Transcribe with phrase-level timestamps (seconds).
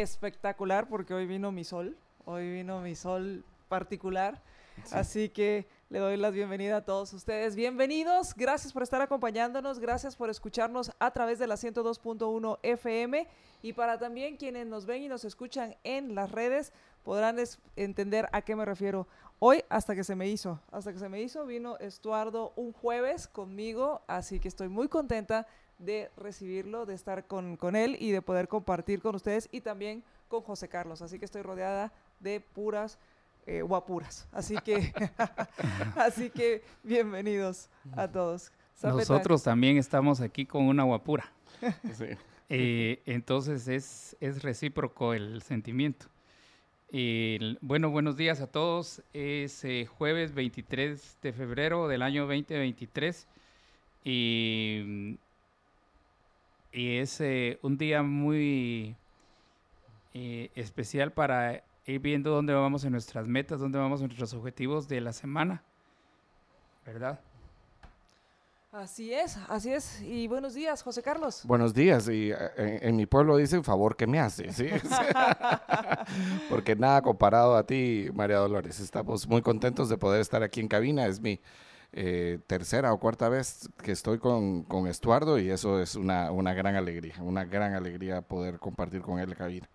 [0.00, 4.40] espectacular porque hoy vino mi sol, hoy vino mi sol particular.
[4.92, 7.56] Así que le doy las bienvenidas a todos ustedes.
[7.56, 13.26] Bienvenidos, gracias por estar acompañándonos, gracias por escucharnos a través de la 102.1 FM
[13.62, 17.38] y para también quienes nos ven y nos escuchan en las redes podrán
[17.74, 19.08] entender a qué me refiero.
[19.40, 23.26] Hoy hasta que se me hizo, hasta que se me hizo vino Estuardo un jueves
[23.26, 25.46] conmigo, así que estoy muy contenta
[25.78, 30.02] de recibirlo, de estar con, con él y de poder compartir con ustedes y también
[30.28, 31.02] con José Carlos.
[31.02, 32.98] Así que estoy rodeada de puras
[33.46, 34.28] eh, guapuras.
[34.30, 34.92] Así que,
[35.96, 38.52] así que bienvenidos a todos.
[38.82, 41.32] Nosotros también estamos aquí con una guapura.
[42.50, 46.06] Eh, entonces es, es recíproco el sentimiento.
[47.60, 49.02] bueno, buenos días a todos.
[49.12, 53.28] Es eh, jueves 23 de febrero del año 2023
[54.02, 55.18] y
[56.72, 58.96] y es eh, un día muy
[60.14, 64.88] eh, especial para ir viendo dónde vamos en nuestras metas, dónde vamos en nuestros objetivos
[64.88, 65.62] de la semana,
[66.84, 67.20] ¿verdad?
[68.70, 70.02] Así es, así es.
[70.02, 71.40] Y buenos días, José Carlos.
[71.44, 72.06] Buenos días.
[72.08, 74.68] Y eh, en, mi pueblo dicen favor que me hace, ¿sí?
[76.50, 78.78] Porque nada comparado a ti, María Dolores.
[78.78, 81.06] Estamos muy contentos de poder estar aquí en cabina.
[81.06, 81.40] Es mi
[81.92, 86.52] eh, tercera o cuarta vez que estoy con, con Estuardo y eso es una, una,
[86.52, 89.68] gran alegría, una gran alegría poder compartir con él la cabina.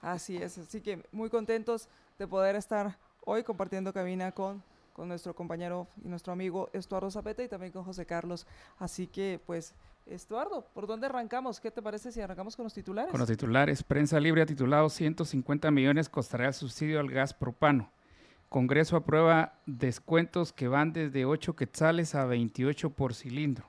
[0.00, 5.34] Así es, así que muy contentos de poder estar hoy compartiendo cabina con, con nuestro
[5.34, 8.46] compañero y nuestro amigo Estuardo Zapeta y también con José Carlos.
[8.78, 9.74] Así que pues...
[10.06, 11.60] Estuardo, ¿por dónde arrancamos?
[11.60, 13.12] ¿Qué te parece si arrancamos con los titulares?
[13.12, 13.84] Con los titulares.
[13.84, 17.92] Prensa Libre ha titulado 150 millones costará el subsidio al gas propano.
[18.50, 23.64] Congreso aprueba descuentos que van desde 8 quetzales a 28 por cilindro.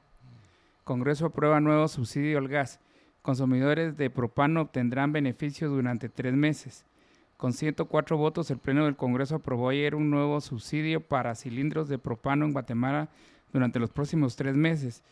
[0.83, 2.79] Congreso aprueba nuevo subsidio al gas.
[3.21, 6.83] Consumidores de propano obtendrán beneficios durante tres meses.
[7.37, 11.99] Con 104 votos, el Pleno del Congreso aprobó ayer un nuevo subsidio para cilindros de
[11.99, 13.07] propano en Guatemala
[13.53, 15.03] durante los próximos tres meses,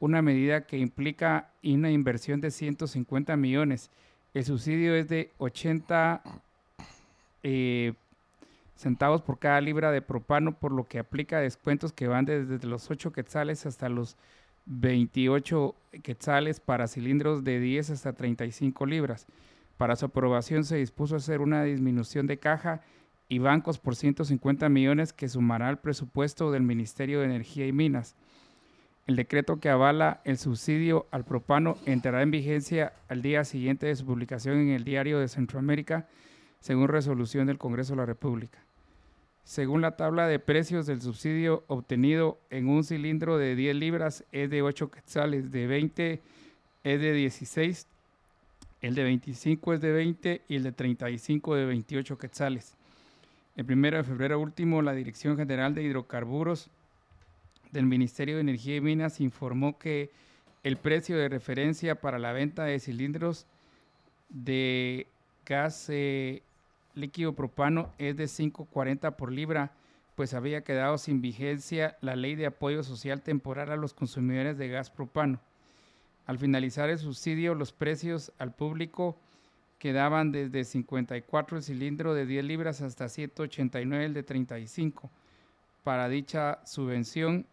[0.00, 3.88] una medida que implica una inversión de 150 millones.
[4.34, 6.22] El subsidio es de 80
[7.44, 7.92] eh,
[8.76, 12.90] centavos por cada libra de propano, por lo que aplica descuentos que van desde los
[12.90, 14.16] 8 quetzales hasta los
[14.66, 19.26] 28 quetzales para cilindros de 10 hasta 35 libras.
[19.76, 22.82] Para su aprobación se dispuso hacer una disminución de caja
[23.28, 28.14] y bancos por 150 millones que sumará al presupuesto del Ministerio de Energía y Minas.
[29.06, 33.96] El decreto que avala el subsidio al propano entrará en vigencia al día siguiente de
[33.96, 36.06] su publicación en el Diario de Centroamérica,
[36.62, 38.58] según resolución del Congreso de la República.
[39.44, 44.48] Según la tabla de precios del subsidio obtenido en un cilindro de 10 libras es
[44.48, 46.22] de 8 quetzales, de 20
[46.84, 47.88] es de 16,
[48.80, 52.76] el de 25 es de 20 y el de 35 de 28 quetzales.
[53.56, 56.70] El 1 de febrero último, la Dirección General de Hidrocarburos
[57.72, 60.10] del Ministerio de Energía y Minas informó que
[60.62, 63.46] el precio de referencia para la venta de cilindros
[64.28, 65.08] de
[65.44, 66.42] gas eh,
[66.94, 69.72] líquido propano es de 5.40 por libra,
[70.14, 74.68] pues había quedado sin vigencia la ley de apoyo social temporal a los consumidores de
[74.68, 75.40] gas propano.
[76.26, 79.18] Al finalizar el subsidio, los precios al público
[79.78, 85.10] quedaban desde 54 el cilindro de 10 libras hasta 189 el de 35.
[85.82, 87.46] Para dicha subvención,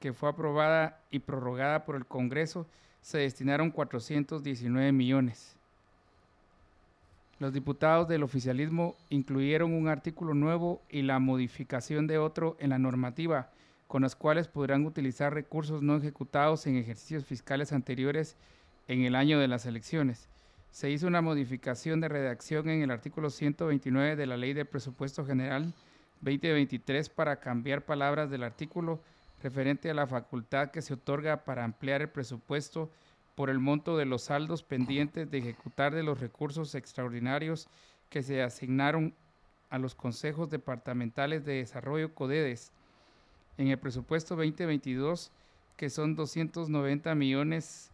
[0.00, 2.66] que fue aprobada y prorrogada por el Congreso,
[3.02, 5.53] se destinaron 419 millones.
[7.40, 12.78] Los diputados del oficialismo incluyeron un artículo nuevo y la modificación de otro en la
[12.78, 13.50] normativa,
[13.88, 18.36] con los cuales podrán utilizar recursos no ejecutados en ejercicios fiscales anteriores
[18.86, 20.28] en el año de las elecciones.
[20.70, 25.24] Se hizo una modificación de redacción en el artículo 129 de la Ley de Presupuesto
[25.24, 25.72] General
[26.20, 29.00] 2023 para cambiar palabras del artículo
[29.42, 32.90] referente a la facultad que se otorga para ampliar el presupuesto
[33.34, 37.68] por el monto de los saldos pendientes de ejecutar de los recursos extraordinarios
[38.08, 39.14] que se asignaron
[39.70, 42.70] a los consejos departamentales de desarrollo CODEDES
[43.58, 45.30] en el presupuesto 2022,
[45.76, 47.90] que son 290 millones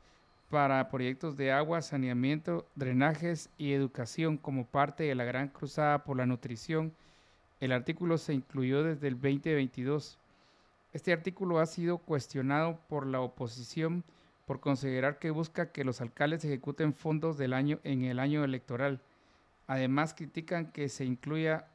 [0.51, 6.17] para proyectos de agua, saneamiento, drenajes y educación como parte de la gran cruzada por
[6.17, 6.93] la nutrición.
[7.61, 10.19] El artículo se incluyó desde el 2022.
[10.93, 14.03] Este artículo ha sido cuestionado por la oposición
[14.51, 19.01] por considerar que busca que los alcaldes ejecuten fondos del año en el año electoral.
[19.69, 21.69] Además critican que se incluya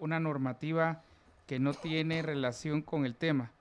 [0.00, 1.04] una normativa
[1.46, 3.52] que no tiene relación con el tema.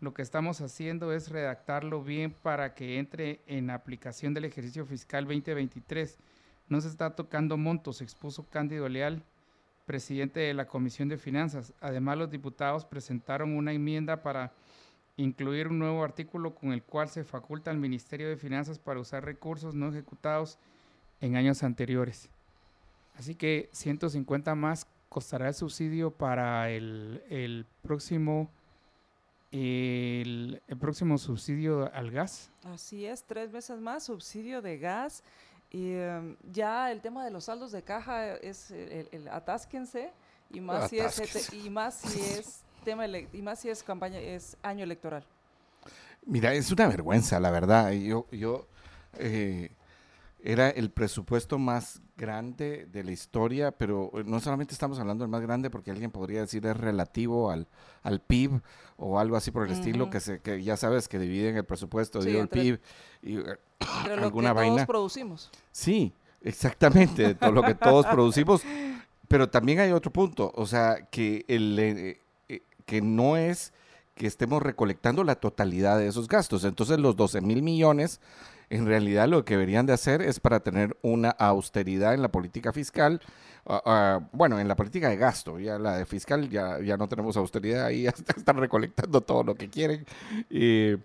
[0.00, 5.26] Lo que estamos haciendo es redactarlo bien para que entre en aplicación del ejercicio fiscal
[5.26, 6.18] 2023.
[6.68, 9.22] No se está tocando montos, expuso Cándido Leal,
[9.86, 11.72] presidente de la Comisión de Finanzas.
[11.80, 14.52] Además, los diputados presentaron una enmienda para
[15.18, 19.24] incluir un nuevo artículo con el cual se faculta al Ministerio de Finanzas para usar
[19.24, 20.58] recursos no ejecutados
[21.20, 22.30] en años anteriores.
[23.16, 28.48] Así que 150 más costará el subsidio para el, próximo
[29.50, 32.52] el, próximo subsidio al gas.
[32.62, 35.24] Así es, tres veces más subsidio de gas.
[35.70, 40.12] Y em, ya el tema de los saldos de caja es el, atásquense
[40.50, 44.56] y más, si es, y más si es tema y más si es campaña, es
[44.62, 45.22] año electoral.
[46.24, 47.92] Mira, es una vergüenza, la verdad.
[47.92, 48.66] Yo, yo
[49.18, 49.70] eh,
[50.42, 55.42] era el presupuesto más grande de la historia, pero no solamente estamos hablando del más
[55.42, 57.66] grande, porque alguien podría decir es relativo al,
[58.02, 58.60] al PIB
[58.96, 62.22] o algo así por el estilo, que, se, que ya sabes que dividen el presupuesto,
[62.22, 62.80] sí, el PIB
[63.22, 63.58] y eh,
[64.18, 65.50] alguna lo que Todos producimos.
[65.72, 68.62] Sí, exactamente, todo lo que todos producimos.
[69.28, 72.18] Pero también hay otro punto, o sea, que el,
[72.88, 73.72] eh, que no es
[74.14, 76.64] que estemos recolectando la totalidad de esos gastos.
[76.64, 78.20] Entonces los 12 mil millones
[78.70, 82.72] en realidad lo que deberían de hacer es para tener una austeridad en la política
[82.72, 83.20] fiscal,
[83.66, 87.08] ah, ah, bueno, en la política de gasto, ya la de fiscal ya, ya no
[87.08, 90.04] tenemos austeridad, ahí ya están recolectando todo lo que quieren.
[90.50, 90.98] Eh,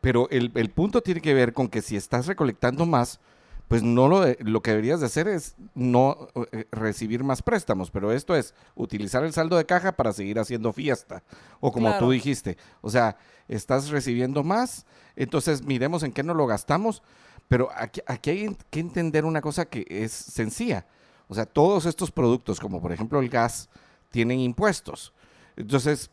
[0.00, 3.20] pero el, el punto tiene que ver con que si estás recolectando más,
[3.68, 8.12] pues no lo, lo que deberías de hacer es no eh, recibir más préstamos, pero
[8.12, 11.22] esto es utilizar el saldo de caja para seguir haciendo fiesta,
[11.60, 13.16] o como tú dijiste, o sea,
[13.48, 17.02] estás recibiendo más, entonces miremos en qué no lo gastamos,
[17.48, 20.86] pero aquí, aquí hay que entender una cosa que es sencilla,
[21.28, 23.70] o sea, todos estos productos, como por ejemplo el gas,
[24.10, 25.14] tienen impuestos,
[25.56, 26.10] entonces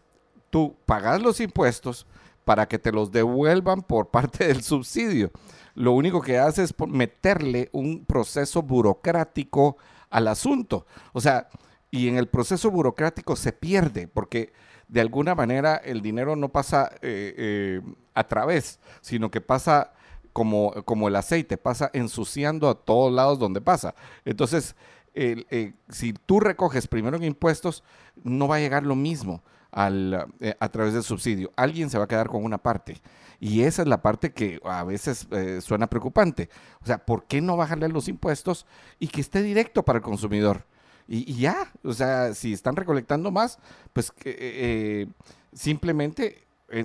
[0.49, 2.07] tú pagas los impuestos
[2.45, 5.31] para que te los devuelvan por parte del subsidio
[5.75, 9.77] lo único que hace es meterle un proceso burocrático
[10.09, 10.85] al asunto.
[11.13, 11.47] O sea,
[11.89, 14.53] y en el proceso burocrático se pierde, porque
[14.87, 17.81] de alguna manera el dinero no pasa eh, eh,
[18.13, 19.93] a través, sino que pasa
[20.33, 23.95] como, como el aceite, pasa ensuciando a todos lados donde pasa.
[24.25, 24.75] Entonces,
[25.13, 27.83] eh, si tú recoges primero en impuestos,
[28.23, 30.27] no va a llegar lo mismo al,
[30.59, 31.51] a través del subsidio.
[31.55, 33.01] Alguien se va a quedar con una parte.
[33.41, 36.47] Y esa es la parte que a veces eh, suena preocupante.
[36.83, 38.67] O sea, ¿por qué no bajarle los impuestos
[38.99, 40.67] y que esté directo para el consumidor?
[41.07, 43.57] Y, ya, o sea, si están recolectando más,
[43.91, 45.07] pues eh, eh,
[45.51, 46.43] simplemente,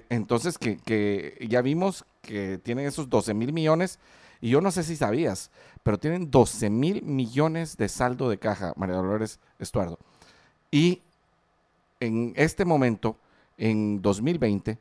[0.08, 4.00] entonces que, ya vimos que tienen esos 12 mil millones,
[4.40, 5.50] y yo no sé si sabías,
[5.82, 9.98] pero tienen 12 mil millones de saldo de caja, María Dolores Estuardo.
[10.70, 11.02] Y
[12.00, 13.18] en este momento,
[13.56, 14.78] en 2020,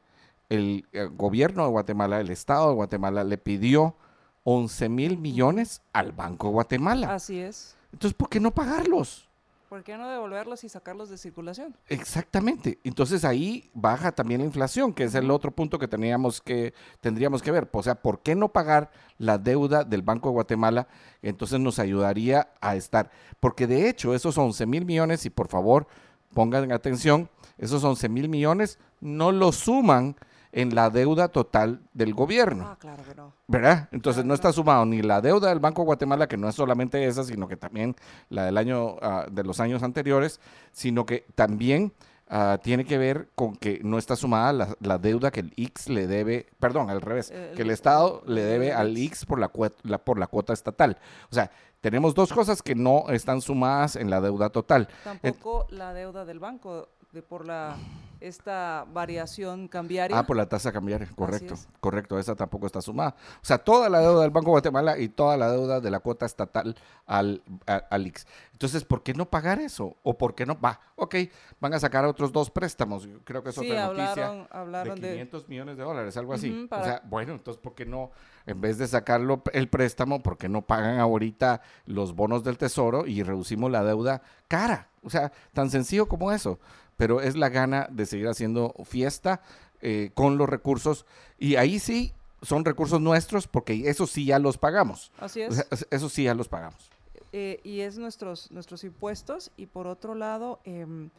[0.50, 3.96] el, eh, gobierno de Guatemala, el Estado de Guatemala, le pidió
[4.44, 7.14] 11 mil millones al Banco de Guatemala.
[7.14, 7.76] Así es.
[7.92, 9.28] Entonces, ¿por qué no pagarlos?
[9.70, 11.76] ¿Por qué no devolverlos y sacarlos de circulación?
[11.88, 12.80] Exactamente.
[12.84, 17.42] Entonces ahí baja también la inflación, que es el otro punto que teníamos que tendríamos
[17.42, 17.68] que ver.
[17.72, 20.88] O sea, ¿por qué no pagar la deuda del Banco de Guatemala?
[21.24, 23.10] Entonces nos ayudaría a estar.
[23.40, 25.88] Porque de hecho, esos 11 mil millones, y por favor
[26.36, 30.16] pongan atención, esos 11 mil millones no lo suman
[30.52, 32.66] en la deuda total del gobierno.
[32.68, 33.34] Ah, claro que no.
[33.48, 33.90] ¿Verdad?
[33.92, 37.04] Entonces no está sumado ni la deuda del Banco de Guatemala, que no es solamente
[37.06, 37.96] esa, sino que también
[38.30, 40.40] la del año, ah, de los años anteriores,
[40.72, 41.94] sino que también
[42.30, 46.08] ah, tiene que ver con que no está sumada la, deuda que el IX le
[46.08, 50.28] debe, perdón, al revés, que el Estado le debe al IX por la, por la
[50.28, 50.98] cuota estatal.
[51.32, 51.52] O sea,
[51.82, 54.88] tenemos dos cosas que no están sumadas en la deuda total.
[55.04, 56.90] Tampoco la deuda del banco
[57.22, 57.76] por la
[58.20, 60.18] esta variación cambiaria.
[60.18, 63.16] Ah, por la tasa cambiaria, correcto, correcto, esa tampoco está sumada.
[63.42, 66.00] O sea, toda la deuda del Banco de Guatemala y toda la deuda de la
[66.00, 68.26] cuota estatal al, al IX.
[68.56, 69.98] Entonces, ¿por qué no pagar eso?
[70.02, 70.58] ¿O por qué no?
[70.60, 71.16] Va, ok,
[71.60, 73.08] van a sacar otros dos préstamos.
[73.26, 74.48] Creo que es otra noticia.
[74.50, 76.68] Hablaron de 500 millones de dólares, algo así.
[76.72, 78.12] O sea, bueno, entonces, ¿por qué no,
[78.46, 83.06] en vez de sacarlo el préstamo, por qué no pagan ahorita los bonos del tesoro
[83.06, 84.88] y reducimos la deuda cara?
[85.04, 86.58] O sea, tan sencillo como eso
[86.98, 89.42] pero es la gana de seguir haciendo fiesta
[89.82, 91.06] eh, con los recursos.
[91.38, 95.12] Y ahí sí, son recursos nuestros porque eso sí ya los pagamos.
[95.20, 95.56] Así O es.
[95.56, 96.90] sea, es- eso sí ya los pagamos.
[97.34, 99.52] Eh, y es nuestros, nuestros impuestos.
[99.58, 101.10] Y por otro lado, em,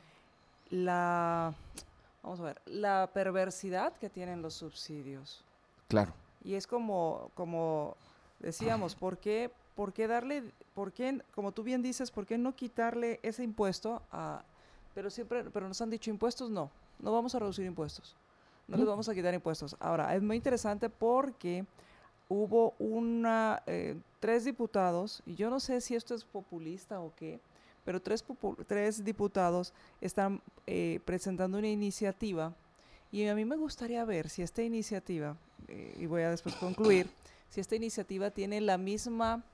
[0.71, 1.55] la,
[2.23, 5.43] vamos a ver, la perversidad que tienen los subsidios.
[5.89, 6.13] Claro.
[6.45, 7.97] Y es como, como
[8.41, 10.43] decíamos, ¿por qué, por qué darle,
[10.75, 14.43] por qué, como tú bien dices, por qué no quitarle ese impuesto a,
[14.97, 18.17] pero siempre, pero nos han dicho impuestos, no, no vamos a reducir impuestos,
[18.67, 19.77] no les vamos a quitar impuestos.
[19.79, 21.67] Ahora, es muy interesante porque
[22.31, 27.41] hubo una, eh, tres diputados, y yo no sé si esto es populista o qué,
[27.85, 28.25] pero tres,
[28.67, 32.55] tres diputados están eh, presentando una iniciativa
[33.13, 35.37] y a mí me gustaría ver si esta iniciativa,
[35.69, 37.07] eh, y voy a después concluir,
[37.51, 39.45] si esta iniciativa tiene la misma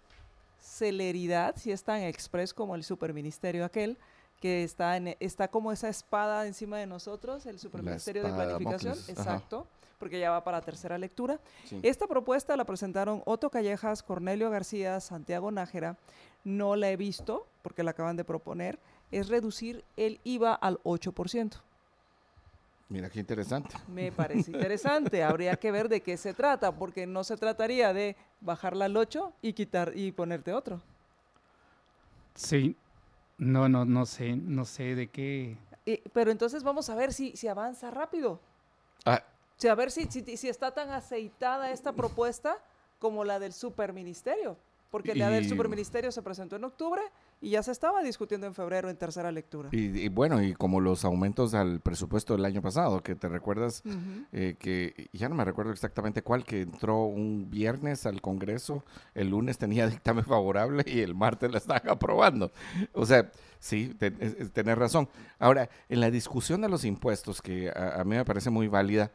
[0.60, 3.98] celeridad, si es tan express como el superministerio aquel,
[4.42, 9.16] que está, en, está como esa espada encima de nosotros, el superministerio de planificación, Damocles,
[9.16, 9.36] ajá.
[9.36, 9.68] exacto,
[10.00, 11.38] porque ya va para tercera lectura.
[11.64, 11.78] Sí.
[11.84, 15.96] Esta propuesta la presentaron Otto Callejas, Cornelio García, Santiago Nájera.
[16.42, 18.80] No la he visto porque la acaban de proponer.
[19.12, 21.60] Es reducir el IVA al 8%.
[22.88, 23.76] Mira qué interesante.
[23.86, 25.22] Me parece interesante.
[25.22, 29.34] Habría que ver de qué se trata, porque no se trataría de bajarla al 8
[29.40, 30.80] y quitar y ponerte otro.
[32.34, 32.74] Sí.
[33.38, 35.56] No, no, no sé, no sé de qué.
[35.84, 38.40] Y- pero entonces vamos a ver si, si avanza rápido.
[39.04, 39.22] Ah,
[39.58, 42.58] O sea, a ver si, si, si está tan aceitada esta propuesta
[42.98, 44.56] como la del superministerio.
[44.90, 47.02] Porque la del Y- superministerio se presentó en octubre
[47.42, 49.68] y ya se estaba discutiendo en febrero en tercera lectura.
[49.72, 53.82] y, y bueno, y como los aumentos al presupuesto del año pasado, que te recuerdas
[54.32, 58.84] eh, que ya no me recuerdo exactamente cuál, que entró un viernes al Congreso,
[59.14, 62.52] el lunes tenía dictamen favorable y el martes la estaban aprobando.
[62.92, 65.08] O sea, sí, te- es- tenés razón.
[65.38, 69.10] Ahora, en la discusión de los impuestos, que a, a mí me parece muy válida,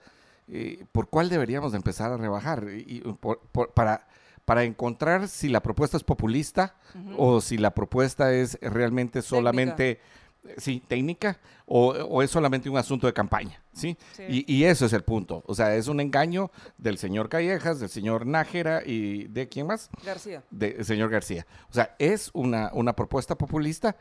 [0.50, 2.65] eh, ¿por cuál deberíamos de empezar a rebajar?
[2.69, 4.07] Y, y por- por- para,
[4.47, 6.73] para encontrar si la propuesta es populista
[7.17, 9.99] o si la propuesta es realmente solamente,
[10.45, 13.97] eh, sí, técnica, o, o es solamente un asunto de campaña, ¿sí?
[14.13, 14.23] Sí.
[14.47, 15.43] Y, y eso es el punto.
[15.47, 19.89] O sea, es un engaño del señor Callejas, del señor Nájera y de quién más?
[20.05, 20.41] García.
[20.49, 21.45] Del señor García.
[21.69, 23.97] O sea, ¿es una, una propuesta populista?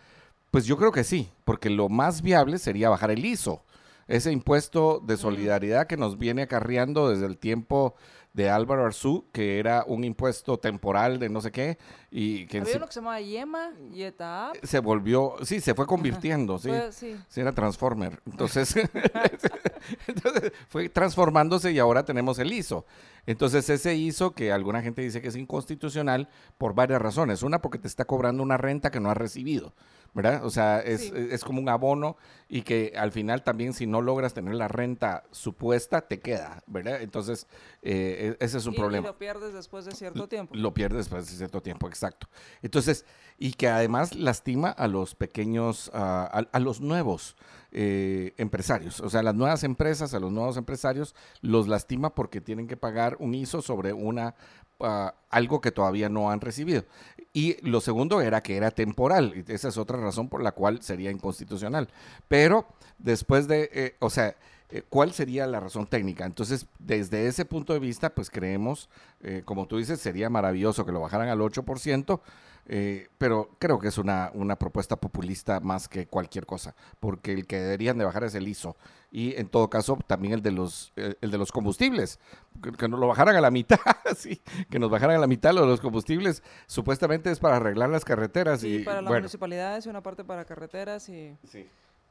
[0.52, 3.64] Pues yo creo que sí, porque lo más viable sería bajar el ISO,
[4.06, 7.96] ese impuesto de solidaridad que nos viene acarreando desde el tiempo
[8.36, 11.78] de Álvaro Arzú, que era un impuesto temporal de no sé qué,
[12.10, 14.52] y que Había enci- uno que se llamaba Yema, Yeta.
[14.62, 16.68] se volvió, sí, se fue convirtiendo, sí.
[16.68, 17.16] Fue- sí.
[17.28, 18.20] Sí, era Transformer.
[18.26, 18.74] Entonces,
[20.06, 22.84] entonces, fue transformándose y ahora tenemos el ISO.
[23.26, 26.28] Entonces, ese ISO que alguna gente dice que es inconstitucional
[26.58, 27.42] por varias razones.
[27.42, 29.74] Una, porque te está cobrando una renta que no has recibido,
[30.16, 30.44] ¿verdad?
[30.46, 31.12] O sea, es, Sí.
[31.14, 32.16] es como un abono
[32.48, 37.02] y que al final también si no logras tener la renta supuesta, te queda, ¿verdad?
[37.02, 37.46] Entonces,
[37.82, 40.54] eh, e- ese es un Y- y problema lo pierdes después de cierto tiempo.
[40.56, 42.28] lo pierdes después de cierto tiempo, exacto.
[42.62, 43.04] Entonces,
[43.38, 47.36] y que además lastima a los pequeños, ah, a, a los nuevos
[47.78, 52.68] eh, empresarios, o sea, las nuevas empresas, a los nuevos empresarios, los lastima porque tienen
[52.68, 54.34] que pagar un ISO sobre una
[54.80, 56.84] ah, algo que todavía no han recibido.
[57.32, 60.82] Y lo segundo era que era temporal, y esa es otra razón por la cual
[60.82, 61.88] sería inconstitucional.
[62.28, 62.66] Pero
[62.98, 64.36] después de, eh, o sea,
[64.68, 66.24] eh, ¿cuál sería la razón técnica?
[66.26, 68.88] Entonces, desde ese punto de vista, pues creemos,
[69.20, 72.20] eh, como tú dices, sería maravilloso que lo bajaran al 8%,
[72.68, 77.46] eh, pero creo que es una, una propuesta populista más que cualquier cosa, porque el
[77.46, 78.76] que deberían de bajar es el ISO.
[79.16, 82.20] Y en todo caso, también el de los, eh, el de los combustibles,
[82.62, 83.78] que, que nos lo bajaran a la mitad,
[84.14, 87.88] sí, que nos bajaran a la mitad lo de los combustibles, supuestamente es para arreglar
[87.88, 88.60] las carreteras.
[88.60, 91.66] Sí, y para las bueno, municipalidades y una parte para carreteras y, sí.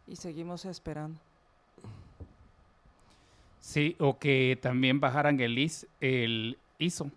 [0.07, 1.19] y seguimos esperando.
[3.59, 7.11] Sí, o que también bajaran el, IS, el ISO,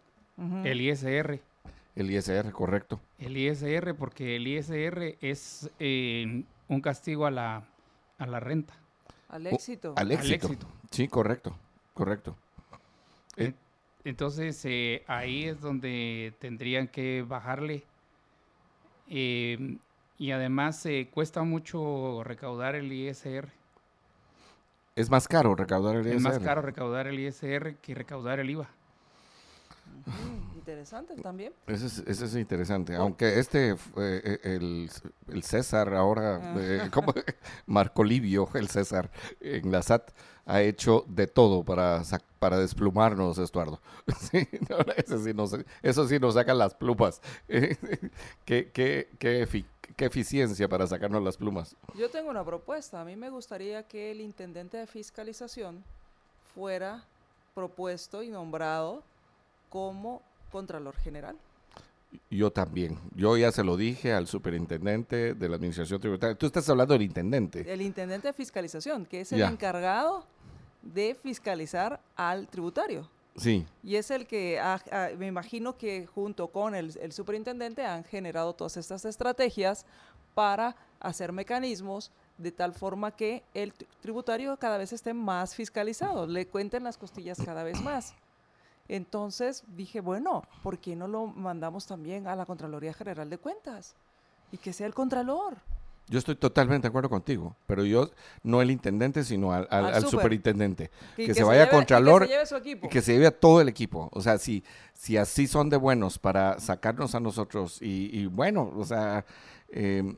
[0.64, 1.40] el ISR.
[1.96, 3.00] El ISR, correcto.
[3.18, 7.64] El ISR, porque el ISR es eh, un castigo a la,
[8.18, 8.74] a la renta.
[9.28, 9.94] Al éxito.
[9.96, 10.46] Al Al éxito.
[10.46, 10.66] éxito.
[10.90, 11.54] Sí, correcto,
[11.94, 12.34] correcto.
[13.36, 13.52] Eh,
[14.04, 17.84] Entonces eh, ahí es donde tendrían que bajarle.
[19.10, 19.76] Eh,
[20.18, 23.48] y además eh, cuesta mucho recaudar el ISR.
[24.96, 26.16] Es más caro recaudar el ISR.
[26.16, 28.68] Es más caro recaudar el ISR que recaudar el IVA.
[30.54, 31.52] Interesante también.
[31.66, 32.94] Eso es, eso es interesante.
[32.94, 34.90] Aunque este, fue, eh, el,
[35.28, 36.54] el César ahora, Ah.
[36.58, 37.12] eh, como
[37.66, 40.10] Marco Livio, el César, en la SAT,
[40.46, 42.02] ha hecho de todo para,
[42.38, 43.80] para desplumarnos, Estuardo.
[44.18, 47.20] Sí, no, eso, sí nos, eso sí nos saca las plumas.
[47.48, 49.66] qué, qué, qué, efi-
[49.96, 51.76] qué eficiencia para sacarnos las plumas.
[51.94, 53.00] Yo tengo una propuesta.
[53.00, 55.82] A mí me gustaría que el intendente de fiscalización
[56.54, 57.04] fuera
[57.54, 59.02] propuesto y nombrado
[59.68, 61.36] como Contralor General.
[62.30, 62.98] Yo también.
[63.14, 66.36] Yo ya se lo dije al superintendente de la Administración Tributaria.
[66.36, 67.70] Tú estás hablando del intendente.
[67.70, 70.24] El intendente de fiscalización, que es el encargado
[70.82, 73.08] de fiscalizar al tributario.
[73.36, 73.66] Sí.
[73.84, 74.60] Y es el que
[75.18, 79.86] me imagino que junto con el, el, superintendente han generado todas estas estrategias
[80.34, 86.46] para hacer mecanismos de tal forma que el tributario cada vez esté más fiscalizado, le
[86.46, 88.14] cuenten las costillas cada vez más.
[88.88, 93.94] Entonces dije, bueno, ¿por qué no lo mandamos también a la Contraloría General de Cuentas?
[94.50, 95.58] Y que sea el Contralor.
[96.10, 98.10] Yo estoy totalmente de acuerdo contigo, pero yo,
[98.42, 100.90] no el intendente, sino al, superintendente.
[101.14, 103.68] Que, se, vaya a Contralor y que se, lleve que se lleve a todo el
[103.68, 104.08] equipo.
[104.12, 104.64] O sea, si,
[104.94, 109.26] si así son de buenos para sacarnos a nosotros y, bueno, o sea,
[109.68, 110.16] em,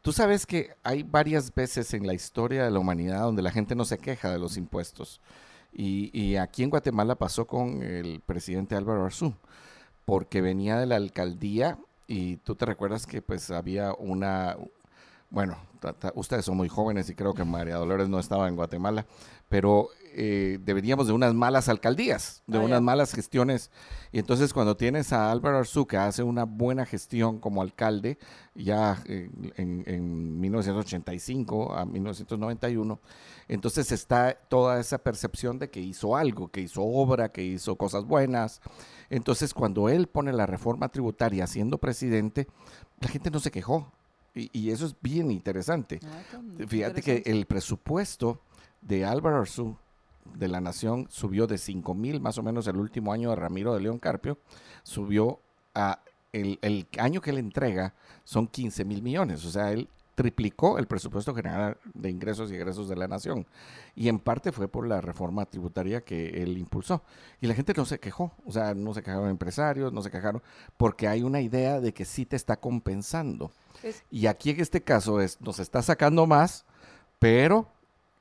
[0.00, 3.74] tú sabes que hay varias veces en la historia de la humanidad donde la gente
[3.74, 5.20] no se queja de los impuestos.
[5.72, 9.34] Y, aquí en Guatemala pasó con el presidente Álvaro Arzú,
[10.04, 14.56] porque venía de la alcaldía y tú te recuerdas que pues había una,
[15.32, 15.56] bueno,
[16.14, 19.06] ustedes son muy jóvenes y creo que María Dolores no estaba en Guatemala,
[19.48, 23.70] pero eh, deberíamos de unas malas alcaldías, de unas malas gestiones.
[24.12, 28.18] Y entonces cuando tienes a Álvaro Arzú que hace una buena gestión como alcalde,
[28.54, 33.00] ya eh, en, en 1985 a 1991,
[33.48, 38.04] entonces está toda esa percepción de que hizo algo, que hizo obra, que hizo cosas
[38.04, 38.60] buenas.
[39.08, 42.48] Entonces cuando él pone la reforma tributaria siendo presidente,
[43.00, 43.90] la gente no se quejó.
[44.34, 46.00] Y, eso es bien interesante.
[46.04, 48.40] Ah, Fíjate que el presupuesto
[48.80, 49.76] de Álvaro Arzú
[50.34, 53.74] de la Nación subió de 5 mil más o menos el último año de Ramiro
[53.74, 54.38] de León Carpio,
[54.82, 55.40] subió
[55.74, 56.00] a
[56.32, 59.44] el, el año que le entrega son 15 mil millones.
[59.44, 63.46] O sea, él triplicó el presupuesto general de ingresos y egresos de la nación.
[63.94, 67.02] Y en parte fue por la reforma tributaria que él impulsó.
[67.40, 70.42] Y la gente no se quejó, o sea, no se quejaron empresarios, no se quejaron,
[70.76, 73.50] porque hay una idea de que sí te está compensando.
[74.10, 76.64] Y aquí en este caso es, nos está sacando más,
[77.18, 77.68] pero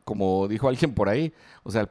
[0.03, 1.87] como dijo alguien por ahí, o sea, el,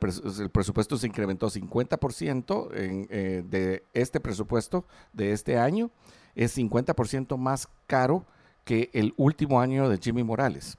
[0.51, 5.91] presupuesto se incrementó 50% en, eh, de este presupuesto de este año,
[6.35, 8.27] es 50% más caro
[8.65, 10.77] que el último año de Jimmy Morales.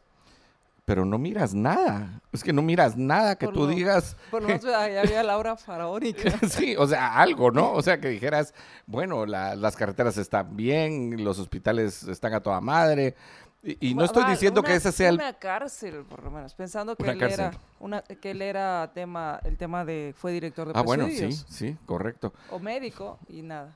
[0.85, 2.21] Pero no miras nada.
[2.31, 4.17] Es que no miras nada que tú digas.
[4.29, 6.31] Por lo menos había Laura faraónica.
[6.49, 7.71] sí, o sea, algo, ¿no?
[7.71, 8.53] O sea, que dijeras,
[8.87, 13.15] bueno, las carreteras están bien, los hospitales están a toda madre.
[13.63, 15.15] Y, no estoy diciendo que ese sea el...
[15.15, 19.55] Una cárcel, por lo menos, pensando que él era, una, que él era tema, el
[19.55, 22.33] tema de, fue director de Ah, bueno, sí, sí, correcto.
[22.49, 23.75] O médico y nada.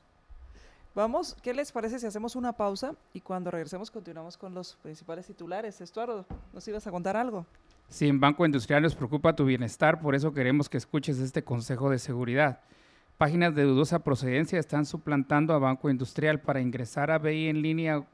[0.95, 5.27] Vamos, ¿qué les parece si hacemos una pausa y cuando regresemos continuamos con los principales
[5.27, 5.81] titulares?
[5.81, 7.45] Estuardo, ¿nos ibas a contar algo?
[7.89, 11.89] Sí, en Banco Industrial nos preocupa tu bienestar, por eso queremos que escuches este consejo
[11.89, 12.61] de seguridad.
[13.17, 18.07] Páginas de dudosa procedencia están suplantando a Banco Industrial para ingresar a BI en línea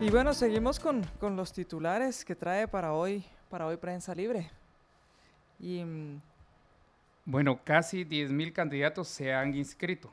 [0.00, 4.50] Y bueno, seguimos con, con, los titulares que trae para hoy, para hoy Prensa Libre.
[5.60, 6.20] Y, mm,
[7.26, 10.12] bueno, casi 10.000 candidatos se han inscrito.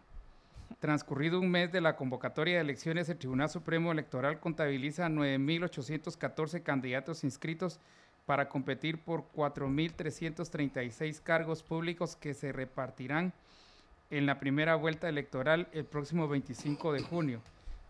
[0.80, 7.24] Transcurrido un mes de la convocatoria de elecciones, el Tribunal Supremo Electoral contabiliza 9.814 candidatos
[7.24, 7.80] inscritos
[8.26, 13.34] para competir por 4.336 cargos públicos que se repartirán
[14.10, 17.42] en la primera vuelta electoral el próximo 25 de junio.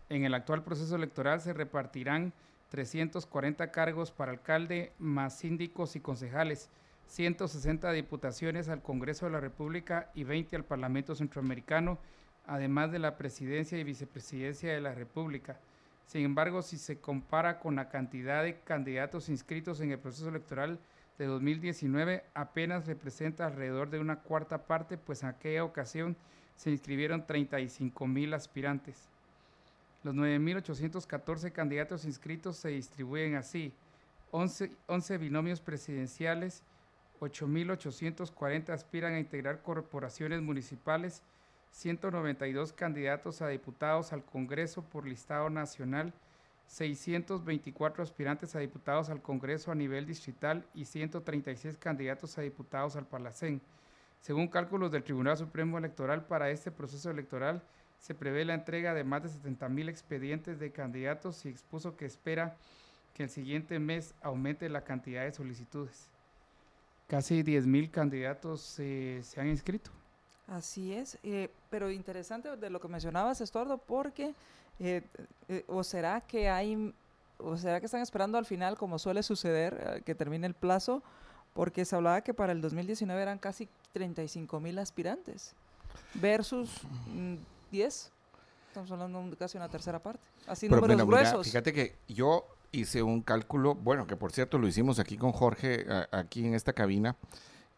[0.08, 2.32] En el actual proceso electoral se repartirán
[2.70, 6.70] 340 cargos para alcalde más síndicos y concejales,
[7.06, 11.98] 160 diputaciones al Congreso de la República y 20 al Parlamento Centroamericano
[12.46, 15.58] además de la presidencia y vicepresidencia de la República.
[16.06, 20.78] Sin embargo, si se compara con la cantidad de candidatos inscritos en el proceso electoral
[21.18, 26.16] de 2019, apenas representa alrededor de una cuarta parte, pues en aquella ocasión
[26.56, 29.08] se inscribieron 35 mil aspirantes.
[30.02, 33.72] Los 9.814 candidatos inscritos se distribuyen así.
[34.32, 36.62] 11, 11 binomios presidenciales,
[37.20, 41.22] 8.840 aspiran a integrar corporaciones municipales,
[41.72, 46.12] 192 candidatos a diputados al Congreso por listado nacional,
[46.66, 53.06] 624 aspirantes a diputados al Congreso a nivel distrital y 136 candidatos a diputados al
[53.06, 53.60] Palacén.
[54.20, 57.62] Según cálculos del Tribunal Supremo Electoral, para este proceso electoral
[57.98, 62.04] se prevé la entrega de más de 70 mil expedientes de candidatos y expuso que
[62.04, 62.56] espera
[63.14, 66.08] que el siguiente mes aumente la cantidad de solicitudes.
[67.08, 69.90] Casi 10 mil candidatos eh, se han inscrito.
[70.56, 74.34] Así es, eh, pero interesante de lo que mencionabas, Estuardo, porque
[74.80, 75.02] eh,
[75.48, 76.92] eh, o será que hay,
[77.38, 81.02] o será que están esperando al final, como suele suceder, eh, que termine el plazo,
[81.54, 85.54] porque se hablaba que para el 2019 eran casi 35 mil aspirantes
[86.14, 86.70] versus
[87.14, 87.36] mm,
[87.70, 88.10] 10.
[88.68, 90.20] Estamos hablando de casi una tercera parte.
[90.46, 91.46] Así Pero números mira, gruesos.
[91.46, 95.86] fíjate que yo hice un cálculo, bueno, que por cierto lo hicimos aquí con Jorge,
[95.90, 97.16] a- aquí en esta cabina,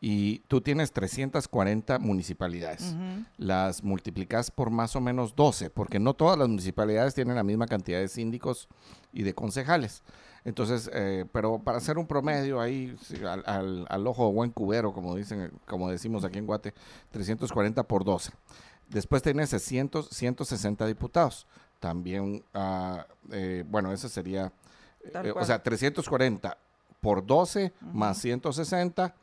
[0.00, 2.94] y tú tienes 340 municipalidades.
[3.38, 7.66] Las multiplicas por más o menos 12, porque no todas las municipalidades tienen la misma
[7.66, 8.68] cantidad de síndicos
[9.12, 10.02] y de concejales.
[10.44, 12.94] Entonces, eh, pero para hacer un promedio ahí,
[13.26, 16.74] al, al- al ojo de buen cubero, como dicen, como decimos aquí en Guate,
[17.12, 18.30] 340 por 12.
[18.90, 21.46] Después tienes 600, 160 diputados.
[21.80, 22.44] También,
[23.33, 24.52] eh, bueno, ese sería,
[25.28, 26.59] eh, o sea, 340
[27.00, 29.14] por 12 más 160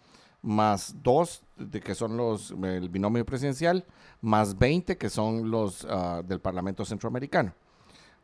[0.42, 3.86] más 2 de que son los el binomio presidencial
[4.22, 7.54] más 20 que son los ah, del Parlamento Centroamericano.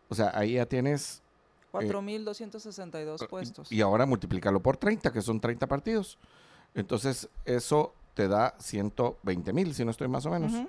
[0.10, 1.22] O sea, ahí ya tienes
[1.72, 3.72] 4.262 puestos.
[3.72, 6.18] eh, y ahora multiplícalo por 30, que son 30 partidos.
[6.74, 10.54] Entonces, eso te da 120 mil, si no estoy más o menos.
[10.54, 10.68] Ujú.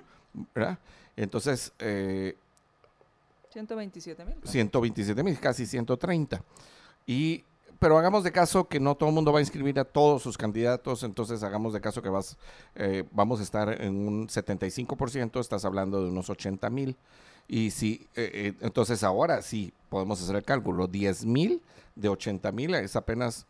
[0.53, 0.77] ¿verdad?
[1.15, 2.35] Entonces, eh,
[3.49, 4.35] 127 mil.
[4.43, 6.43] 127 mil, casi 130.
[7.07, 7.43] Y,
[7.79, 10.37] pero hagamos de caso que no todo el mundo va a inscribir a todos sus
[10.37, 12.37] candidatos, entonces hagamos de caso que vas,
[12.75, 16.95] eh, vamos a estar en un 75%, estás hablando de unos 80 mil.
[17.47, 21.61] Y si, eh, eh, entonces ahora sí podemos hacer el cálculo, 10 mil
[21.95, 23.47] de 80 mil es apenas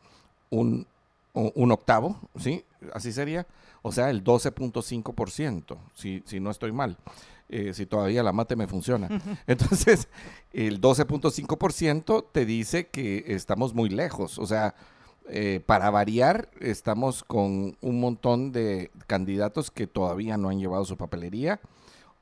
[0.50, 0.88] un,
[1.34, 2.64] un octavo, ¿sí?
[2.94, 3.46] Así sería.
[3.82, 6.98] O sea, el 12.5%, si, si no estoy mal.
[7.50, 9.10] Eh, si todavía la mate me funciona.
[9.48, 10.08] Entonces,
[10.54, 14.38] el 12.5% te dice que estamos muy lejos.
[14.38, 14.76] O sea,
[15.28, 20.98] eh, para variar, estamos con un montón de candidatos que todavía no han llevado su
[20.98, 21.60] papelería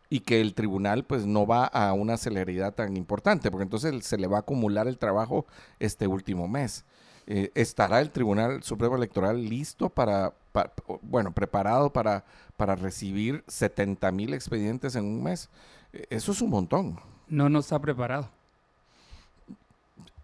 [0.10, 4.18] y que el tribunal pues no va a una celeridad tan importante, porque entonces se
[4.18, 5.46] le va a acumular el trabajo
[5.80, 6.86] este último mes.
[7.30, 10.34] Eh, ¿Estará el Tribunal Supremo Electoral listo para,
[10.66, 12.24] pa- bueno, preparado para,
[12.56, 15.50] para recibir 70 mil expedientes en un mes?
[15.94, 17.00] Eh, Eso es un montón.
[17.28, 18.30] No nos ha preparado.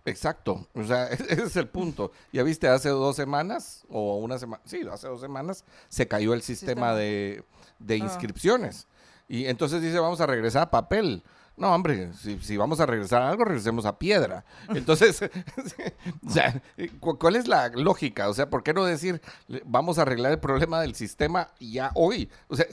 [0.06, 2.12] Exacto, o sea, ese es el punto.
[2.34, 6.42] Ya viste, hace dos semanas, o una semana, sí, hace dos semanas, se cayó el
[6.42, 6.96] sistema, Sistema.
[6.96, 7.44] de,
[7.80, 7.98] de Ah.
[7.98, 8.88] inscripciones.
[9.30, 11.24] Y entonces dice, vamos a regresar a papel.
[11.56, 14.44] No, hombre, si, si vamos a regresar a algo, regresemos a piedra.
[14.70, 15.22] Entonces,
[16.26, 16.62] o sea,
[17.00, 18.28] cu- ¿cuál es la lógica?
[18.30, 19.22] O sea, ¿por qué no decir,
[19.66, 22.30] vamos a arreglar el problema del sistema ya hoy?
[22.48, 22.66] O sea,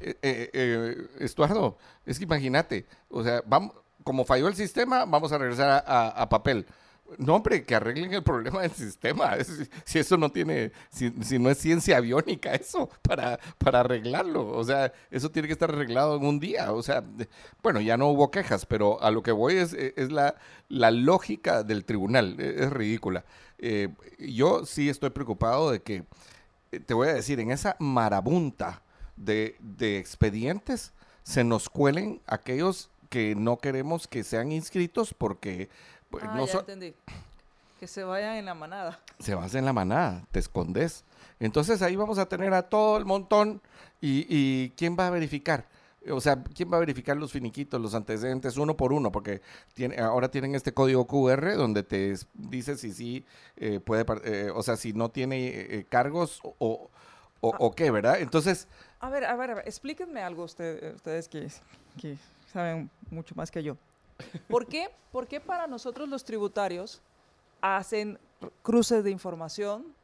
[0.00, 3.72] eh, eh, eh, Estuardo, es que imagínate, o sea, vamos,
[4.04, 6.66] como falló el sistema, vamos a regresar a, a- a papel.
[7.16, 9.36] No, hombre, que arreglen el problema del sistema.
[9.84, 14.46] Si eso no tiene, si, no es ciencia aviónica, eso, para, para arreglarlo.
[14.48, 16.72] O sea, eso tiene que estar arreglado en un día.
[16.72, 17.02] O sea,
[17.62, 20.34] bueno, ya no hubo quejas, pero a lo que voy es, es la,
[20.68, 22.38] la lógica del tribunal.
[22.38, 23.24] Es, es ridícula.
[23.58, 26.04] Eh, yo sí estoy preocupado de que,
[26.72, 28.82] eh, te voy a decir, en esa marabunta
[29.16, 30.92] de, de expedientes
[31.22, 35.68] se nos cuelen aquellos que no queremos que sean inscritos porque
[36.10, 36.94] pues, Ah, no ya entendí.
[37.80, 38.98] Que se vayan en la manada.
[39.20, 41.04] se vas en la manada, te escondes.
[41.38, 43.62] Entonces ahí vamos a tener a todo el montón
[44.00, 45.66] y, y ¿quién va a verificar?
[46.10, 49.12] O sea, ¿quién va a verificar los finiquitos, los antecedentes uno por uno?
[49.12, 49.42] Porque
[49.74, 53.24] tiene, ahora tienen este código QR donde te dice si sí
[53.56, 56.90] eh, puede, eh, o sea, si no tiene eh, cargos o, o,
[57.40, 58.20] o qué, ¿verdad?
[58.20, 58.66] Entonces,
[59.00, 61.48] A ver, a ver, a ver, explíquenme algo usted- ustedes que,
[62.00, 62.16] que
[62.52, 63.76] saben mucho más que yo.
[64.48, 67.00] ¿Por qué, ¿Por qué para nosotros los tributarios
[67.60, 68.18] hacen
[68.62, 69.94] cruces de información,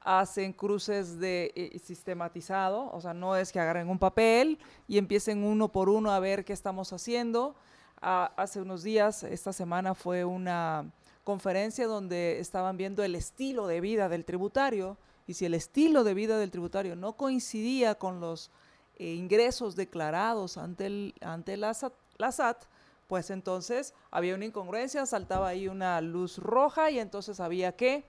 [0.00, 2.90] hacen cruces de eh, sistematizado?
[2.92, 6.44] O sea, no es que agarren un papel y empiecen uno por uno a ver
[6.44, 7.54] qué estamos haciendo.
[8.00, 10.90] Ah, hace unos días, esta semana fue una
[11.24, 14.96] conferencia donde estaban viendo el estilo de vida del tributario
[15.26, 18.50] y si el estilo de vida del tributario no coincidía con los
[18.98, 22.64] eh, ingresos declarados ante, el, ante la, SAT, la SAT,
[23.06, 28.04] pues entonces había una incongruencia, saltaba ahí una luz roja y entonces había que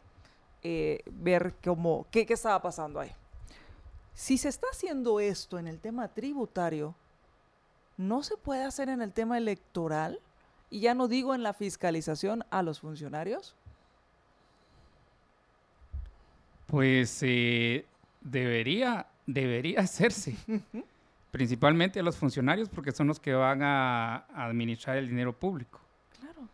[0.63, 3.11] eh, ver cómo, qué, qué estaba pasando ahí.
[4.13, 6.95] Si se está haciendo esto en el tema tributario,
[7.97, 10.19] ¿no se puede hacer en el tema electoral?
[10.69, 13.55] Y ya no digo en la fiscalización a los funcionarios.
[16.65, 17.85] Pues eh,
[18.21, 20.35] debería, debería hacerse.
[21.37, 25.79] Principalmente a los funcionarios porque son los que van a, administrar el dinero público.
[26.19, 26.47] Claro.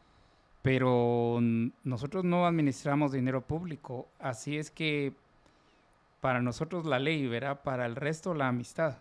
[0.61, 1.39] Pero
[1.85, 5.13] nosotros no administramos dinero público, así es que
[6.19, 8.97] para nosotros la ley, verá, para el resto la amistad.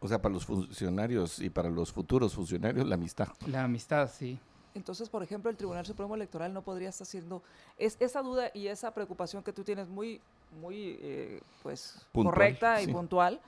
[0.00, 3.28] O sea, para los funcionarios y para los futuros funcionarios la amistad.
[3.46, 4.40] La amistad, sí.
[4.74, 7.42] Entonces, por ejemplo, el Tribunal Supremo Electoral no podría estar haciendo
[7.78, 10.20] es, esa duda y esa preocupación que tú tienes muy,
[10.60, 13.40] muy eh, pues, correcta y puntual,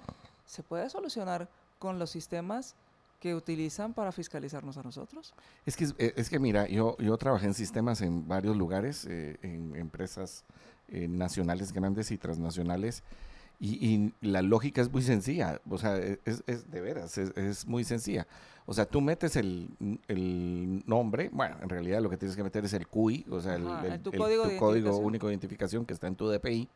[0.47, 2.75] se puede solucionar con los sistemas
[3.21, 5.35] que utilizan para fiscalizarnos a nosotros.
[5.65, 9.39] Es que, eh, es que mira, yo, yo trabajé en sistemas en varios lugares, eh,
[9.43, 10.45] en empresas
[10.89, 13.03] nacionales grandes y transnacionales,
[13.59, 17.85] y, la lógica es muy sencilla, o sea, es, es de veras, es, es, muy
[17.85, 18.27] sencilla.
[18.67, 19.69] O sea, tú metes el,
[20.09, 23.55] el, nombre, bueno, en realidad lo que tienes que meter es el CUI, o sea,
[23.55, 26.69] el, tu, código, único de identificación que está en tu DPI.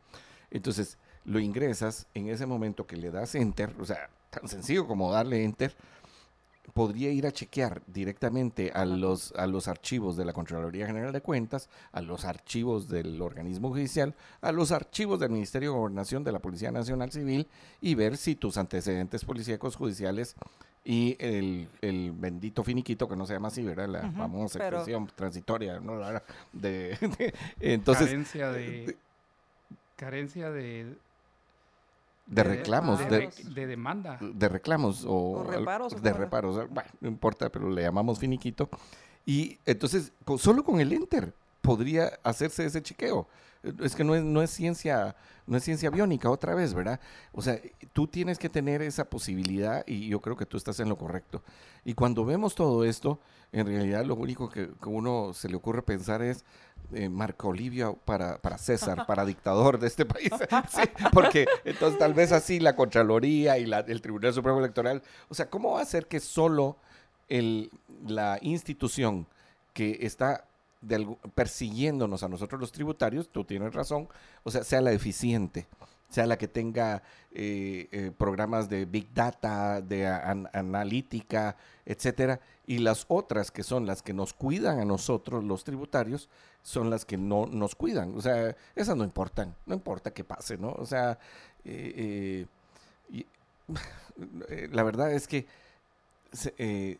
[0.49, 5.11] Entonces, lo ingresas en ese momento que le das enter, o sea, tan sencillo como
[5.11, 5.75] darle enter,
[6.73, 11.21] podría ir a chequear directamente a los, a los archivos de la Contraloría General de
[11.21, 16.31] Cuentas, a los archivos del organismo judicial, a los archivos del Ministerio de Gobernación de
[16.31, 17.47] la Policía Nacional Civil
[17.81, 20.35] y ver si tus antecedentes policíacos judiciales
[20.83, 23.87] y el, el, bendito finiquito que no se llama así, ¿verdad?
[23.87, 25.99] La famosa expresión transitoria, ¿no?
[26.53, 26.97] de,
[27.59, 28.07] entonces...
[28.07, 28.97] Carencia de...
[29.95, 30.95] carencia de
[32.31, 32.99] de reclamos.
[33.09, 34.17] De, de, demanda.
[34.21, 36.01] De reclamos o, reparos.
[36.01, 36.55] De reparos.
[36.69, 38.69] Bueno, no importa, pero le llamamos finiquito.
[39.25, 43.27] Y entonces, solo con el enter podría hacerse ese chequeo.
[43.79, 46.99] Es que no es, no es ciencia, no es ciencia biónica otra vez, ¿verdad?
[47.31, 47.59] O sea,
[47.93, 51.43] tú tienes que tener esa posibilidad y yo creo que tú estás en lo correcto.
[51.85, 53.19] Y cuando vemos todo esto,
[53.51, 56.43] en realidad lo único que, que uno se le ocurre pensar es
[56.93, 60.31] eh, Marco Olivio para, para César, para dictador de este país.
[61.13, 65.49] porque entonces tal vez así la Contraloría y la, el Tribunal Supremo Electoral, o sea,
[65.49, 66.77] ¿cómo va a ser que solo
[67.29, 67.71] el,
[68.05, 69.27] la institución
[69.73, 70.45] que está
[71.35, 74.07] persiguiéndonos a nosotros los tributarios, tú tienes razón,
[74.43, 75.67] o sea, sea la eficiente?
[76.11, 83.05] sea la que tenga eh, eh, programas de Big Data, de analítica, etcétera, y las
[83.07, 86.29] otras que son las que nos cuidan a nosotros, los tributarios,
[86.61, 88.13] son las que no nos cuidan.
[88.15, 90.73] O sea, esas no importan, no importa qué pase, ¿no?
[90.73, 91.17] O sea,
[91.63, 92.45] eh,
[94.71, 95.47] la verdad es que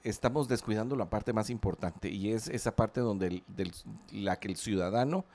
[0.04, 3.44] estamos descuidando la parte más importante y es esa parte donde
[4.12, 5.26] la que el ciudadano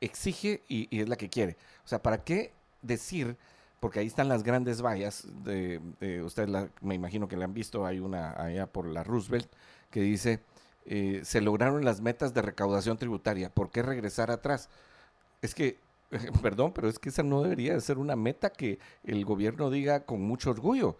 [0.00, 1.56] exige y, y, es la que quiere.
[1.84, 3.36] O sea, ¿para qué decir,
[3.80, 5.80] porque ahí están las grandes vallas, de,
[6.24, 6.48] ustedes
[6.80, 9.48] me imagino que la han visto, hay una allá por la Roosevelt,
[9.90, 10.40] que dice,
[10.86, 14.68] eh, se lograron las metas de recaudación tributaria, ¿por qué regresar atrás?
[15.42, 15.78] Es que,
[16.42, 20.22] perdón, pero es que esa no debería ser una meta que el gobierno diga con
[20.22, 20.96] mucho orgullo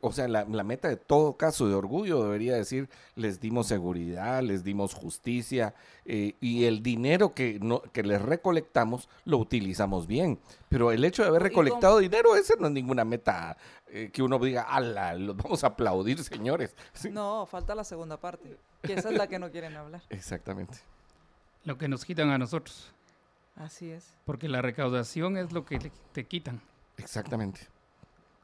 [0.00, 4.62] o sea, la, meta de todo caso de orgullo debería decir, les dimos seguridad, les
[4.64, 10.38] dimos justicia eh, y el dinero que, no, que les recolectamos lo utilizamos bien.
[10.68, 13.56] Pero el hecho de haber recolectado dinero, ese no es ninguna meta
[13.88, 16.74] eh, que uno diga, ala, los vamos a aplaudir, señores.
[17.10, 20.02] No, falta la segunda parte, que esa es la que no quieren hablar.
[20.10, 20.78] Exactamente.
[21.64, 22.92] Lo que nos quitan a nosotros.
[23.56, 24.16] Así es.
[24.24, 26.60] Porque la recaudación es lo que te quitan.
[26.96, 27.60] Exactamente.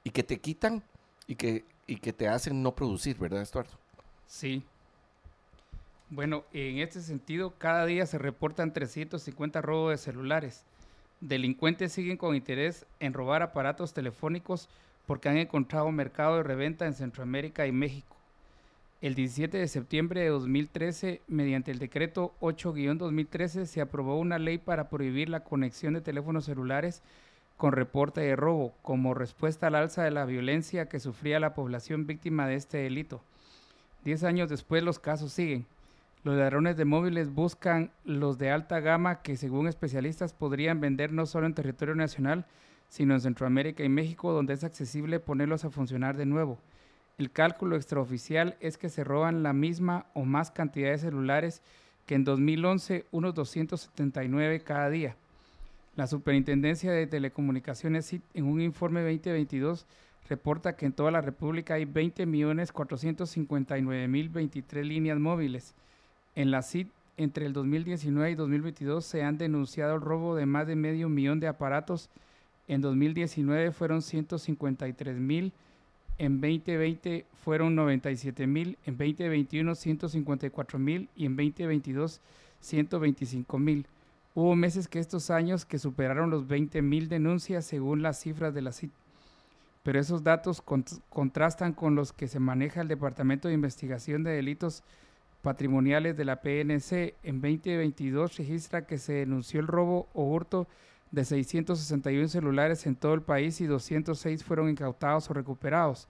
[0.04, 0.82] Y que te quitan
[1.28, 3.70] y que, y que te hacen no producir, ¿verdad, Estuardo?
[4.26, 4.64] Sí.
[6.10, 10.64] Bueno, en este sentido, cada día se reportan 350 robos de celulares.
[11.20, 14.68] Delincuentes siguen con interés en robar aparatos telefónicos
[15.06, 18.16] porque han encontrado mercado de reventa en Centroamérica y México.
[19.00, 24.88] El 17 de septiembre de 2013, mediante el decreto 8-2013, se aprobó una ley para
[24.88, 27.02] prohibir la conexión de teléfonos celulares
[27.58, 32.06] con reporte de robo como respuesta al alza de la violencia que sufría la población
[32.06, 33.20] víctima de este delito.
[34.04, 35.66] Diez años después los casos siguen.
[36.22, 41.26] Los ladrones de móviles buscan los de alta gama que según especialistas podrían vender no
[41.26, 42.46] solo en territorio nacional,
[42.88, 46.58] sino en Centroamérica y México, donde es accesible ponerlos a funcionar de nuevo.
[47.18, 51.60] El cálculo extraoficial es que se roban la misma o más cantidad de celulares
[52.06, 55.16] que en 2011, unos 279 cada día.
[55.98, 59.84] La Superintendencia de Telecomunicaciones en un informe 2022
[60.28, 65.74] reporta que en toda la República hay 20.459.023 líneas móviles.
[66.36, 70.68] En la CIT, entre el 2019 y 2022 se han denunciado el robo de más
[70.68, 72.10] de medio millón de aparatos.
[72.68, 75.50] En 2019 fueron 153.000,
[76.18, 82.20] en 2020 fueron 97.000, en 2021 154.000 y en 2022
[82.62, 83.84] 125.000.
[84.40, 88.70] Hubo meses que estos años que superaron los 20.000 denuncias según las cifras de la
[88.70, 88.92] CIT.
[89.82, 90.62] pero esos datos
[91.08, 94.84] contrastan con los que se maneja el Departamento de Investigación de Delitos
[95.42, 97.16] Patrimoniales de la PNC.
[97.24, 100.68] En 2022 registra que se denunció el robo o hurto
[101.10, 106.06] de 661 celulares en todo el país y 206 fueron incautados o recuperados.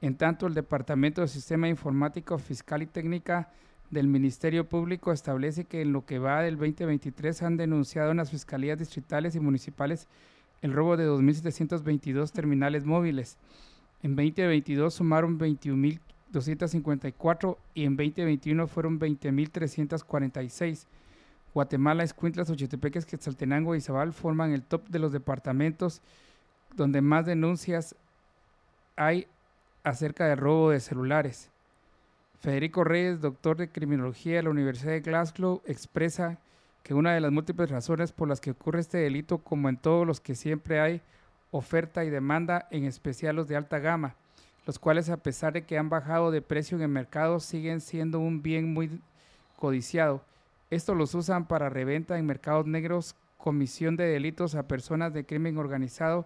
[0.00, 3.50] En tanto, el Departamento de Sistema Informático Fiscal y Técnica
[3.90, 8.30] del Ministerio Público establece que en lo que va del 2023 han denunciado en las
[8.30, 10.06] fiscalías distritales y municipales
[10.62, 13.36] el robo de 2.722 terminales móviles.
[14.02, 20.86] En 2022 sumaron 21.254 y en 2021 fueron 20.346.
[21.54, 26.02] Guatemala, Escuintlas, Ochetepeques, Quetzaltenango y Zabal forman el top de los departamentos
[26.76, 27.94] donde más denuncias
[28.96, 29.26] hay
[29.82, 31.50] acerca del robo de celulares.
[32.40, 36.38] Federico Reyes, doctor de criminología de la Universidad de Glasgow, expresa
[36.84, 40.06] que una de las múltiples razones por las que ocurre este delito, como en todos
[40.06, 41.02] los que siempre hay
[41.50, 44.14] oferta y demanda, en especial los de alta gama,
[44.66, 48.20] los cuales a pesar de que han bajado de precio en el mercado, siguen siendo
[48.20, 49.00] un bien muy
[49.56, 50.22] codiciado.
[50.70, 55.58] Estos los usan para reventa en mercados negros, comisión de delitos a personas de crimen
[55.58, 56.24] organizado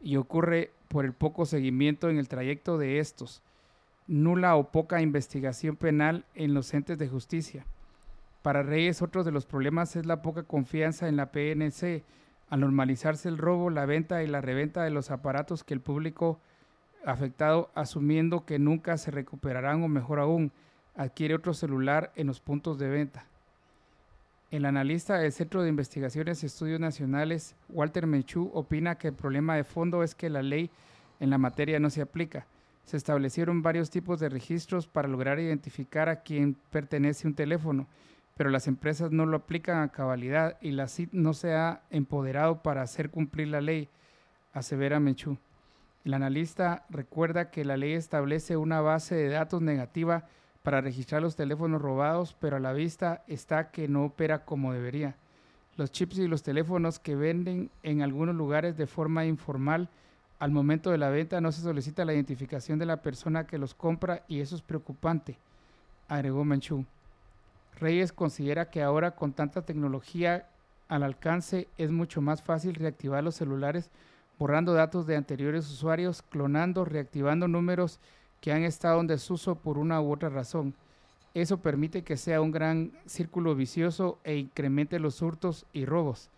[0.00, 3.42] y ocurre por el poco seguimiento en el trayecto de estos
[4.12, 7.64] nula o poca investigación penal en los entes de justicia.
[8.42, 12.04] Para Reyes, otro de los problemas es la poca confianza en la PNC,
[12.50, 16.38] al normalizarse el robo, la venta y la reventa de los aparatos que el público
[17.06, 20.52] afectado, asumiendo que nunca se recuperarán o mejor aún,
[20.94, 23.24] adquiere otro celular en los puntos de venta.
[24.50, 29.56] El analista del Centro de Investigaciones y Estudios Nacionales, Walter Menchú, opina que el problema
[29.56, 30.70] de fondo es que la ley
[31.18, 32.46] en la materia no se aplica
[32.84, 37.86] se establecieron varios tipos de registros para lograr identificar a quién pertenece un teléfono,
[38.36, 42.62] pero las empresas no lo aplican a cabalidad y la CIT no se ha empoderado
[42.62, 43.88] para hacer cumplir la ley,
[44.52, 45.38] asevera Menchú.
[46.04, 50.26] El analista recuerda que la ley establece una base de datos negativa
[50.62, 55.16] para registrar los teléfonos robados, pero a la vista está que no opera como debería.
[55.76, 59.88] Los chips y los teléfonos que venden en algunos lugares de forma informal
[60.42, 63.74] al momento de la venta no se solicita la identificación de la persona que los
[63.74, 65.38] compra y eso es preocupante,
[66.08, 66.84] agregó Menchú.
[67.78, 70.48] Reyes considera que ahora con tanta tecnología
[70.88, 73.88] al alcance es mucho más fácil reactivar los celulares
[74.36, 78.00] borrando datos de anteriores usuarios, clonando, reactivando números
[78.40, 80.74] que han estado en desuso por una u otra razón.
[81.34, 86.30] Eso permite que sea un gran círculo vicioso e incremente los hurtos y robos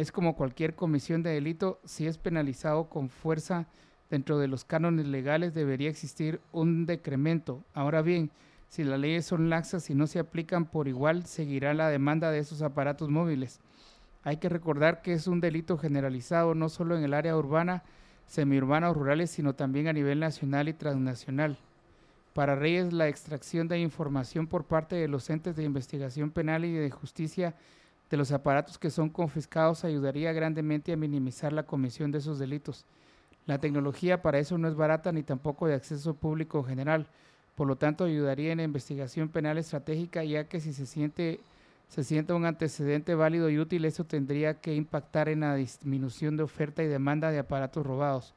[0.00, 3.66] es como cualquier comisión de delito, si es penalizado con fuerza
[4.08, 7.62] dentro de los cánones legales debería existir un decremento.
[7.74, 8.30] Ahora bien,
[8.68, 12.38] si las leyes son laxas y no se aplican por igual, seguirá la demanda de
[12.38, 13.60] esos aparatos móviles.
[14.22, 17.82] Hay que recordar que es un delito generalizado no solo en el área urbana,
[18.26, 21.58] semiurbana o rurales, sino también a nivel nacional y transnacional.
[22.32, 26.72] Para Reyes, la extracción de información por parte de los entes de investigación penal y
[26.72, 27.54] de justicia
[28.10, 32.84] de los aparatos que son confiscados ayudaría grandemente a minimizar la comisión de esos delitos.
[33.46, 37.06] La tecnología para eso no es barata ni tampoco de acceso público en general,
[37.54, 41.40] por lo tanto ayudaría en la investigación penal estratégica ya que si se siente
[41.88, 46.84] se un antecedente válido y útil, eso tendría que impactar en la disminución de oferta
[46.84, 48.32] y demanda de aparatos robados.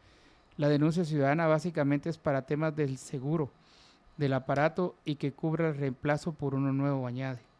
[0.57, 3.51] La denuncia ciudadana básicamente es para temas del seguro
[4.17, 7.52] del aparato y que cubra el reemplazo por uno nuevo añade.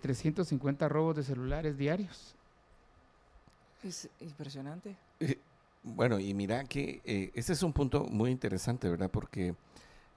[0.00, 2.34] 350 eh, robos de celulares diarios.
[3.82, 4.96] Es impresionante.
[5.20, 5.38] Eh,
[5.82, 9.10] bueno, y mira que eh, ese es un punto muy interesante, ¿verdad?
[9.10, 9.54] Porque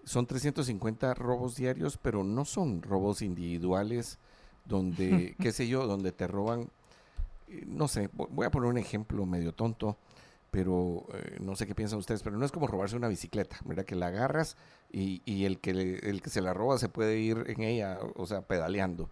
[0.03, 4.19] son 350 robos diarios, pero no son robos individuales
[4.65, 6.69] donde, qué sé yo, donde te roban,
[7.65, 9.97] no sé, voy a poner un ejemplo medio tonto,
[10.51, 11.05] pero
[11.41, 13.83] no sé qué piensan ustedes, pero no es como robarse una bicicleta, ¿verdad?
[13.83, 14.55] Que la agarras
[14.91, 18.25] y, y el, que el que se la roba se puede ir en ella, o
[18.25, 19.09] sea, pedaleando.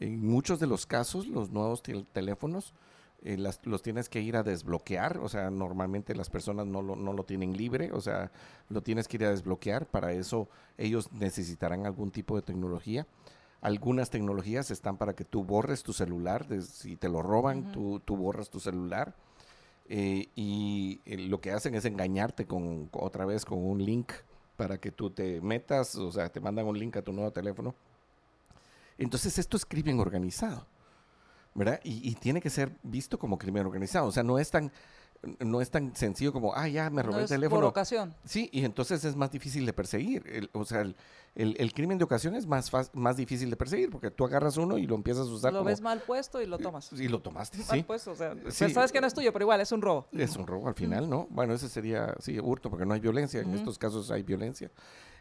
[0.00, 2.74] En muchos de los casos, los nuevos teléfonos
[3.24, 7.14] eh, los tienes que ir a desbloquear, o sea, normalmente las personas no lo, no
[7.14, 8.30] lo tienen libre, o sea,
[8.68, 13.06] lo tienes que ir a desbloquear, para eso ellos necesitarán algún tipo de tecnología.
[13.62, 18.14] Algunas tecnologías están para que tú borres tu celular, si te lo roban, tú, tú,
[18.14, 19.14] borras tu celular.
[19.88, 24.12] Eh, y eh, lo que hacen es engañarte con otra vez con un link
[24.56, 27.74] para que tú te metas, o sea, te mandan un link a tu nuevo teléfono
[28.98, 30.66] entonces esto es crimen organizado,
[31.54, 31.80] ¿verdad?
[31.84, 34.06] Y, tiene que ser visto como crimen organizado.
[34.06, 34.72] O sea, no es tan...
[35.40, 37.60] no es tan sencillo como, ah, ya me robé no el es teléfono.
[37.62, 38.14] por ocasión.
[38.24, 40.22] Sí, y entonces es más difícil de perseguir.
[40.26, 40.96] El- o sea, el,
[41.34, 44.76] el- el crimen de ocasión es más, más difícil de perseguir porque tú agarras uno
[44.78, 45.68] y lo empiezas a usar Lo como...
[45.70, 46.92] ves mal puesto y lo tomas.
[46.92, 47.82] Y lo tomaste, Mal sí.
[47.84, 48.68] puesto, o sea, pues Sí.
[48.70, 50.06] sabes que no es tuyo, pero igual es un robo.
[50.12, 51.26] Es un robo al final, ¿no?
[51.30, 53.40] Bueno, ese sería, sí, hurto, porque no hay violencia.
[53.40, 54.70] En estos casos hay violencia.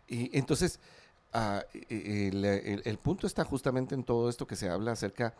[0.08, 0.82] Y entonces,
[1.34, 5.34] ah, e- el, punto está justamente en todo esto que se habla acerca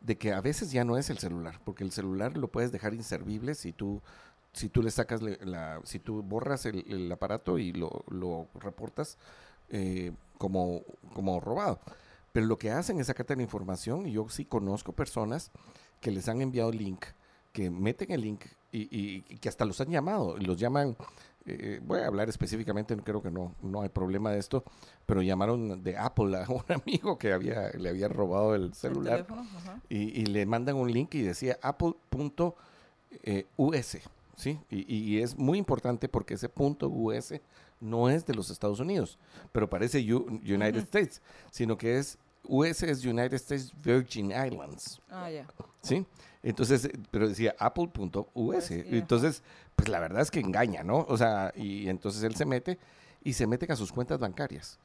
[0.00, 2.94] de que a veces ya no es el celular, porque el celular lo puedes dejar
[2.94, 4.00] inservible si tú,
[4.52, 8.04] si tú le sacas le- la, si tú borras el, aparato y lo,
[8.54, 9.18] reportas
[9.70, 10.82] eh, como,
[11.14, 11.80] como robado.
[12.32, 15.50] Pero lo que hacen es sacarte la información y yo sí conozco personas
[16.00, 17.04] que les han enviado link,
[17.52, 20.96] que meten el link y, y- y que hasta los han llamado, los llaman,
[21.48, 24.64] eh, voy a hablar específicamente, creo que no, no hay problema de esto,
[25.06, 29.26] pero llamaron de Apple a un amigo que había, le había robado el El celular
[29.88, 32.54] y, y le mandan un link y decía apple.us,
[34.36, 34.58] ¿sí?
[34.70, 37.34] Y, y es muy importante porque ese punto .us
[37.80, 39.18] no es de los Estados Unidos,
[39.52, 40.76] pero parece U- United.
[40.78, 45.46] States, sino que es US es United States Virgin Islands, Ah, ya.
[45.82, 46.06] ¿sí?
[46.42, 48.70] Entonces, eh, pero decía apple.us.
[48.70, 48.88] Y, ajá.
[48.90, 49.42] Entonces,
[49.78, 51.06] pues la verdad es que engaña, ¿no?
[51.08, 52.78] O sea, y entonces él se mete
[53.24, 54.78] y se meten a sus cuentas bancarias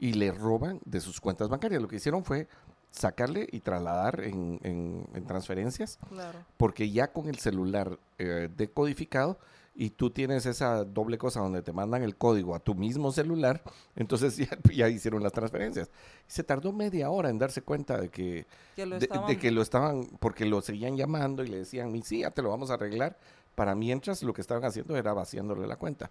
[0.00, 1.82] y le roban de sus cuentas bancarias.
[1.82, 2.48] Lo que hicieron fue
[2.90, 6.38] sacarle y trasladar en, en- en transferencias, Claro.
[6.56, 9.38] porque ya con el celular eh, decodificado
[9.74, 13.62] y tú tienes esa doble cosa donde te mandan el código a tu mismo celular,
[13.94, 15.90] entonces ya, ya hicieron las transferencias.
[16.26, 18.46] Se tardó media hora en darse cuenta de que,
[18.76, 19.28] de, estaban...
[19.28, 22.42] de que lo estaban, porque lo seguían llamando y le decían, "Mi, sí, ya te
[22.42, 23.18] lo vamos a arreglar,
[23.58, 26.10] para mientras lo que estaban haciendo era vaciándole la cuenta.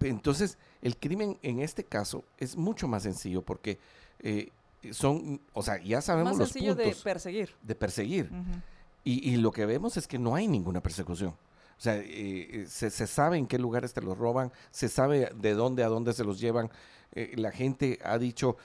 [0.00, 3.80] Entonces, el crimen en este caso es mucho más sencillo porque
[4.20, 4.50] eh,
[4.92, 7.56] son, o sea, ya sabemos Más los sencillo de puntos perseguir.
[7.62, 8.30] de perseguir.
[9.02, 11.30] Y, y lo que vemos es que no hay ninguna persecución.
[11.30, 15.32] O sea, eh, eh, se, se sabe en qué lugares te los roban, se sabe
[15.34, 16.70] de dónde a dónde se los llevan.
[17.10, 18.56] Eh, la gente ha dicho,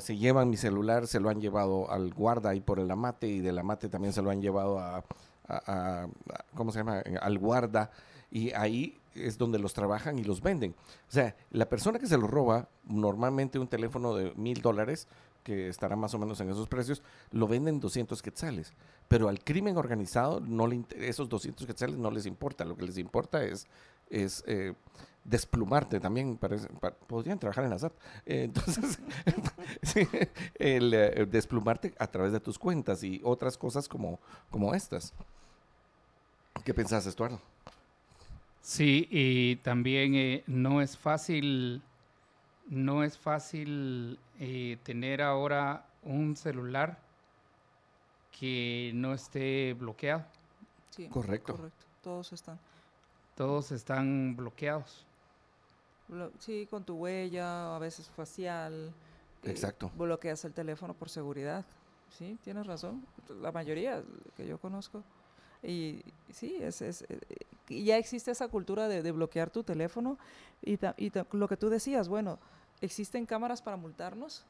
[0.00, 3.40] se llevan mi celular, se lo han llevado al guarda ahí por el amate y
[3.40, 5.04] del amate también se lo han llevado a,
[5.66, 6.08] a-
[6.54, 7.02] ¿cómo se llama?
[7.20, 7.90] Al guarda.
[8.30, 10.74] Y ahí es donde los trabajan y los venden.
[11.08, 15.08] O sea, la persona que se lo roba, normalmente un teléfono de mil dólares,
[15.42, 18.72] que estará más o menos en esos precios, lo venden 200 quetzales.
[19.08, 22.64] Pero al crimen organizado, no le, esos 200 quetzales no les importa.
[22.64, 23.66] Lo que les importa es,
[24.10, 24.74] es eh,
[25.24, 25.98] desplumarte.
[25.98, 26.38] También
[27.08, 27.92] podrían trabajar en la SAT.
[28.26, 29.00] Eh, entonces,
[30.54, 34.20] el, eh, desplumarte a través de tus cuentas y otras cosas como,
[34.50, 35.14] como estas.
[36.64, 37.40] ¿Qué pensás, Estuardo?
[38.62, 41.82] Sí, y también eh, no es fácil,
[42.68, 46.98] no es fácil eh, tener ahora un celular
[48.38, 50.24] que no esté bloqueado.
[50.90, 51.54] Sí, Correcto.
[51.56, 51.84] correcto.
[52.02, 52.58] Todos están.
[53.36, 55.04] Todos están bloqueados.
[56.08, 58.92] Blo- Sí, con tu huella, a veces facial.
[59.42, 59.90] eh, Exacto.
[59.96, 61.64] bloqueas el teléfono por seguridad.
[62.18, 63.06] Sí, tienes razón.
[63.40, 64.02] La mayoría
[64.36, 65.02] que yo conozco.
[65.62, 66.02] Y
[66.32, 67.18] sí, es, es, eh,
[67.68, 70.18] ya existe esa cultura de, de bloquear tu teléfono.
[70.62, 72.38] Y, ta- y ta- lo que tú decías, bueno,
[72.80, 74.44] existen cámaras para multarnos,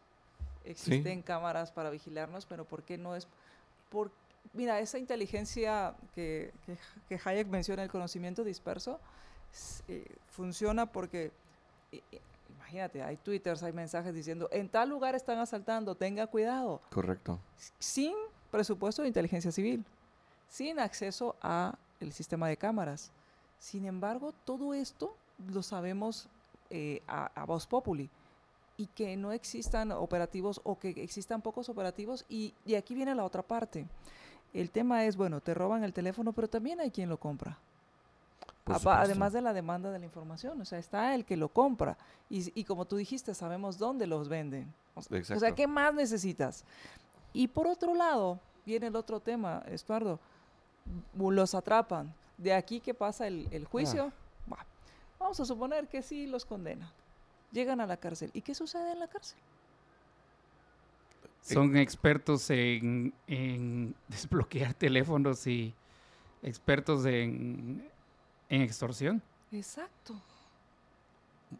[0.65, 3.27] existen cámaras para vigilarnos, pero ¿por qué no es?
[3.91, 4.11] Por,
[4.53, 6.77] mira, esa inteligencia que, que,
[7.09, 9.01] que Hayek menciona, el conocimiento disperso,
[9.89, 11.33] eh, funciona porque
[12.49, 17.41] imagínate, hay twitters, hay mensajes diciendo, en tal lugar están asaltando, tenga cuidado, Correcto.
[17.81, 18.15] sin
[18.53, 19.85] presupuesto de inteligencia civil,
[20.51, 23.11] sin acceso a el sistema de cámaras.
[23.59, 25.17] Sin embargo, todo esto
[25.49, 26.29] lo sabemos
[26.69, 28.11] eh, a, a voz populi
[28.77, 33.25] y que no existan operativos o que existan pocos operativos y, y aquí viene la
[33.25, 33.87] otra parte.
[34.53, 37.59] El tema es, bueno, te roban el teléfono, pero también hay quien lo compra.
[38.67, 41.97] Además de la demanda de la información, o sea, está el que lo compra.
[42.29, 44.73] Y, y como tú dijiste, sabemos dónde los venden.
[44.95, 45.55] O, o sea.
[45.55, 46.65] ¿qué más necesitas?
[47.33, 50.19] Y por otro lado, viene el otro tema, Estuardo.
[51.16, 52.12] Los atrapan.
[52.39, 54.12] De aquí que pasa el, el juicio,
[54.47, 54.64] bah,
[55.18, 56.91] vamos a suponer que sí los condenan.
[57.53, 58.31] Llegan a la cárcel.
[58.33, 59.39] ¿Y qué sucede en la cárcel?
[61.43, 65.74] Son expertos en, en desbloquear teléfonos y
[66.43, 67.89] expertos en,
[68.49, 69.22] en extorsión.
[69.53, 70.14] Exacto.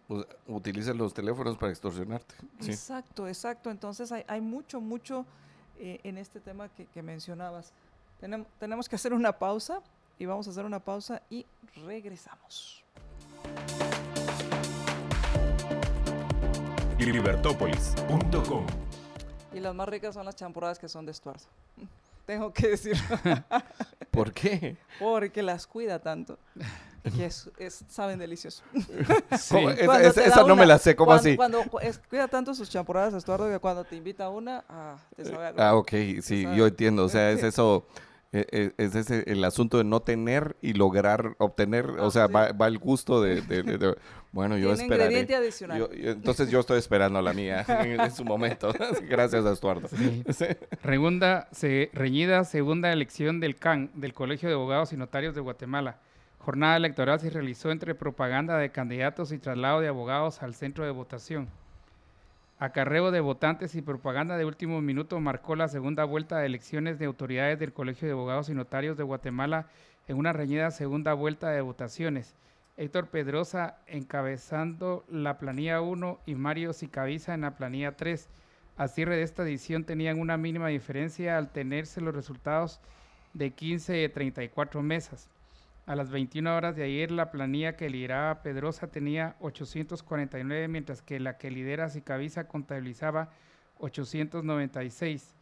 [0.08, 2.34] U- Utiliza los teléfonos para extorsionarte.
[2.60, 2.70] Sí.
[2.70, 3.70] Exacto, exacto.
[3.70, 5.26] Entonces hay, hay mucho, mucho
[5.78, 7.72] eh, en este tema que, que mencionabas.
[8.20, 9.80] Tenem- tenemos que hacer una pausa
[10.18, 11.46] y vamos a hacer una pausa y
[11.86, 12.84] regresamos.
[17.30, 18.66] Libertópolis.com
[19.52, 21.42] Y las más ricas son las champurradas que son de Estuardo.
[22.26, 23.02] Tengo que decirlo.
[24.10, 24.76] ¿Por qué?
[24.98, 26.38] Porque las cuida tanto.
[27.16, 28.62] Que es, es- saben delicioso.
[29.30, 31.36] Esa, no me la sé, ¿cómo cuando- así?
[31.36, 35.46] Cuando es- cuida tanto sus champurradas, Estuardo, que cuando te invita una, ah, te sabe
[35.46, 35.62] algo.
[35.62, 35.90] Ah, ok,
[36.22, 37.04] sí, yo entiendo.
[37.04, 37.86] O sea, es eso,
[38.32, 41.86] eh, eh, es ese el asunto de no tener y lograr obtener.
[41.86, 42.32] O Ah, sea, sí.
[42.32, 43.96] va, va el gusto de, de- de- de-
[44.32, 45.04] bueno, yo esperaré.
[45.06, 45.78] ingrediente adicional.
[45.78, 48.72] Yo- yo- entonces yo estoy esperando la mía en, en su momento.
[49.08, 49.88] Gracias, Estuardo.
[49.88, 50.22] Sí.
[50.32, 50.46] Sí.
[50.84, 55.98] Segunda, se, reñida segunda elección del CAN, del Colegio de Abogados y Notarios de Guatemala.
[56.38, 60.90] Jornada electoral se realizó entre propaganda de candidatos y traslado de abogados al centro de
[60.90, 61.48] votación.
[62.61, 67.06] Acarreo de votantes y propaganda de último minuto marcó la segunda vuelta de elecciones de
[67.06, 69.68] autoridades del Colegio de Abogados y Notarios de Guatemala
[70.08, 72.34] en una reñida segunda vuelta de votaciones.
[72.76, 78.28] Héctor Pedrosa encabezando la planilla 1 y Mario Sicaviza en la planilla 3.
[78.76, 82.78] A cierre de esta edición tenían una mínima diferencia al tenerse los resultados
[83.32, 85.30] de 15 de 34 mesas.
[85.91, 91.18] A las 21 horas de ayer, la planilla que lideraba Pedrosa tenía 849, mientras que
[91.18, 93.30] la que lidera Sicaviza contabilizaba
[93.78, 95.34] 896.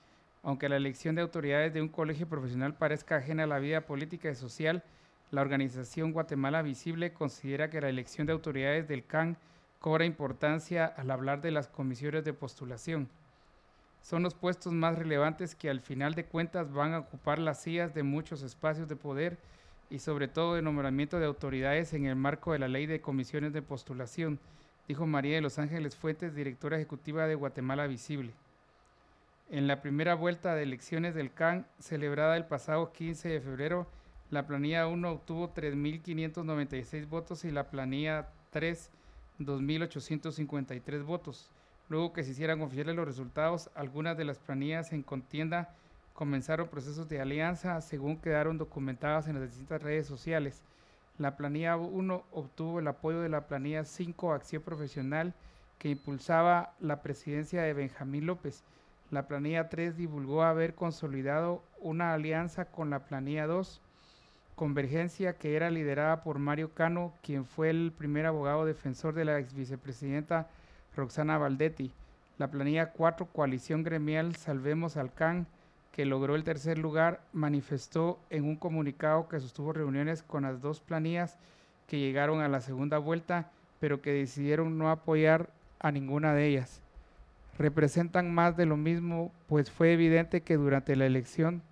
[0.43, 4.31] Aunque la elección de autoridades de un colegio profesional parezca ajena a la vida política
[4.31, 4.83] y social,
[5.31, 9.37] la organización Guatemala Visible considera que la elección de autoridades del CAN
[9.81, 13.11] cobra importancia al hablar de las comisiones de postulación.
[14.01, 17.93] Son los puestos más relevantes que al final de cuentas van a ocupar las sillas
[17.93, 19.37] de muchos espacios de poder
[19.91, 23.53] y sobre todo de nombramiento de autoridades en el marco de la ley de comisiones
[23.53, 24.39] de postulación,
[24.86, 28.32] dijo María de Los Ángeles Fuentes, directora ejecutiva de Guatemala Visible.
[29.51, 33.86] En la primera vuelta de elecciones del CAN, celebrada el pasado 15 de febrero,
[34.30, 38.91] la planilla 1 obtuvo 3.596 votos y la planilla 3
[39.39, 41.51] 2.853 votos.
[41.89, 45.74] Luego que se hicieran oficiales los resultados, algunas de las planillas en contienda
[46.19, 50.64] comenzaron procesos de alianza según quedaron documentadas en las distintas redes sociales.
[51.16, 55.33] La planilla 1 obtuvo el apoyo de la planilla 5 Acción Profesional
[55.79, 58.64] que impulsaba la presidencia de Benjamín López.
[59.12, 63.81] La planilla 3 divulgó haber consolidado una alianza con la planilla 2
[64.57, 69.39] Convergencia, que era liderada por Mario Cano, quien fue el primer abogado defensor de la
[69.39, 70.49] ex vicepresidenta
[70.97, 71.93] Roxana Valdetti.
[72.39, 75.47] La planilla 4, Coalición Gremial Salvemos al CAN,
[75.93, 80.80] que logró el tercer lugar, manifestó en un comunicado que sostuvo reuniones con las dos
[80.80, 81.39] planillas
[81.86, 86.80] que llegaron a la segunda vuelta, pero que decidieron no apoyar a ninguna de ellas.
[87.59, 91.62] Representan más de lo mismo, pues fue evidente que durante la elección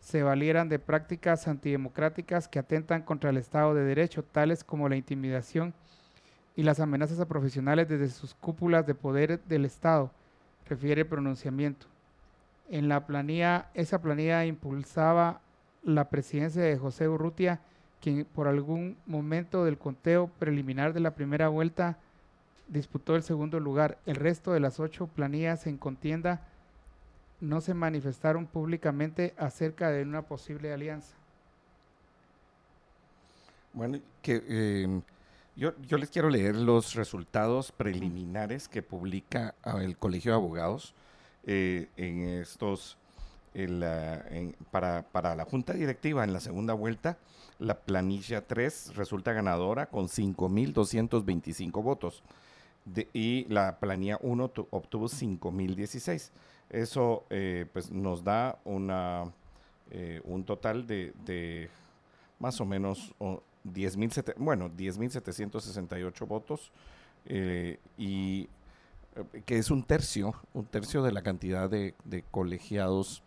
[0.00, 4.96] se valieran de prácticas antidemocráticas que atentan contra el Estado de Derecho, tales como la
[4.96, 5.74] intimidación
[6.56, 10.10] y las amenazas a profesionales desde sus cúpulas de poder del Estado,
[10.66, 11.86] refiere pronunciamiento.
[12.68, 15.40] En la planilla, esa planilla impulsaba
[15.82, 17.60] la presidencia de José Urrutia,
[18.00, 21.98] quien por algún momento del conteo preliminar de la primera vuelta
[22.68, 23.98] disputó el segundo lugar.
[24.06, 26.42] El resto de las ocho planillas en contienda
[27.40, 31.14] no se manifestaron públicamente acerca de una posible alianza.
[33.72, 35.00] Bueno, que
[35.56, 40.94] yo, yo les quiero leer los resultados preliminares que publica ah, el Colegio de Abogados
[41.48, 42.96] eh, en estos,
[44.70, 47.18] para, para la Junta Directiva en la segunda vuelta.
[47.58, 52.22] La planilla 3 resulta ganadora con 5.225 votos
[52.84, 56.30] de- y la planilla 1 tu- obtuvo 5.016.
[56.70, 59.24] Eso eh, pues nos da una,
[59.90, 61.68] eh, un total de, de
[62.38, 66.70] más o menos o, 10.000 sete- bueno, 10.768 votos
[67.26, 68.48] eh, y
[69.46, 71.94] que es un tercio, un tercio de la cantidad de,
[72.30, 73.22] colegiados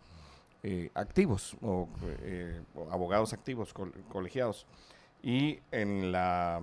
[0.62, 1.88] eh, activos o,
[2.20, 4.66] eh, o abogados activos col- colegiados.
[5.22, 6.62] Y en la,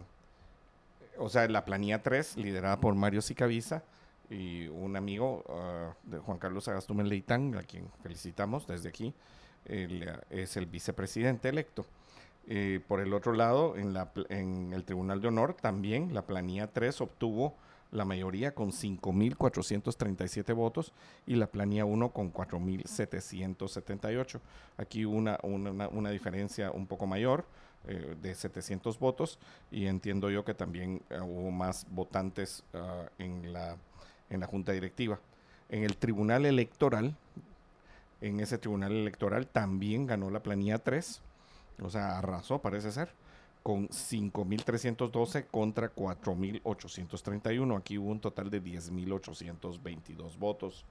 [1.17, 3.83] o sea, en la planilla 3, liderada por Mario Sicaviza
[4.29, 9.13] y un amigo ah, de Juan Carlos Agastumen Leitán, a quien felicitamos desde aquí,
[9.65, 11.85] es el vicepresidente electo.
[12.47, 16.67] Eh, por el otro lado, en, la, en el Tribunal de Honor también la planilla
[16.67, 17.55] 3 obtuvo
[17.91, 20.93] la mayoría con 5.437 votos
[21.25, 24.39] y la planilla 1 con 4.778.
[24.77, 27.45] Aquí una, una, una- diferencia un poco mayor
[27.87, 29.39] eh, de 700 votos
[29.71, 33.77] y entiendo yo que también eh, hubo más votantes ah, en, la,
[34.29, 35.19] en la Junta Directiva.
[35.69, 37.15] En el Tribunal Electoral,
[38.21, 41.21] en ese Tribunal Electoral también ganó la planilla 3
[41.81, 43.13] o sea, arrasó, parece ser,
[43.63, 47.77] con 5.312 contra 4.831.
[47.77, 50.85] Aquí hubo un total de 10.822 votos.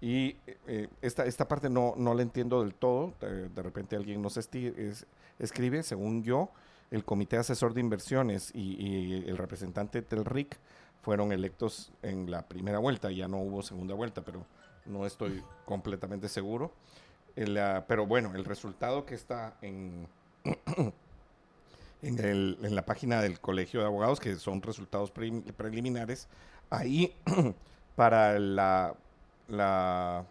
[0.00, 0.36] Y
[0.66, 3.14] eh, esta, esta parte no, no la entiendo del todo.
[3.20, 6.50] De, de repente alguien nos escribe, según yo,
[6.90, 10.56] el Comité Asesor de Inversiones y, el representante del RIC
[11.02, 13.10] fueron electos en la primera vuelta.
[13.10, 14.44] Ya no hubo segunda vuelta, pero
[14.84, 16.72] no estoy completamente seguro.
[17.34, 20.08] El, ah, pero bueno, el resultado que está en,
[22.06, 26.28] en, el- en la página del Colegio de Abogados, que son resultados pre- preliminares,
[26.70, 27.14] ahí
[27.96, 28.94] para la,
[29.48, 30.24] la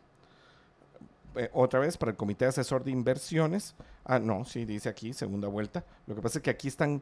[1.35, 3.75] eh, otra vez para el Comité Asesor de Inversiones.
[4.05, 5.83] Ah, no, sí, dice aquí, segunda vuelta.
[6.07, 7.01] Lo que pasa es que aquí están,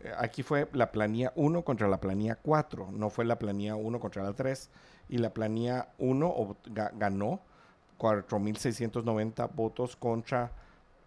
[0.00, 4.00] eh, aquí fue la planilla 1 contra la planilla 4, no fue la planilla 1
[4.00, 4.70] contra la 3.
[5.08, 7.40] Y la planilla 1 ob- ga- ganó
[7.98, 10.50] 4.690 votos contra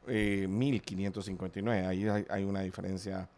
[0.08, 1.88] eh, 1.559.
[1.88, 3.30] Ahí hay, hay una diferencia.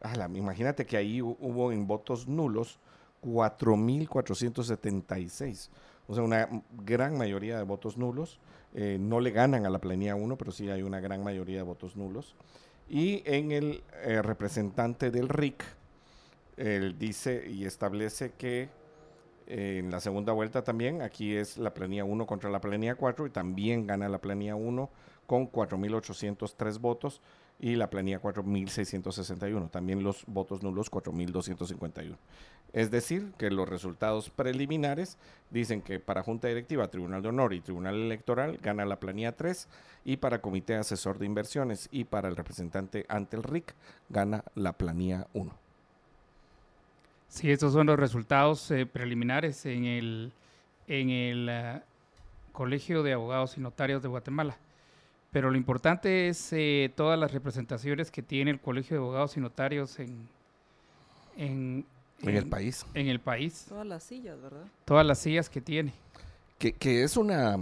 [0.00, 2.78] Ala, imagínate que ahí hu- hubo en votos nulos
[3.22, 5.70] 4.476.
[6.08, 6.48] O sea, una
[6.84, 8.38] gran mayoría de votos nulos.
[8.74, 11.62] Eh, no le ganan a la planilla 1, pero sí hay una gran mayoría de
[11.62, 12.34] votos nulos.
[12.88, 15.62] Y en el eh, representante del RIC,
[16.56, 18.68] él dice y establece que
[19.46, 23.26] eh, en la segunda vuelta también, aquí es la planilla 1 contra la planilla 4
[23.26, 24.90] y también gana la planilla 1
[25.26, 27.20] con 4.803 votos
[27.58, 29.70] y la planilla 4.661.
[29.70, 32.16] También los votos nulos 4.251.
[32.72, 35.18] Es decir, que los resultados preliminares
[35.50, 39.68] dicen que para Junta Directiva, Tribunal de Honor y Tribunal Electoral gana la planilla 3
[40.04, 43.74] y para Comité Asesor de Inversiones y para el representante ante el RIC
[44.08, 45.52] gana la planilla 1.
[47.28, 50.32] Sí, estos son los resultados eh, preliminares en el,
[50.86, 51.82] en el ah,
[52.52, 54.56] Colegio de Abogados y Notarios de Guatemala.
[55.32, 59.40] Pero lo importante es eh, todas las representaciones que tiene el Colegio de Abogados y
[59.40, 60.28] Notarios en,
[61.36, 61.84] en,
[62.22, 62.84] En el país.
[62.94, 63.64] En el país.
[63.68, 64.64] Todas las sillas, ¿verdad?
[64.84, 65.92] Todas las sillas que tiene.
[66.58, 67.56] Que, que es una...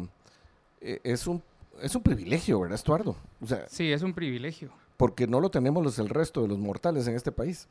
[0.80, 1.42] eh, es un,
[1.80, 3.16] es un privilegio, ¿verdad, Estuardo?
[3.40, 4.70] O sea, Sí, es un privilegio.
[4.96, 7.68] porque no lo tenemos los, el resto de los mortales en este país.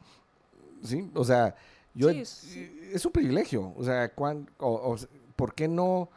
[0.84, 1.12] ¿Sí?
[1.14, 1.56] O sea,
[1.94, 2.80] yo, Sí, sí.
[2.94, 3.74] es un privilegio.
[3.76, 4.98] O sea, cuán- o- o
[5.36, 6.10] ¿por, qué no,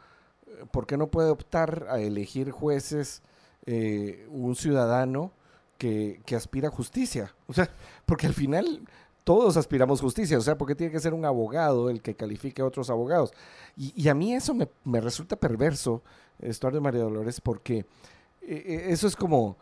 [0.71, 3.21] ¿por qué no puede optar a elegir jueces
[3.65, 5.31] eh, un ciudadano
[5.77, 7.33] que, que aspira a justicia?
[7.47, 7.69] O sea,
[8.05, 8.81] porque al final
[9.23, 10.37] todos aspiramos justicia.
[10.37, 13.31] O sea, ¿por qué tiene que ser un abogado el que califique a otros abogados?
[13.75, 16.03] Y, y a mí eso me, me resulta perverso,
[16.39, 17.85] Estuardo María Dolores, porque eh,
[18.41, 19.57] eh, eso es como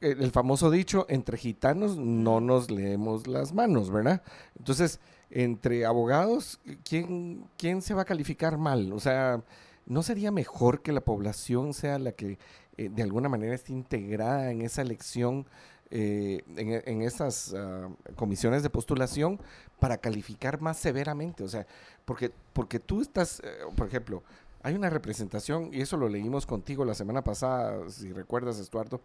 [0.00, 4.22] el famoso dicho, entre gitanos no nos leemos las manos, ¿verdad?
[4.58, 5.00] Entonces,
[5.30, 8.92] entre abogados, ¿quién, quién se va a calificar mal?
[8.92, 9.42] O sea,
[9.86, 12.38] ¿no sería mejor que la población sea la que
[12.76, 15.46] eh, de alguna manera esté integrada en esa elección,
[15.90, 19.40] eh, en, e- en esas ah, comisiones de postulación
[19.78, 21.44] para calificar más severamente?
[21.44, 21.66] O sea,
[22.04, 24.22] porque, porque tú estás, eh, por ejemplo,
[24.62, 29.00] hay una representación, y eso lo leímos contigo la semana pasada, si recuerdas, Estuardo,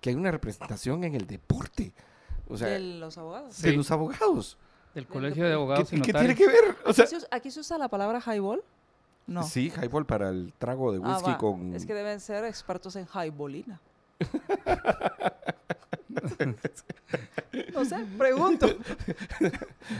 [0.00, 1.92] que hay una representación en el deporte.
[2.48, 3.60] O sea, de los abogados.
[3.62, 3.76] de Sí.
[3.76, 4.58] los abogados.
[4.94, 6.36] Del Colegio de Abogados ¿Qué, y qué Notarios.
[6.36, 6.76] tiene que ver?
[6.86, 8.62] O sea, ¿Aquí, se, us- aquí se usa la palabra highball?
[9.26, 9.42] No.
[9.42, 11.74] Sí, highball para el trago de Ah, whisky con...
[11.74, 13.80] Es que deben ser expertos en highballina.
[17.74, 18.68] no sé, pregunto.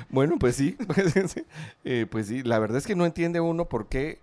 [0.09, 0.73] Bueno, pues sí.
[0.95, 1.45] pues sí.
[1.85, 4.21] Eh, pues sí, la verdad es que no entiende uno por qué...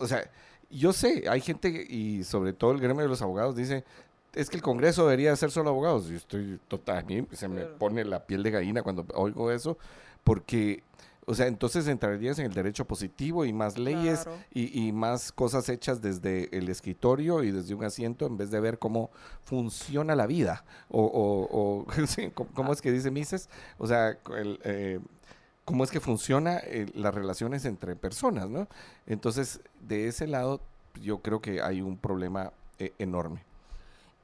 [0.00, 0.28] O sea,
[0.70, 3.84] yo sé, hay gente, y sobre todo el gremio de los abogados, dice,
[4.34, 6.08] es que el Congreso debería ser solo abogados.
[6.08, 9.78] Yo estoy total, a mí se me pone la piel de gallina cuando oigo eso,
[10.24, 10.82] porque...
[11.24, 14.38] O sea, entonces entrarías en el derecho positivo y más leyes Claro.
[14.52, 18.58] y, y más cosas hechas desde el escritorio y desde un asiento en vez de
[18.58, 19.10] ver cómo
[19.44, 20.64] funciona la vida.
[20.88, 23.48] O, o, o sí, ¿cómo, cómo es que dice Mises?
[23.78, 24.98] O sea, el, eh,
[25.64, 28.66] cómo es que funciona eh, las relaciones entre personas, ¿no?
[29.06, 30.60] Entonces, de ese lado,
[31.00, 33.44] yo creo que hay un problema eh, enorme.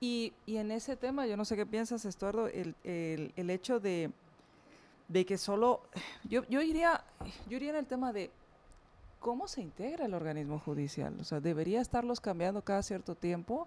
[0.01, 3.79] Y, y en ese tema, yo no sé qué piensas, Estuardo, el, el, el hecho
[3.81, 4.11] de,
[5.09, 5.81] de que solo,
[6.29, 7.03] yo, yo, iría,
[7.49, 8.31] yo iría en el tema de
[9.21, 11.15] cómo se integra el organismo judicial.
[11.21, 13.67] O sea, debería estarlos cambiando cada cierto tiempo,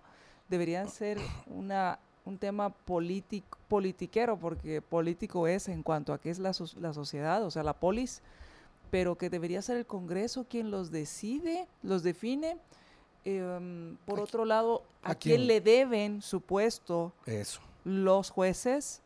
[0.49, 1.17] deberían ser
[1.47, 6.93] una, un tema político, politiquero, porque político es en cuanto a qué es la, la
[6.93, 8.21] sociedad, o sea, la polis,
[8.91, 12.57] pero que debería ser el Congreso quien los decide, los define.
[13.23, 15.47] Em, por ¿A qui- otro lado, ¿a, a quién quién?
[15.47, 17.61] le deben su puesto Eso.
[17.85, 19.01] los jueces?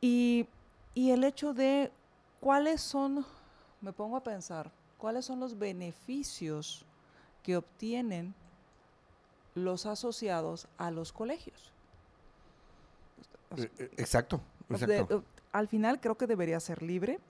[0.00, 0.46] Y,
[0.94, 1.90] y el hecho de
[2.40, 3.24] cuáles son,
[3.80, 6.84] me pongo a pensar, cuáles son los beneficios
[7.42, 8.34] que obtienen
[9.54, 11.72] los asociados a los colegios.
[13.56, 15.24] Eh, eh, Exacto, de- exacto.
[15.52, 17.20] al final creo que debería ser libre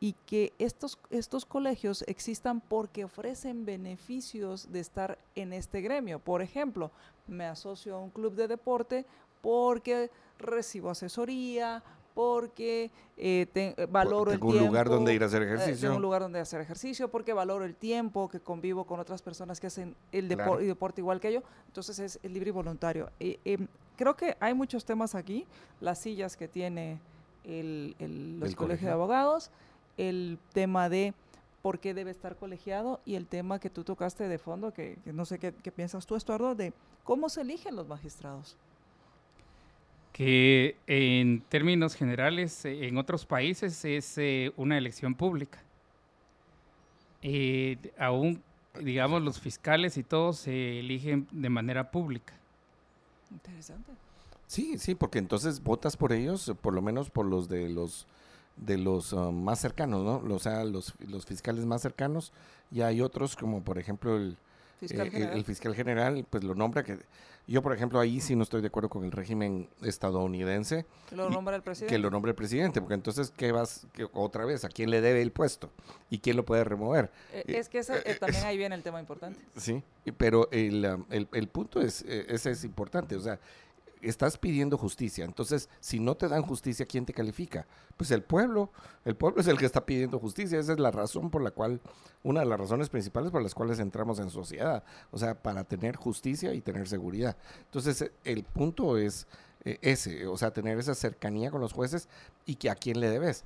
[0.00, 6.18] y que estos, estos colegios existan porque ofrecen beneficios de estar en este gremio.
[6.18, 6.90] Por ejemplo,
[7.26, 9.06] me asocio a un club de deporte
[9.42, 11.82] porque recibo asesoría,
[12.16, 14.56] porque eh, eh, valoro el tiempo.
[14.56, 15.94] un lugar donde ir a hacer eh, ejercicio.
[15.94, 19.66] un lugar donde hacer ejercicio, porque valoro el tiempo, que convivo con otras personas que
[19.66, 21.42] hacen el deporte igual que yo.
[21.66, 23.10] Entonces es el libre y voluntario.
[23.20, 25.46] Em, creo que hay muchos temas aquí.
[25.82, 27.00] Las sillas que tiene
[27.44, 27.94] el,
[28.40, 29.50] los colegios de abogados,
[29.98, 31.12] el tema de
[31.60, 35.26] por qué debe estar colegiado y el tema que tú tocaste de fondo, que, no
[35.26, 36.72] sé qué, qué piensas tú, Estuardo, de
[37.04, 38.56] cómo se eligen los magistrados
[40.16, 45.58] que en términos generales eh, en otros países es eh, una elección pública.
[47.20, 48.42] Eh, aún,
[48.80, 52.32] digamos, los fiscales y todos se eligen de manera pública.
[53.30, 53.92] Interesante.
[54.46, 58.06] Sí, sí, porque entonces votas por ellos, por lo menos por los de los
[58.56, 60.34] de los um, más cercanos, ¿no?
[60.34, 62.32] O sea, los, los fiscales más cercanos
[62.72, 64.38] y hay otros como por ejemplo el,
[64.80, 67.00] fiscal, el fiscal general, pues lo nombra que
[67.46, 70.84] yo, por ejemplo, ahí sí no estoy de acuerdo con el régimen estadounidense.
[71.08, 71.94] Que lo nombra el presidente.
[71.94, 74.64] Que lo nombre el presidente, porque entonces, ¿qué vas otra vez?
[74.64, 75.70] ¿A quién le debe el puesto?
[76.10, 77.10] ¿Y quién lo puede remover?
[77.32, 79.38] Eh, es que ese, eh, también ahí viene el tema importante.
[79.56, 79.82] Sí,
[80.16, 83.14] pero el, um, el, el punto es, eh, ese es importante.
[83.14, 83.38] O sea,
[84.10, 85.24] estás pidiendo justicia.
[85.24, 87.66] Entonces, si no te dan justicia, ¿quién te califica?
[87.96, 88.70] Pues el pueblo.
[89.04, 90.58] El pueblo es el que está pidiendo justicia.
[90.58, 91.80] Esa es la razón por la cual,
[92.22, 94.84] una de las razones principales por las cuales entramos en sociedad.
[95.10, 97.36] O sea, para tener justicia y tener seguridad.
[97.64, 99.26] Entonces, el punto es
[99.64, 102.08] eh, ese, o sea, tener esa cercanía con los jueces
[102.44, 103.44] y que a quién le debes.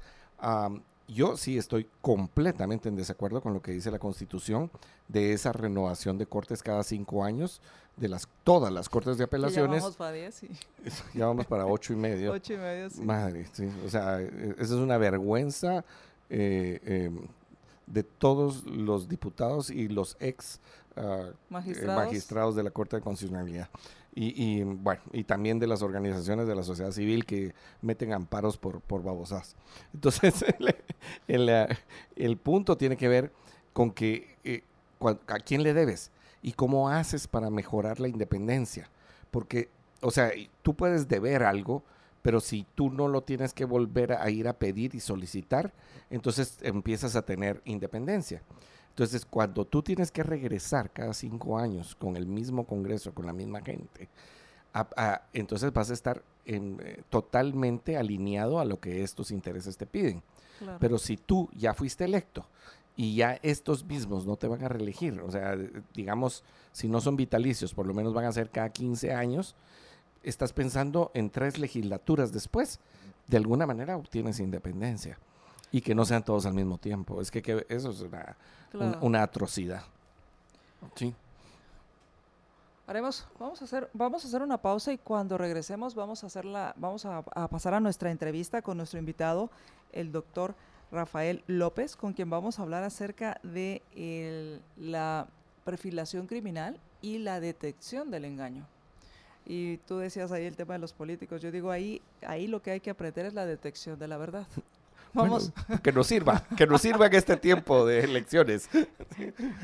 [1.08, 4.70] yo sí estoy completamente en desacuerdo con lo que dice la Constitución
[5.08, 7.60] de esa renovación de cortes cada cinco años
[8.00, 9.76] de las todas las cortes de apelaciones.
[9.76, 10.42] Ya vamos para 10,
[11.14, 12.32] Ya vamos para ocho y medio.
[12.32, 13.02] Ocho y medio, sí.
[13.02, 13.68] Madre, sí.
[13.84, 15.84] O sea, e, esa es una vergüenza
[16.30, 17.18] eh, em,
[17.86, 20.60] de todos los diputados y los ex
[20.96, 22.56] ah, eh, magistrados.
[22.56, 23.68] de la Corte de Constitucionalidad.
[24.12, 28.80] Y, bueno, y también de las organizaciones de la sociedad civil que meten amparos por,
[28.80, 29.54] por babosas.
[29.94, 30.44] Entonces,
[31.28, 31.68] el,
[32.16, 33.32] el, punto tiene que ver
[33.72, 34.64] con que eh,
[35.28, 36.10] a quién le debes
[36.42, 38.88] y cómo haces para mejorar la independencia.
[39.30, 39.68] Porque,
[40.00, 40.30] o sea,
[40.62, 41.82] tú puedes deber algo,
[42.22, 45.72] pero si tú no lo tienes que volver a ir a pedir y solicitar,
[46.10, 48.42] entonces empiezas a tener independencia.
[48.90, 53.32] Entonces, cuando tú tienes que regresar cada cinco años con el mismo Congreso, con la
[53.32, 54.08] misma gente,
[55.32, 60.22] entonces vas a estar eh, totalmente alineado a lo que estos intereses te piden.
[60.78, 62.44] Pero si tú ya fuiste electo
[63.00, 65.22] y ya estos mismos no te van a reelegir.
[65.22, 65.56] O sea,
[65.94, 69.56] digamos, si no son vitalicios, por lo menos van a ser cada 15 años.
[70.22, 72.78] Estás pensando en tres legislaturas después.
[73.26, 75.18] De alguna manera obtienes independencia.
[75.72, 77.22] Y que no sean todos al mismo tiempo.
[77.22, 78.36] Es que, eso es una,
[79.00, 79.82] una atrocidad.
[80.94, 81.14] Sí.
[82.86, 86.44] Haremos, vamos a hacer, vamos a hacer una pausa y cuando regresemos vamos a hacer
[86.76, 89.48] vamos a pasar a nuestra entrevista con nuestro invitado,
[89.90, 90.54] el doctor
[90.90, 93.82] Rafael López, con quien vamos a hablar acerca de
[94.76, 95.26] la
[95.64, 98.66] perfilación criminal y la detección del engaño.
[99.46, 101.40] Y tú decías ahí el tema de los políticos.
[101.42, 104.46] Yo digo ahí, ahí lo que hay que aprender es la detección de la verdad.
[105.12, 105.52] Vamos.
[105.82, 108.68] que nos sirva, que nos sirva en este tiempo de elecciones.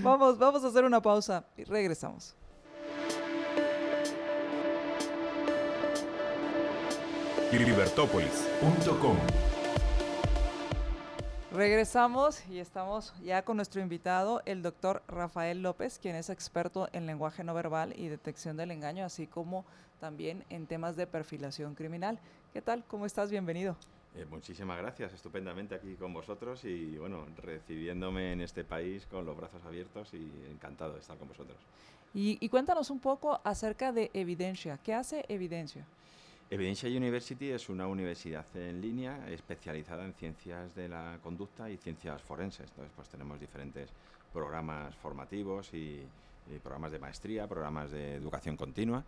[0.00, 2.34] vamos, vamos a hacer una pausa y regresamos.
[7.52, 9.16] Libertópolis.com
[11.56, 17.06] Regresamos y estamos ya con nuestro invitado, el doctor Rafael López, quien es experto en
[17.06, 19.64] lenguaje no verbal y detección del engaño, así como
[19.98, 22.18] también en temas de perfilación criminal.
[22.52, 22.84] ¿Qué tal?
[22.86, 23.30] ¿Cómo estás?
[23.30, 23.74] Bienvenido.
[24.14, 29.34] Eh, muchísimas gracias, estupendamente aquí con vosotros y bueno, recibiéndome en este país con los
[29.34, 31.56] brazos abiertos y encantado de estar con vosotros.
[32.12, 34.78] Y, y cuéntanos un poco acerca de Evidencia.
[34.84, 35.86] ¿Qué hace Evidencia?
[36.48, 42.22] Evidencia University es una universidad en línea especializada en ciencias de la conducta y ciencias
[42.22, 42.68] forenses.
[42.70, 43.90] Entonces, pues tenemos diferentes
[44.32, 46.02] programas formativos y,
[46.62, 49.02] programas de maestría, programas de educación continua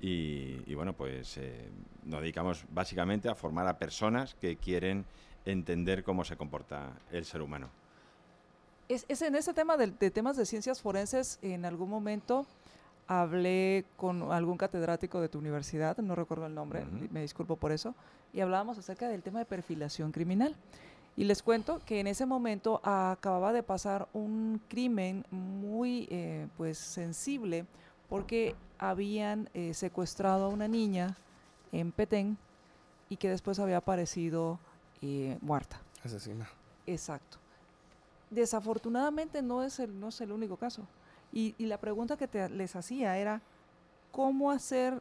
[0.00, 1.68] y, bueno, pues eh,
[2.04, 5.04] nos dedicamos básicamente a formar a personas que quieren
[5.44, 7.70] entender cómo se comporta el ser humano.
[8.88, 12.44] Es, en ese tema de temas de ciencias forenses, en algún momento
[13.10, 17.92] hablé con algún catedrático de tu universidad, no recuerdo el nombre, me disculpo por eso,
[18.32, 20.54] y hablábamos acerca del tema de perfilación criminal.
[21.16, 26.78] Y les cuento que en ese momento acababa de pasar un crimen muy eh, pues
[26.78, 27.66] sensible
[28.08, 31.16] porque habían eh, secuestrado a una niña
[31.72, 32.38] en Petén
[33.08, 34.60] y que después había aparecido
[35.02, 35.80] eh, muerta.
[36.04, 36.48] Asesina.
[36.86, 37.38] Exacto.
[38.30, 40.86] Desafortunadamente no es el, no es el único caso.
[41.32, 43.40] Y, y la pregunta que te, les hacía era,
[44.12, 45.00] ¿cómo hacer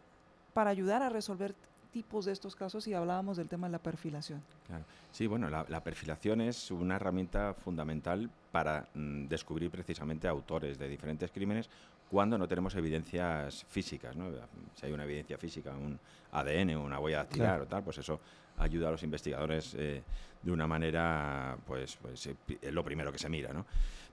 [0.54, 1.56] para ayudar a resolver
[1.92, 4.44] tipos de estos casos y hablábamos del tema de la perfilación?
[4.68, 4.84] Claro.
[5.12, 10.88] Sí, bueno, la, la perfilación es una herramienta fundamental para mm, descubrir precisamente autores de
[10.88, 11.70] diferentes crímenes
[12.12, 14.16] cuando no tenemos evidencias físicas.
[14.16, 14.30] ¿no?
[14.76, 16.00] Si hay una evidencia física, un
[16.32, 17.64] ADN, una huella dactilar Claro.
[17.64, 18.20] o tal, pues eso
[18.58, 20.04] ayuda a los investigadores eh,
[20.44, 23.66] de una manera, pues, pues eh, es lo primero que se mira, ¿no?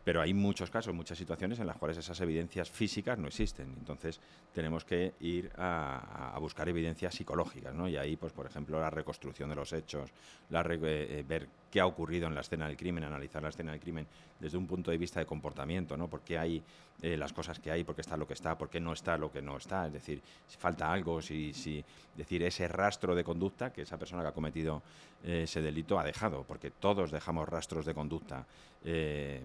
[0.07, 3.75] Pero hay muchos casos, muchas situaciones en las cuales esas evidencias físicas no existen.
[3.77, 4.21] Entonces
[4.55, 7.89] tenemos que ir a, buscar evidencias psicológicas, ¿no?
[7.89, 10.13] Y ahí, pues, por ejemplo, la reconstrucción de los hechos,
[10.51, 13.73] la eh, eh, ver qué ha ocurrido en la escena del crimen, analizar la escena
[13.73, 14.07] del crimen
[14.39, 16.07] desde un punto de vista de comportamiento, ¿no?
[16.07, 16.63] ¿Por qué hay
[17.03, 17.83] eh, las cosas que hay?
[17.83, 18.57] ¿Por qué está lo que está?
[18.57, 19.89] ¿Por qué no está lo que no está?
[19.89, 21.85] Es decir, si falta algo, si, si
[22.15, 24.85] decir, ese rastro de conducta que esa persona que ha cometido
[25.25, 28.47] ese delito ha dejado, porque todos dejamos rastros de conducta
[28.89, 29.43] eh,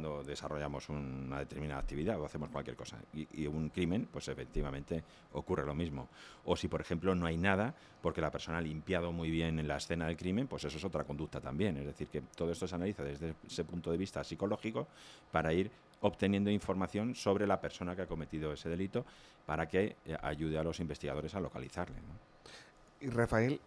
[0.00, 2.96] cuando desarrollamos una determinada actividad o hacemos cualquier cosa.
[3.12, 5.02] Y, un crimen, pues efectivamente
[5.34, 6.08] ocurre lo mismo.
[6.46, 9.68] O si, por ejemplo, no hay nada porque la persona ha limpiado muy bien en
[9.68, 11.76] la escena del crimen, pues eso es otra conducta también.
[11.76, 14.86] Es decir, que todo esto se analiza desde ese punto de vista psicológico
[15.30, 15.70] para ir
[16.00, 19.04] obteniendo información sobre la persona que ha cometido ese delito
[19.44, 21.96] para que eh, ayude a los investigadores a localizarle.
[23.02, 23.60] Y Rafael,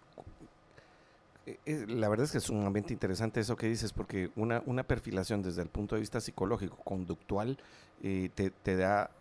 [1.65, 5.61] la verdad es que es sumamente interesante eso que dices, porque una, una perfilación desde
[5.61, 7.57] el punto de vista psicológico, conductual,
[8.01, 9.11] eh, te, te da,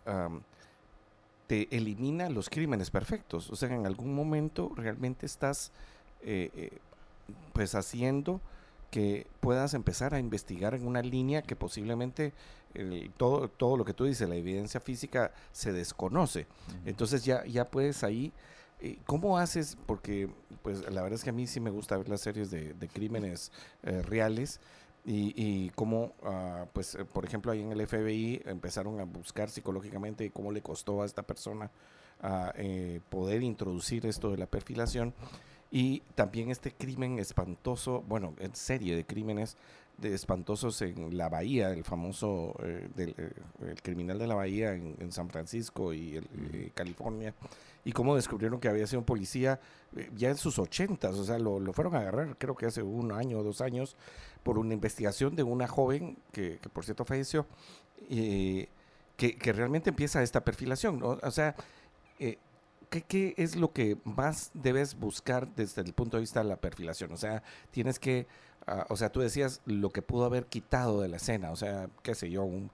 [1.46, 3.50] te elimina los crímenes perfectos.
[3.50, 5.72] O sea, en algún momento realmente estás,
[6.22, 6.70] eh, eh,
[7.52, 8.40] pues, haciendo
[8.90, 12.32] que puedas empezar a investigar en una línea que posiblemente
[12.74, 16.46] el- todo, todo lo que tú dices, la evidencia física se desconoce.
[16.86, 18.32] Entonces ya, ya puedes ahí, eh,
[19.06, 19.76] ¿cómo haces?
[19.86, 20.28] Porque
[20.62, 23.52] pues la verdad es que a mí sí me gusta ver las series de, crímenes
[23.82, 24.60] eh, reales
[25.04, 29.50] y, y cómo, ah, pues eh, por ejemplo ahí en el FBI empezaron a buscar
[29.50, 31.70] psicológicamente cómo le costó a esta persona
[32.20, 35.12] ah, eh, poder introducir esto de la perfilación
[35.70, 39.56] y también este crimen espantoso, bueno, en serie de crímenes
[40.02, 43.32] de espantosos en la bahía, el famoso eh, del, eh,
[43.70, 47.34] el criminal de la bahía en, en San Francisco y el- eh, California,
[47.84, 49.58] y cómo descubrieron que había sido un policía
[50.14, 53.12] ya en sus ochentas, o sea, lo, lo fueron a agarrar creo que hace un
[53.12, 53.96] año o dos años
[54.42, 57.46] por una investigación de una joven que, que por cierto falleció,
[58.08, 58.68] que,
[59.38, 61.18] que realmente empieza esta perfilación, ¿no?
[61.22, 61.54] O sea,
[62.18, 66.56] ¿qué, qué es lo que más debes buscar desde el punto de vista de la
[66.56, 67.12] perfilación?
[67.12, 68.26] O sea, tienes que,
[68.66, 71.88] ah, o sea, tú decías lo que pudo haber quitado de la escena, o sea,
[72.02, 72.70] qué sé yo, un,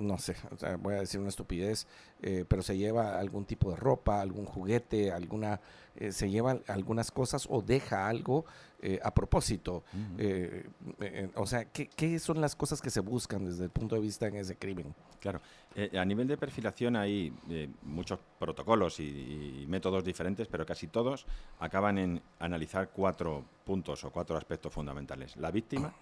[0.00, 1.86] no sé, o sea, voy a decir una estupidez,
[2.22, 5.60] eh, pero se lleva algún tipo de ropa, algún juguete, alguna,
[5.94, 8.44] eh, se lleva algunas cosas o deja algo
[8.82, 9.84] eh, a propósito.
[10.18, 10.66] Eh,
[11.00, 14.00] eh, o sea, ¿qué, ¿qué son las cosas que se buscan desde el punto de
[14.00, 14.94] vista en ese crimen?
[15.20, 15.40] Claro.
[15.76, 20.86] Eh, a nivel de perfilación hay eh, muchos protocolos y, y métodos diferentes, pero casi
[20.86, 21.26] todos
[21.58, 25.36] acaban en analizar cuatro puntos o cuatro aspectos fundamentales.
[25.36, 25.92] La víctima,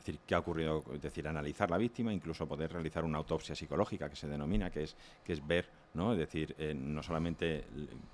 [0.00, 3.54] es decir, qué ha ocurrido, es decir, analizar la víctima, incluso poder realizar una autopsia
[3.54, 6.12] psicológica que se denomina, que es, que es ver, ¿no?
[6.12, 7.64] Es decir, eh, no solamente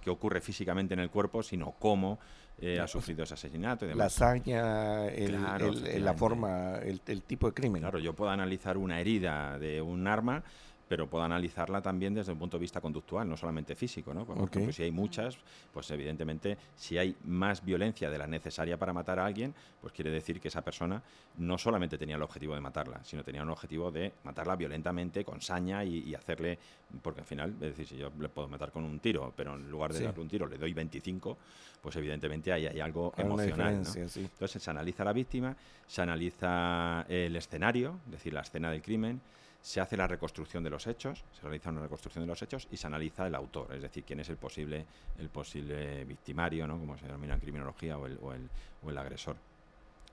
[0.01, 2.19] qué ocurre físicamente en el cuerpo, sino cómo
[2.59, 4.21] eh, ha sufrido ese asesinato y La demás.
[4.21, 6.19] hazaña, el- Claro, el- la efectivamente.
[6.19, 7.83] forma, el, el tipo de crimen.
[7.83, 10.43] Claro, yo puedo analizar una herida de un arma,
[10.89, 14.25] pero puedo analizarla también desde un punto de vista conductual, no solamente físico, ¿no?
[14.25, 15.37] Por ejemplo, si hay muchas,
[15.73, 20.11] pues evidentemente si hay más violencia de la necesaria para matar a alguien, pues quiere
[20.11, 21.03] decir que esa persona
[21.39, 25.41] no solamente tenía el objetivo de matarla, sino tenía un objetivo de matarla violentamente, con
[25.41, 26.59] saña y, y hacerle,
[27.03, 29.69] porque al final, es decir, si yo le puedo matar con un tiro, pero en
[29.71, 30.05] lugar de Sí.
[30.05, 31.37] darle un tiro le doy 25,
[31.81, 33.81] pues evidentemente ahí hay algo Hay emocional, ¿no?
[33.81, 34.21] diferencia, sí.
[34.21, 35.57] Entonces se analiza la víctima,
[35.87, 39.21] se analiza el escenario, es decir, la escena del crimen,
[39.67, 42.77] se hace la reconstrucción de los hechos, se realiza una reconstrucción de los hechos y
[42.77, 44.87] se analiza el autor, es decir, quién es el posible,
[45.19, 46.79] el posible victimario, ¿no?
[46.79, 48.49] como se denomina en criminología, o el, o el,
[48.85, 49.35] o el agresor.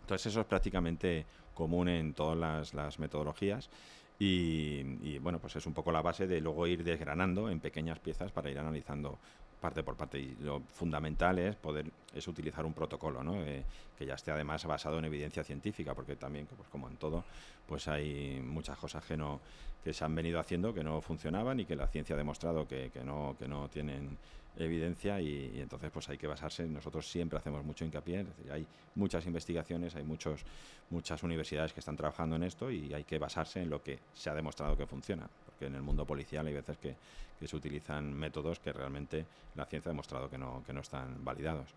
[0.01, 3.69] Entonces eso es prácticamente común en todas las, las metodologías
[4.17, 7.99] y, y, bueno, pues es un poco la base de luego ir desgranando en pequeñas
[7.99, 9.19] piezas para ir analizando
[9.63, 10.19] parte por parte.
[10.19, 13.41] Y lo fundamental es poder es utilizar un protocolo ¿no?
[13.41, 13.63] Eh,
[13.97, 17.23] que ya esté además basado en evidencia científica porque también pues como en todo
[17.65, 19.39] pues hay muchas cosas que no
[19.83, 22.91] que se han venido haciendo que no funcionaban y que la ciencia ha demostrado que,
[22.91, 24.17] que no que no tienen
[24.57, 25.19] evidencia.
[25.19, 30.03] Y, entonces pues hay que basarse nosotros siempre hacemos mucho hincapié hay muchas investigaciones hay
[30.03, 30.45] muchos
[30.89, 34.29] muchas universidades que están trabajando en esto y hay que basarse en lo que se
[34.29, 36.95] ha demostrado que funciona porque en el mundo policial hay veces que,
[37.39, 39.25] que se utilizan métodos que realmente
[39.55, 41.67] la ciencia ha demostrado que no que no están validados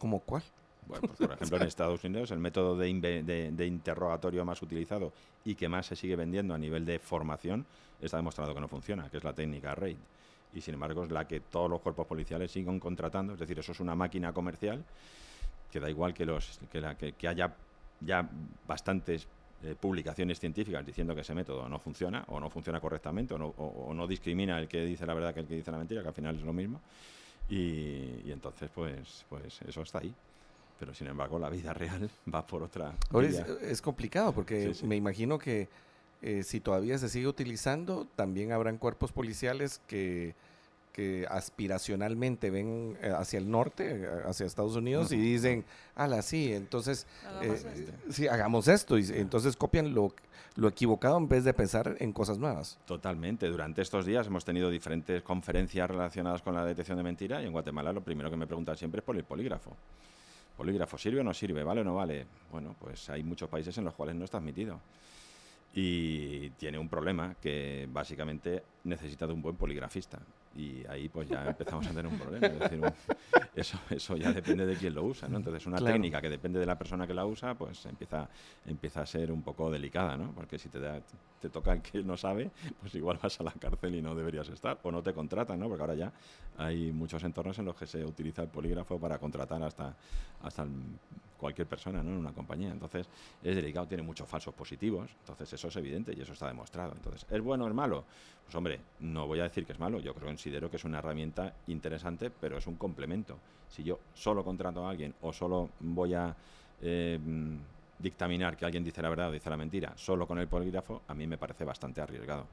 [0.00, 0.42] ¿Como cuál?
[0.88, 5.12] Bueno, pues, por ejemplo, en Estados Unidos el método de, de, interrogatorio más utilizado
[5.44, 7.66] y que más se sigue vendiendo a nivel de formación
[8.00, 9.98] está demostrado que no funciona, que es la técnica RAID.
[10.54, 13.72] Y sin embargo es la que todos los cuerpos policiales siguen contratando, es decir, eso
[13.72, 14.82] es una máquina comercial
[15.70, 17.54] que da igual que, los, que, la, que, haya
[18.00, 18.28] ya
[18.66, 19.28] bastantes
[19.62, 23.48] eh, publicaciones científicas diciendo que ese método no funciona o no funciona correctamente o no,
[23.48, 26.08] o no discrimina el que dice la verdad que el que dice la mentira, que
[26.08, 26.80] al final es lo mismo.
[27.50, 30.14] Y, entonces, pues, pues eso está ahí.
[30.78, 32.94] Pero sin embargo, la vida real va por otra.
[33.60, 35.68] Es, complicado porque me imagino que
[36.22, 40.34] eh, si todavía se sigue utilizando, también habrán cuerpos policiales que
[40.92, 45.64] que aspiracionalmente ven eh, hacia el norte, eh, hacia Estados Unidos, y dicen,
[45.94, 47.92] ala, sí, entonces, hagamos eh, esto.
[48.10, 50.14] sí, hagamos esto, y entonces copian lo,
[50.56, 52.78] lo equivocado en vez de pensar en cosas nuevas.
[52.86, 53.46] Totalmente.
[53.48, 57.52] Durante estos días hemos tenido diferentes conferencias relacionadas con la detección de mentira, y en
[57.52, 59.76] Guatemala lo primero que me preguntan siempre es por el polígrafo.
[60.56, 61.64] ¿Polígrafo sirve o no sirve?
[61.64, 62.26] ¿Vale o no vale?
[62.52, 64.80] Bueno, pues hay muchos países en los cuales no está admitido
[65.72, 70.18] y tiene un problema que básicamente necesita de un buen poligrafista
[70.56, 72.48] y ahí pues ya empezamos a tener un problema.
[72.48, 72.80] Es decir,
[73.54, 75.38] eso, eso ya depende de quién lo usa, ¿no?
[75.38, 78.28] Entonces una técnica que depende de la persona que la usa, pues empieza,
[78.66, 80.32] empieza a ser un poco delicada, ¿no?
[80.32, 81.00] Porque si te, da,
[81.40, 84.48] te toca el que no sabe, pues igual vas a la cárcel y no deberías
[84.48, 85.68] estar, o no te contratan, ¿no?
[85.68, 86.12] Porque ahora ya
[86.58, 89.94] hay muchos entornos en los que se utiliza el polígrafo para contratar hasta,
[90.42, 90.66] hasta
[91.40, 92.10] cualquier persona, ¿no?
[92.10, 92.70] En una compañía.
[92.70, 93.08] Entonces
[93.42, 96.92] es delicado, tiene muchos falsos positivos, entonces eso es evidente y eso está demostrado.
[96.92, 98.04] Entonces, ¿es bueno o es malo?
[98.44, 100.98] Pues hombre, no voy a decir que es malo, yo creo, considero que es una
[100.98, 103.38] herramienta interesante, pero es un complemento.
[103.68, 106.36] Si yo solo contrato a alguien o solo voy a
[106.82, 107.18] eh,
[107.98, 111.14] dictaminar que alguien dice la verdad o dice la mentira solo con el polígrafo, a
[111.14, 112.46] mí me parece bastante arriesgado.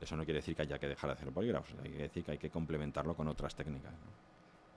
[0.00, 2.24] Eso no quiere decir que haya que dejar de hacer el polígrafo, hay que decir
[2.24, 3.92] que hay que complementarlo con otras técnicas.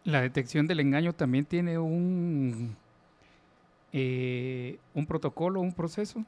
[0.03, 2.77] La detección del engaño también tiene un,
[3.97, 6.25] eh, un protocolo, un proceso.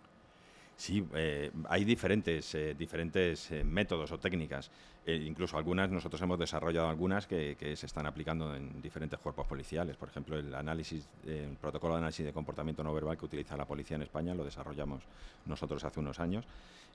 [0.77, 4.71] Sí, eh, hay diferentes, eh, diferentes métodos o técnicas.
[5.05, 9.97] incluso algunas, nosotros hemos desarrollado algunas que, se están aplicando en diferentes cuerpos policiales.
[9.97, 13.65] Por ejemplo, el análisis, el protocolo de análisis de comportamiento no verbal que utiliza la
[13.65, 15.03] policía en España lo desarrollamos
[15.45, 16.45] nosotros hace unos años.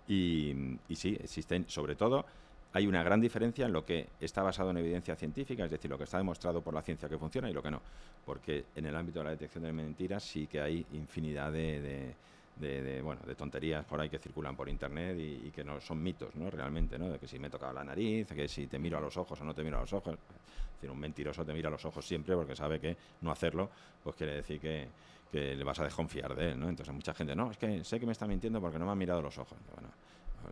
[0.09, 0.55] Y
[0.95, 2.25] sí, existen, sobre todo,
[2.73, 5.99] hay una gran diferencia en lo que está basado en evidencia científica, es decir, lo
[5.99, 7.81] que está demostrado por la ciencia que funciona y lo que no.
[8.25, 12.15] Porque en el ámbito de la detección de mentiras sí que hay infinidad de
[12.57, 16.35] de, bueno, de tonterías por ahí que circulan por internet y, que no son mitos,
[16.37, 16.51] ¿no?
[16.51, 17.09] Realmente, ¿no?
[17.09, 19.41] De que si me he tocado la nariz, que si te miro a los ojos
[19.41, 20.15] o no te miro a los ojos.
[20.15, 23.71] Es decir, un mentiroso te mira a los ojos siempre porque sabe que no hacerlo,
[24.03, 24.89] pues quiere decir que,
[25.33, 26.69] le vas a desconfiar de él, ¿no?
[26.69, 28.95] Entonces mucha gente, no, es que sé que me está mintiendo porque no me ha
[28.95, 29.57] mirado los ojos.
[29.73, 29.89] Bueno,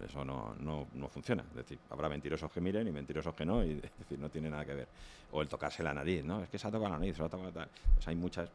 [0.05, 1.43] eso no, no, no, funciona.
[1.51, 4.51] Es decir, habrá mentirosos que miren y mentirosos que no, y es decir, no tiene
[4.51, 4.89] nada que ver.
[5.33, 6.43] O el tocarse la nariz, ¿no?
[6.43, 7.69] Es que se ha tocado la nariz, se ha tocado tal.
[7.95, 8.51] Pues hay muchas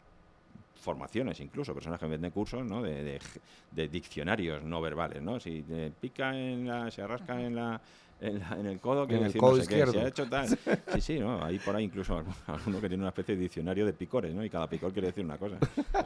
[0.86, 2.81] formaciones incluso, personas que venden cursos ¿no?
[2.83, 3.19] de,
[3.71, 5.39] de, diccionarios no verbales, ¿no?
[5.39, 7.81] Si te pica en la, se arrasca en la
[8.22, 9.91] en, el codo que en el codo izquierdo.
[9.93, 10.47] se ha hecho tal.
[10.93, 11.43] Sí, sí, ¿no?
[11.43, 14.43] Hay por ahí incluso alguno que tiene una especie de diccionario de picores, ¿no?
[14.43, 15.57] Y cada picor quiere decir una cosa.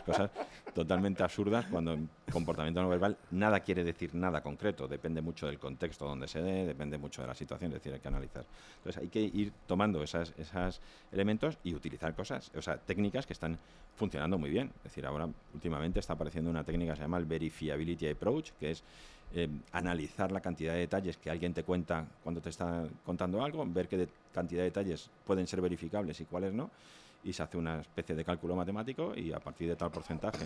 [0.05, 0.31] cosas
[0.73, 4.87] totalmente absurdas cuando en comportamiento no verbal nada quiere decir nada concreto.
[4.87, 7.99] Depende mucho del contexto donde se dé, depende mucho de la situación, es decir, hay
[7.99, 8.45] que analizar.
[8.77, 10.81] Entonces hay que ir tomando esos esas
[11.11, 13.57] elementos y utilizar cosas, o sea, técnicas que están
[13.95, 14.71] funcionando muy bien.
[14.77, 18.71] Es decir, ahora últimamente está apareciendo una técnica que se llama el Verifiability Approach, que
[18.71, 18.83] es
[19.33, 23.65] eh, analizar la cantidad de detalles que alguien te cuenta cuando te está contando algo,
[23.67, 26.71] ver qué cantidad de detalles pueden ser verificables y cuáles no,
[27.23, 30.45] y se hace una especie de cálculo matemático y a partir de tal porcentaje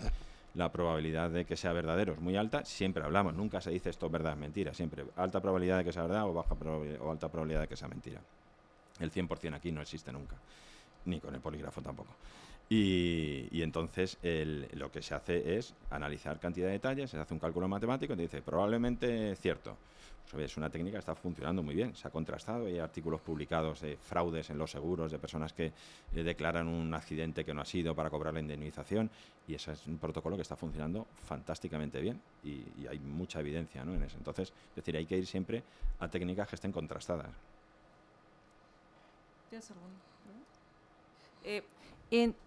[0.54, 2.64] la probabilidad de que sea verdadero es muy alta.
[2.64, 6.02] Siempre hablamos, nunca se dice esto es verdad, mentira, siempre alta probabilidad de que sea
[6.02, 6.54] verdad o baja
[7.00, 8.20] o alta probabilidad de que sea mentira.
[9.00, 10.36] El 100% aquí no existe nunca,
[11.06, 12.14] ni con el polígrafo tampoco.
[12.68, 17.68] Y, entonces lo que se hace es analizar cantidad de detalles, se hace un cálculo
[17.68, 19.76] matemático y te dice, probablemente cierto.
[20.34, 23.80] Pues, es una técnica que está funcionando muy bien, se ha contrastado, hay artículos publicados
[23.80, 27.64] de fraudes en los seguros, de personas que eh, declaran un accidente que no ha
[27.64, 29.10] sido para cobrar la indemnización,
[29.46, 34.02] y ese es un protocolo que está funcionando fantásticamente bien, y, hay mucha evidencia en
[34.02, 34.16] eso.
[34.16, 35.62] Entonces, es decir, hay que ir siempre
[36.00, 37.30] a técnicas que estén contrastadas.
[39.50, 39.90] ¿Tienes algún?
[41.44, 41.62] Eh,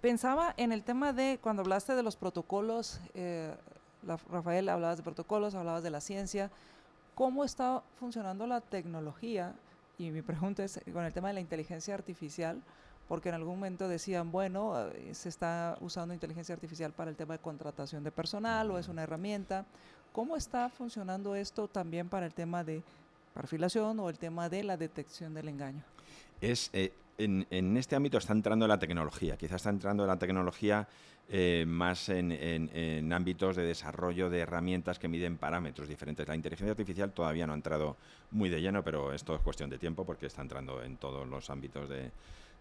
[0.01, 3.53] pensaba en el tema de cuando hablaste de los protocolos, eh,
[4.31, 6.51] Rafael, hablabas de protocolos, hablabas de la ciencia,
[7.15, 9.53] ¿cómo está funcionando la tecnología?
[9.97, 12.61] Y mi pregunta es con el tema de la inteligencia artificial,
[13.07, 17.33] porque en algún momento decían, bueno, eh, se está usando inteligencia artificial para el tema
[17.33, 19.65] de contratación de personal o es una herramienta.
[20.13, 22.83] ¿Cómo está funcionando esto también para el tema de
[23.33, 25.83] perfilación o el tema de la detección del engaño?
[26.41, 30.87] Es, eh, en, este ámbito está entrando la tecnología, quizás está entrando la tecnología
[31.29, 36.27] eh, más en, ámbitos de desarrollo de herramientas que miden parámetros diferentes.
[36.27, 37.97] La inteligencia artificial todavía no ha entrado
[38.31, 41.49] muy de lleno, pero esto es cuestión de tiempo porque está entrando en todos los
[41.49, 42.11] ámbitos de,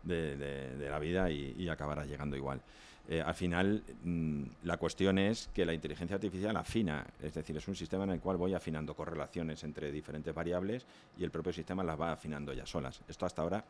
[0.04, 2.60] la vida y, acabará llegando igual.
[3.08, 7.68] Eh, al final, mm, la cuestión es que la inteligencia artificial afina, es decir, es
[7.68, 10.86] un sistema en el cual voy afinando correlaciones entre diferentes variables
[11.16, 13.00] y el propio sistema las va afinando ya solas.
[13.08, 13.64] Esto hasta ahora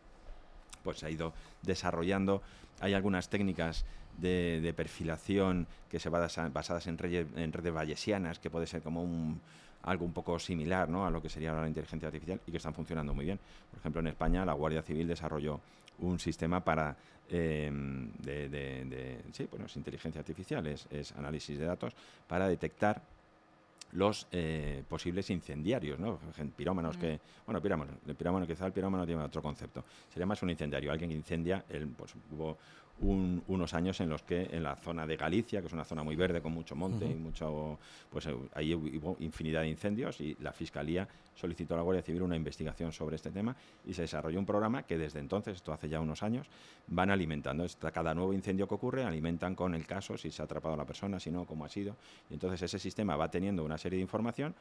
[0.82, 2.43] pues se ha ido desarrollando.
[2.80, 3.84] Hay algunas técnicas
[4.16, 9.41] de, perfilación que se basan basadas en, redes bayesianas, que puede ser como un,
[9.82, 13.12] algo un poco similar a lo que sería la inteligencia artificial y que están funcionando
[13.12, 13.39] muy bien.
[13.70, 15.61] Por ejemplo, en España la Guardia Civil desarrolló
[15.99, 16.97] un sistema para
[17.30, 21.94] em, de, sí, bueno, es inteligencia artificial, es, es análisis de datos
[22.26, 23.02] para detectar
[23.92, 26.18] los eh, posibles incendiarios, ¿no?
[26.56, 29.84] Pirómanos que, bueno, pirómanos, el pirómano quizá el pirómano tiene otro concepto.
[30.12, 32.58] Sería más un incendiario, alguien que incendia, el, pues hubo
[33.01, 36.16] unos años en los que en la zona de Galicia, que es una zona muy
[36.16, 37.78] verde con mucho monte y mucho,
[38.11, 42.22] pues eh, ahí hubo infinidad de incendios y la Fiscalía solicitó a la Guardia Civil
[42.22, 45.88] una investigación sobre este tema y se desarrolló un programa que desde entonces, esto hace
[45.88, 46.47] ya unos años,
[46.86, 47.66] van alimentando.
[47.92, 50.86] Cada nuevo incendio que ocurre alimentan con el caso, si se ha atrapado a la
[50.86, 51.97] persona, si no, cómo ha sido.
[52.30, 54.55] Y entonces ese sistema va teniendo una serie de información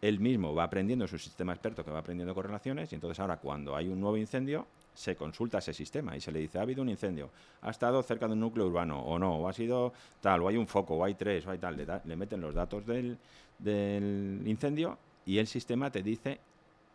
[0.00, 3.74] él mismo va aprendiendo su sistema experto que va aprendiendo correlaciones y entonces ahora cuando
[3.74, 6.88] hay un nuevo incendio se consulta ese sistema y se le dice, ha habido un
[6.88, 7.30] incendio,
[7.62, 10.56] ha estado cerca de un núcleo urbano o no, o ha sido tal, o hay
[10.56, 13.18] un foco, o hay tres, o hay tal, le, meten los datos del,
[14.46, 16.38] incendio y el sistema te dice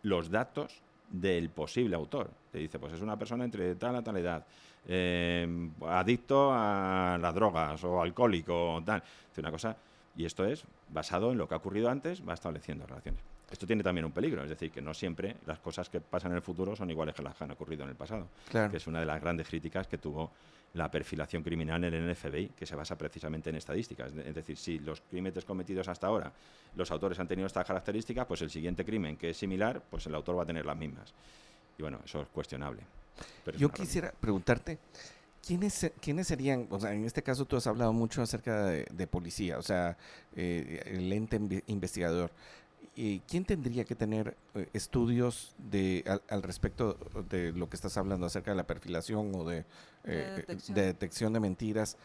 [0.04, 2.30] los datos del posible autor.
[2.52, 4.46] Te dice, pues es una persona entre tal a tal edad,
[4.88, 9.04] eh, adicto a las drogas o alcohólico, tal.
[9.32, 9.76] Es una cosa,
[10.16, 13.39] y esto es basado en lo que ha ocurrido antes, va estableciendo relaciones.
[13.52, 16.38] Esto tiene también un peligro, es decir, que no siempre las cosas que pasan en
[16.38, 19.00] el futuro son iguales que las que han ocurrido en el pasado, que es una
[19.00, 20.32] de las grandes críticas que tuvo
[20.74, 24.12] la perfilación criminal en el FBI, que se basa precisamente en estadísticas.
[24.14, 26.32] Es decir, si los crímenes cometidos hasta ahora,
[26.76, 30.14] los autores han tenido estas características, pues el siguiente crimen que es similar, pues el
[30.14, 31.12] autor va a tener las mismas.
[31.78, 32.84] Y bueno, eso es cuestionable.
[33.58, 34.78] Yo quisiera preguntarte,
[35.46, 39.58] ¿Quiénes, ¿Quiénes serían, o sea, en este caso tú has hablado mucho acerca de, policía,
[39.58, 39.98] o sea,
[40.36, 42.32] eh, el ente investigador.
[43.28, 46.98] ¿Quién tendría que tener eh, estudios de, al, respecto
[47.30, 49.66] de lo que estás hablando acerca de la perfilación o de,
[50.04, 50.44] eh,
[50.74, 51.32] detección.
[51.32, 51.98] de mentiras?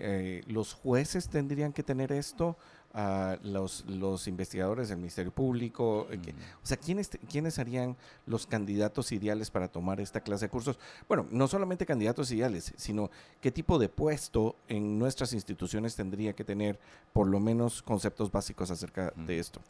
[0.00, 2.56] Eh, ¿Los jueces tendrían que tener esto?
[2.92, 6.08] A los, los investigadores del Ministerio Público?
[6.10, 6.18] Eh,
[6.62, 10.78] o sea, ¿quiénes, ¿quiénes serían los candidatos ideales para tomar esta clase de cursos?
[11.08, 13.10] Bueno, no solamente candidatos ideales, sino
[13.40, 16.78] qué tipo de puesto en nuestras instituciones tendría que tener
[17.12, 19.60] por lo menos conceptos básicos acerca de esto.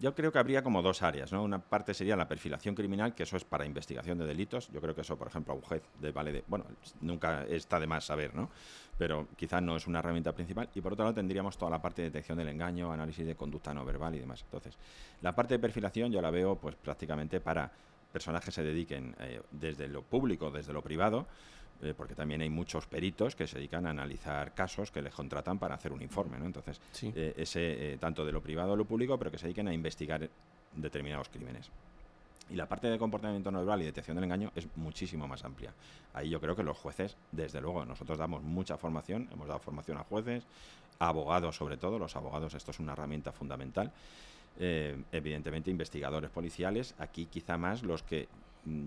[0.00, 1.42] yo, creo que habría como dos áreas, ¿no?
[1.42, 4.68] Una parte sería la perfilación criminal, que eso es para investigación de delitos.
[4.72, 6.64] Yo creo que eso, por ejemplo, a un juez de vale de, bueno,
[7.00, 8.50] nunca está de más saber, ¿no?
[8.98, 10.68] Pero quizás no es una herramienta principal.
[10.74, 13.72] Y por otro lado tendríamos toda la parte de detección del engaño, análisis de conducta
[13.72, 14.42] no verbal y demás.
[14.42, 14.76] Entonces,
[15.22, 17.70] la parte de perfilación yo la veo pues prácticamente para
[18.12, 21.26] personas que se dediquen eh, desde lo público, desde lo privado,
[21.82, 25.58] eh, porque también hay muchos peritos que se dedican a analizar casos que les contratan
[25.58, 26.46] para hacer un informe, ¿no?
[26.46, 29.72] Entonces, eh, ese tanto de lo privado a lo público, pero que se dediquen a
[29.72, 30.28] investigar
[30.74, 31.70] determinados crímenes.
[32.50, 35.72] Y la parte de comportamiento no verbal y detección del engaño es muchísimo más amplia.
[36.12, 39.98] Ahí yo creo que los jueces, desde luego, nosotros damos mucha formación, hemos dado formación
[39.98, 40.44] a jueces,
[41.00, 43.90] abogados sobre todo, los abogados, esto es una herramienta fundamental.
[44.58, 48.28] Eh, evidentemente investigadores policiales, aquí quizá más los que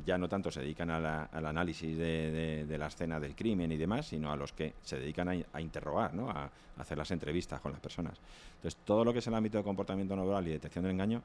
[0.05, 4.31] ya no tanto se dedican al análisis de, la escena del crimen y demás, sino
[4.31, 6.29] a los que se dedican a, interrogar, ¿no?
[6.29, 8.19] a, hacer las entrevistas con las personas.
[8.55, 11.23] Entonces, todo lo que es el ámbito de comportamiento no verbal y detección del engaño,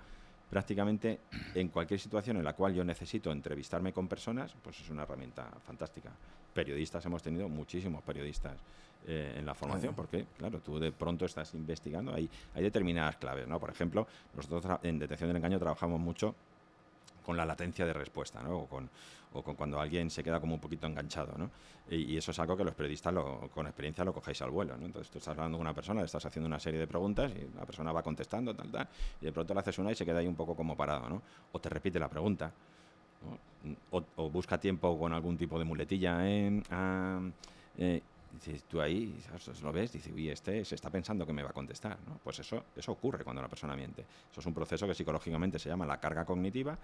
[0.49, 1.21] prácticamente
[1.55, 5.51] en cualquier situación en la cual yo necesito entrevistarme con personas, pues es una herramienta
[5.67, 6.11] fantástica.
[6.55, 8.57] Periodistas, hemos tenido muchísimos periodistas
[9.07, 13.47] eh, en la formación, porque, claro, tú de pronto estás investigando, hay, hay determinadas claves,
[13.47, 13.59] ¿no?
[13.59, 16.35] Por ejemplo, nosotros en detección del engaño trabajamos mucho
[17.25, 18.61] con la latencia de respuesta, ¿no?
[18.61, 18.89] O con,
[19.35, 21.51] o con cuando alguien se queda como un poquito enganchado, ¿no?
[21.91, 23.15] Y, eso es algo que los periodistas
[23.55, 24.87] con experiencia lo cogéis al vuelo, ¿no?
[24.87, 27.57] Entonces tú estás hablando con una persona, le estás haciendo una serie de preguntas y
[27.57, 28.89] la persona va contestando, tal, tal,
[29.21, 31.23] y de pronto le haces una y se queda ahí un poco como parado, ¿no?
[31.53, 32.53] O te repite la pregunta,
[33.91, 38.03] o, busca tiempo con algún tipo de muletilla, ¿eh?
[38.33, 39.19] Dices, tú ahí
[39.63, 41.99] lo ves, dices, uy, este se está pensando que me va a contestar.
[42.07, 42.21] ¿no?
[42.23, 44.05] Pues eso, eso ocurre cuando la persona miente.
[44.31, 46.79] Eso es un proceso que psicológicamente se llama la carga cognitiva.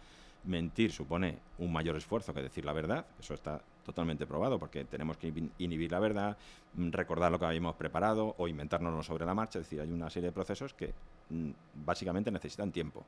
[0.44, 3.06] Mentir supone un mayor esfuerzo que decir la verdad.
[3.18, 6.36] Eso está totalmente probado porque tenemos que inhibir la verdad,
[6.74, 9.58] mm, recordar lo que habíamos preparado o inventárnoslo sobre la marcha.
[9.58, 10.92] Es decir, hay una serie de procesos que
[11.30, 11.50] mm,
[11.84, 13.04] básicamente necesitan tiempo.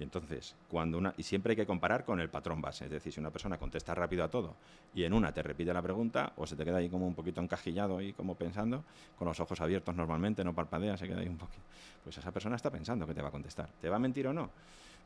[0.00, 1.12] Y entonces, cuando una.
[1.18, 2.86] Y siempre hay que comparar con el patrón base.
[2.86, 4.56] Es decir, si una persona contesta rápido a todo
[4.94, 7.42] y en una te repite la pregunta, o se te queda ahí como un poquito
[7.42, 8.82] encajillado y como pensando,
[9.18, 11.62] con los ojos abiertos normalmente, no parpadea, se queda ahí un poquito.
[12.02, 13.68] Pues esa persona está pensando que te va a contestar.
[13.78, 14.48] ¿Te va a mentir o no?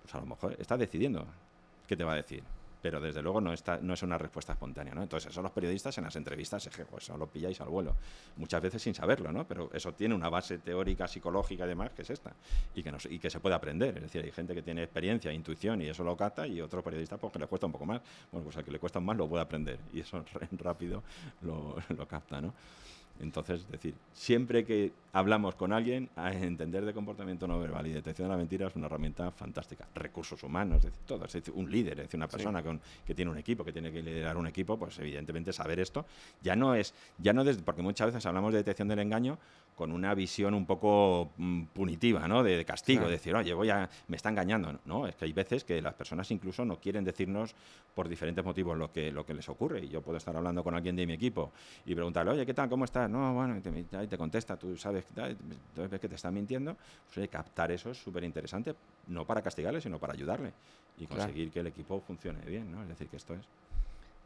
[0.01, 1.27] Pues a lo mejor está decidiendo
[1.89, 2.45] qué te va a decir
[2.85, 4.95] pero desde luego no, está, no es una respuesta espontánea.
[4.95, 5.03] ¿no?
[5.03, 7.97] Entonces, eso los periodistas en las entrevistas, es que pues, lo pilláis al vuelo,
[8.37, 9.49] muchas veces sin saberlo, ¿no?
[9.49, 12.35] pero eso tiene una base teórica, psicológica y demás, que es esta,
[12.75, 13.97] y que, y que se puede aprender.
[13.97, 17.17] Es decir, hay gente que tiene experiencia, intuición y eso lo capta, y otro periodista
[17.17, 18.03] pues, que le cuesta un poco más.
[18.31, 20.23] Bueno, pues al que le cuesta más lo puede aprender, y eso
[20.59, 21.03] rápido
[21.41, 22.43] lo, lo capta.
[22.43, 22.53] ¿no?
[23.21, 27.93] Entonces, es decir, siempre que hablamos con alguien, a entender de comportamiento no verbal y
[27.93, 29.87] detección de la mentira es una herramienta fantástica.
[29.95, 33.15] Recursos humanos, es decir, todo, es decir, un líder, es decir, una persona con, que
[33.15, 36.05] tiene un equipo, que tiene que liderar un equipo, pues evidentemente saber esto
[36.43, 39.39] ya no es, ya no desde, porque muchas veces hablamos de detección del engaño
[39.75, 42.43] con una visión un poco mm, punitiva, ¿no?
[42.43, 44.79] De, castigo, de decir, oye, voy a, me está engañando.
[44.85, 47.55] No, es que hay veces que las personas incluso no quieren decirnos
[47.95, 49.85] por diferentes motivos lo que, lo que les ocurre.
[49.85, 51.53] Y yo puedo estar hablando con alguien de mi equipo
[51.85, 52.69] y preguntarle, oye, ¿qué tal?
[52.69, 53.11] ¿Cómo estás?
[53.11, 56.77] No, bueno, y te, te contesta, tú sabes, entonces ves que te está mintiendo.
[57.13, 58.75] Pues, captar eso es súper interesante,
[59.09, 60.53] no para castigarle, sino para ayudarle
[60.99, 62.83] y conseguir que el equipo funcione bien, ¿no?
[62.83, 63.41] Es decir, que esto es...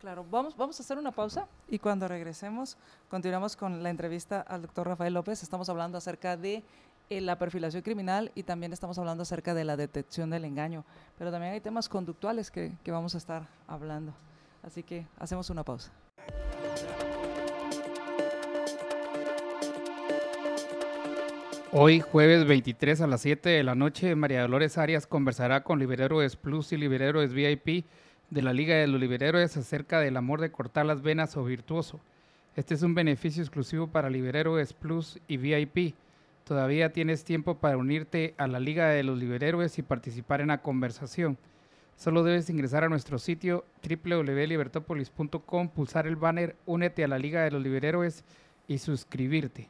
[0.01, 2.77] Claro, vamos, vamos a hacer una pausa y cuando regresemos
[3.11, 5.43] continuamos con la entrevista al doctor Rafael López.
[5.43, 6.63] Estamos hablando acerca de
[7.11, 10.85] eh, la perfilación criminal y también estamos hablando acerca de la detección del engaño,
[11.19, 14.15] pero también hay temas conductuales que, que vamos a estar hablando.
[14.63, 15.91] Así que hacemos una pausa.
[21.73, 26.37] Hoy, jueves 23 a las 7 de la noche, María Dolores Arias conversará con Liberhéroes
[26.37, 27.85] Plus y Liberhéroes VIP
[28.31, 32.01] de la Liga de los Liberhéroes acerca del amor de cortar las venas o virtuoso.
[32.57, 35.95] Este es un beneficio exclusivo para Liberhéroes Plus y VIP.
[36.45, 40.63] Todavía tienes tiempo para unirte a la Liga de los Liberhéroes y participar en la
[40.63, 41.39] conversación.
[41.97, 47.51] Solo debes ingresar a nuestro sitio www.libertopolis.com, pulsar el banner Únete a la Liga de
[47.51, 48.25] los Liberhéroes
[48.67, 49.69] y suscribirte.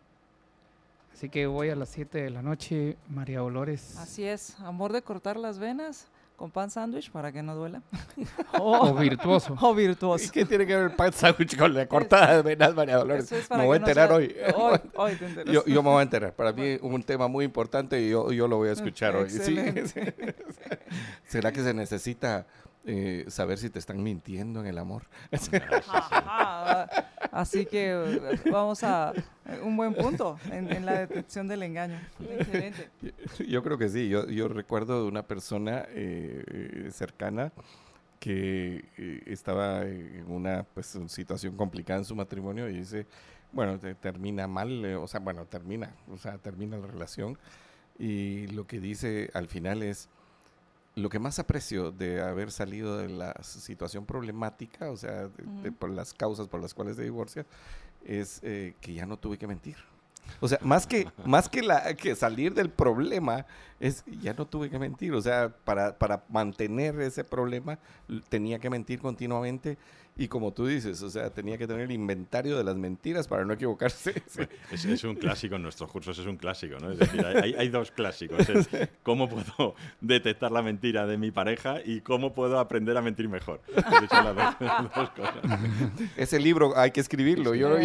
[1.13, 3.97] Así que voy a las 7 de la noche, María Dolores.
[3.97, 6.09] Así es, amor de cortar las venas
[6.39, 7.83] con pan sándwich para que no duela.
[8.61, 9.57] o, virtuoso.
[9.61, 10.25] O virtuoso.
[10.25, 13.29] ¿Y qué tiene que ver el pan sándwich con la cortada de venas, María Dolores?
[13.51, 14.37] me voy a enterar hoy.
[14.55, 15.53] Hoy, hoy te enteras.
[15.53, 16.33] Yo, yo, me voy a enterar.
[16.33, 19.29] Para mí es un tema muy importante y yo, yo lo voy a escuchar hoy.
[21.27, 22.47] ¿Será que se necesita
[22.91, 25.03] eh, saber si te están mintiendo en el amor.
[27.31, 29.13] Así que eh, vamos a
[29.63, 32.01] un buen punto en, la detección del engaño.
[32.19, 32.89] Excelente.
[33.47, 34.09] Yo, creo que sí.
[34.09, 37.53] Yo, yo recuerdo de una persona eh, cercana
[38.21, 38.87] que
[39.27, 43.05] estaba en una pues, situación complicada en su matrimonio y dice,
[43.53, 47.37] bueno, termina mal, o sea, bueno, termina, o sea, termina la relación
[47.99, 50.09] y lo que dice al final es,
[50.99, 55.29] lo que más aprecio de haber salido de la situación problemática, o sea,
[55.79, 57.47] por las causas por las cuales se divorcia,
[58.05, 59.77] es eh, que ya no tuve que mentir.
[60.41, 63.47] O sea, más que, más que, la, que salir del problema,
[63.81, 65.15] es ya no tuve que mentir.
[65.15, 67.79] O sea, para, para mantener ese problema
[68.29, 69.79] tenía que mentir continuamente
[70.19, 73.45] y como tú dices, o sea, tenía que tener el inventario de las mentiras para
[73.45, 74.21] no equivocarse.
[74.73, 76.91] Es, un clásico en nuestros cursos, es un clásico, ¿no?
[76.91, 78.47] Es decir, hay, dos clásicos.
[79.05, 83.61] cómo puedo detectar la mentira de mi pareja y cómo puedo aprender a mentir mejor.
[86.17, 87.53] Ese libro hay que escribirlo.
[87.53, 87.77] Sí, yo,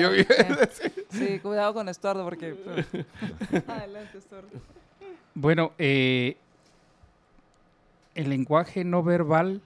[1.10, 2.56] sí, cuidado con Estuardo porque...
[3.68, 4.50] Adelante, Estuardo.
[5.36, 6.38] Bueno, eh,
[8.16, 9.62] el lenguaje no verbal,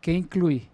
[0.00, 0.68] ¿qué incluye?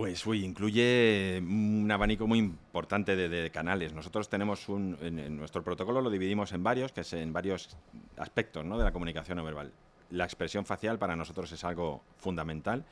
[0.00, 3.92] Pues uy, incluye un abanico muy importante de, canales.
[3.92, 7.76] Nosotros tenemos un, en, nuestro protocolo lo dividimos en varios, que es en varios
[8.16, 8.78] aspectos ¿no?
[8.78, 9.74] de la comunicación no verbal.
[10.08, 12.86] La expresión facial para nosotros es algo fundamental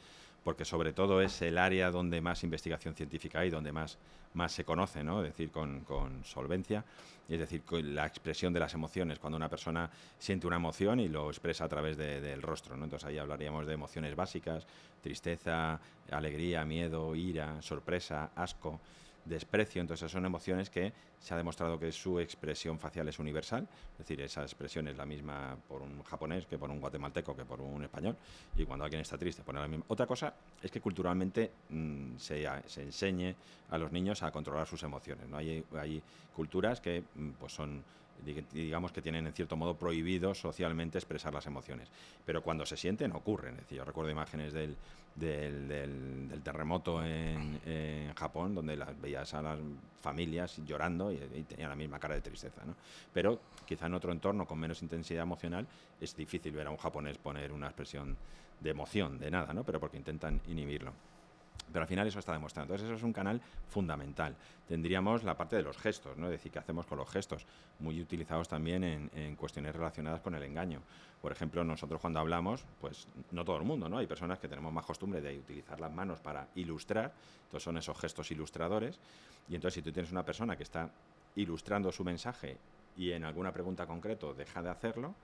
[0.44, 3.98] porque sobre todo es el área donde más investigación científica hay, donde más,
[4.34, 5.22] más se conoce, ¿no?
[5.22, 6.84] es decir, con, con solvencia,
[7.28, 11.28] es decir, la expresión de las emociones, cuando una persona siente una emoción y lo
[11.28, 12.76] expresa a través del rostro.
[12.76, 12.84] ¿no?
[12.84, 14.66] Entonces ahí hablaríamos de emociones básicas,
[15.02, 15.78] tristeza,
[16.10, 18.80] alegría, miedo, ira, sorpresa, asco
[19.28, 19.80] desprecio.
[19.80, 24.20] Entonces son emociones que se ha demostrado que su expresión facial es universal, es decir,
[24.20, 27.82] esa expresión es la misma por un japonés que por un guatemalteco que por un
[27.84, 28.16] español,
[28.56, 29.84] y cuando alguien está triste pone la misma.
[29.88, 33.34] Otra cosa es que culturalmente mm, se, se, enseñe
[33.70, 35.28] a los niños a controlar sus emociones.
[35.28, 35.36] ¿no?
[35.36, 36.02] Hay, hay
[36.34, 37.82] culturas que mm, pues son
[38.24, 41.88] digamos que tienen en cierto modo prohibido socialmente expresar las emociones.
[42.24, 43.54] Pero cuando se sienten ocurren.
[43.54, 44.76] Es decir, yo recuerdo imágenes del,
[45.14, 49.58] del, terremoto en, Japón, donde las veías a las
[50.00, 51.16] familias llorando y,
[51.48, 52.62] tenían la misma cara de tristeza.
[52.64, 52.74] ¿no?
[53.12, 55.66] Pero quizá en otro entorno con menos intensidad emocional
[56.00, 58.16] es difícil ver a un japonés poner una expresión
[58.60, 59.64] de emoción, de nada, ¿no?
[59.64, 60.92] pero porque intentan inhibirlo.
[61.72, 62.64] Pero al final eso está demostrado.
[62.64, 64.34] Entonces eso es un canal fundamental.
[64.66, 66.26] Tendríamos la parte de los gestos, ¿no?
[66.26, 67.46] Es decir, qué hacemos con los gestos,
[67.78, 70.80] muy utilizados también en, cuestiones relacionadas con el engaño.
[71.20, 73.98] Por ejemplo, nosotros cuando hablamos, pues no todo el mundo, ¿no?
[73.98, 77.12] Hay personas que tenemos más costumbre de utilizar las manos para ilustrar,
[77.44, 78.98] entonces son esos gestos ilustradores.
[79.48, 80.90] Y entonces si tú tienes una persona que está
[81.36, 82.56] ilustrando su mensaje
[82.96, 85.14] y en alguna pregunta concreto deja de hacerlo,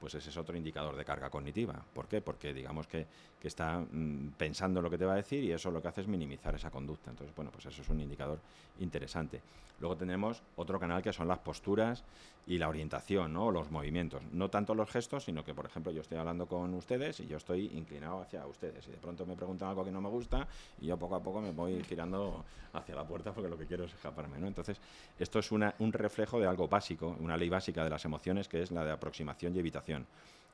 [0.00, 1.84] pues ese es otro indicador de carga cognitiva.
[1.92, 2.22] ¿Por qué?
[2.22, 3.06] Porque digamos que,
[3.42, 6.08] está mm, pensando lo que te va a decir y eso lo que hace es
[6.08, 7.10] minimizar esa conducta.
[7.10, 8.38] Entonces, bueno, pues eso es un indicador
[8.80, 9.40] interesante.
[9.78, 12.04] Luego tenemos otro canal que son las posturas
[12.46, 13.50] y la orientación, ¿no?
[13.50, 14.22] los movimientos.
[14.32, 17.36] No tanto los gestos, sino que, por ejemplo, yo estoy hablando con ustedes y yo
[17.36, 18.86] estoy inclinado hacia ustedes.
[18.88, 20.46] Y de pronto me preguntan algo que no me gusta
[20.80, 23.84] y yo poco a poco me voy girando hacia la puerta porque lo que quiero
[23.84, 24.38] es escaparme.
[24.38, 24.46] ¿no?
[24.46, 24.78] Entonces,
[25.18, 28.62] esto es una, un reflejo de algo básico, una ley básica de las emociones, que
[28.62, 29.89] es la de aproximación y evitación.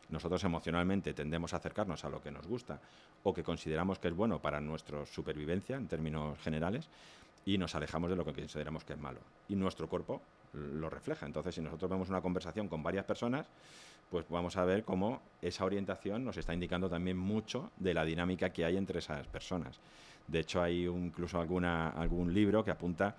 [0.08, 2.80] Nosotros emocionalmente tendemos a acercarnos a lo que nos gusta
[3.24, 6.88] o que consideramos que es bueno para nuestra supervivencia en términos generales
[7.44, 9.20] y nos alejamos de lo que consideramos que es malo.
[9.48, 10.22] Y nuestro cuerpo
[10.52, 11.26] lo refleja.
[11.26, 13.46] Entonces, si nosotros vemos una conversación con varias personas,
[14.10, 18.50] pues vamos a ver cómo esa orientación nos está indicando también mucho de la dinámica
[18.50, 19.78] que hay entre esas personas.
[20.26, 23.16] De hecho, hay incluso alguna, algún libro que apunta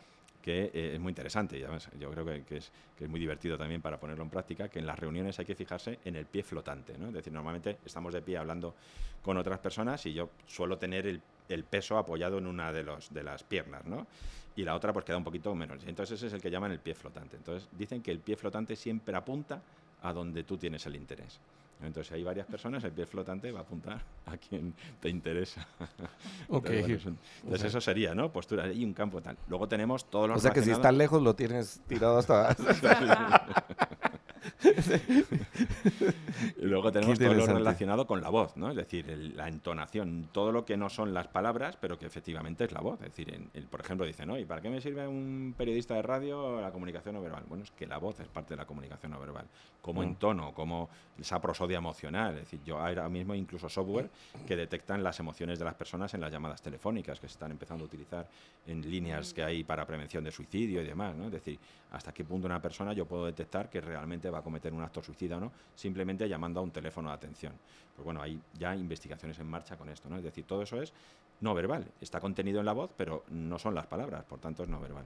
[0.48, 2.72] que eh, es muy interesante y además yo creo que, es,
[3.10, 6.16] muy divertido también para ponerlo en práctica, que en las reuniones hay que fijarse en
[6.16, 7.10] el pie flotante, ¿no?
[7.10, 8.74] Es decir, normalmente estamos de pie hablando
[9.22, 13.24] con otras personas y yo suelo tener el, peso apoyado en una de, los, de
[13.24, 14.08] las piernas, ¿no?
[14.56, 15.84] Y la otra pues queda un poquito menos.
[15.86, 17.36] Entonces ese es el que llaman el pie flotante.
[17.36, 19.62] Entonces dicen que el pie flotante siempre apunta
[20.02, 21.42] a donde tú tienes el interés.
[21.82, 25.68] Entonces, hay varias personas, el pie flotante va a apuntar a quien te interesa.
[26.50, 26.70] Ok.
[26.70, 28.32] entonces, eso sería, ¿no?
[28.32, 29.38] Postura y un campo tal.
[29.50, 30.38] Luego tenemos todos los.
[30.38, 32.56] O sea, que si está lejos lo tienes tirado hasta.
[36.58, 38.70] y luego tenemos todo lo relacionado con la voz, ¿no?
[38.70, 42.72] Es decir, la entonación, todo lo que no son las palabras, pero que efectivamente es
[42.72, 43.02] la voz.
[43.02, 44.38] Es decir, por ejemplo, dicen, ¿no?
[44.38, 47.44] ¿Y para qué me sirve un periodista de radio la comunicación no verbal?
[47.48, 49.46] Bueno, es que la voz es parte de la comunicación no verbal.
[49.82, 50.16] Como mm.
[50.16, 52.36] tono, como esa prosodia emocional.
[52.36, 54.10] Es decir, yo ahora mismo incluso software
[54.46, 57.84] que detectan las emociones de las personas en las llamadas telefónicas que se están empezando
[57.84, 58.28] a utilizar
[58.66, 61.26] en líneas que hay para prevención de suicidio y demás, ¿no?
[61.26, 61.60] Es decir,
[61.92, 65.02] hasta qué punto una persona yo puedo detectar que realmente va a cometer un acto
[65.02, 67.54] suicida o no, simplemente llamando a un teléfono de atención.
[67.96, 70.18] Pues bueno, hay ya investigaciones en marcha con esto, ¿no?
[70.18, 70.94] Es decir, todo eso es
[71.42, 74.70] no verbal, está contenido en la voz, pero no son las palabras, por tanto es
[74.70, 75.06] no verbal.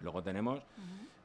[0.00, 0.62] Luego tenemos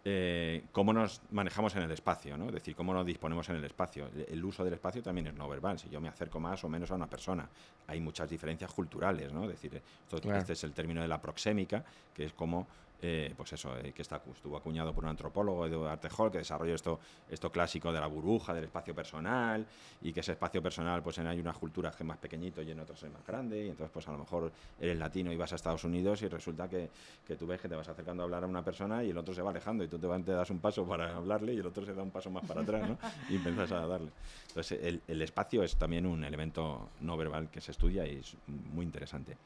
[0.05, 2.47] eh, cómo nos manejamos en el espacio, ¿no?
[2.47, 4.09] es decir, cómo nos disponemos en el espacio.
[4.27, 6.89] El, uso del espacio también es no verbal, si yo me acerco más o menos
[6.91, 7.49] a una persona.
[7.87, 9.43] Hay muchas diferencias culturales, ¿no?
[9.43, 9.81] es decir,
[10.11, 11.83] este es el término de la proxémica,
[12.13, 12.67] que es como
[13.01, 16.75] eh, pues eso, eh, que está, estuvo acuñado por un antropólogo, Eduard Hall, que desarrolló
[16.75, 16.99] esto,
[17.29, 19.65] esto clásico de la burbuja, del espacio personal,
[20.01, 22.71] y que ese espacio personal, pues en hay unas culturas que es más pequeñito y
[22.71, 25.51] en otras es más grande, y entonces pues a lo mejor eres latino y vas
[25.53, 26.89] a Estados Unidos y resulta que,
[27.25, 29.33] que tú ves que te vas acercando a hablar a una persona y el otro
[29.33, 31.85] se va alejando y tú te, te das un paso para hablarle y el otro
[31.85, 32.89] se da un paso más para atrás.
[33.29, 34.11] Y empiezas a darle.
[34.47, 38.85] Entonces el espacio es también un elemento no verbal que se estudia y es muy
[38.85, 39.37] interesante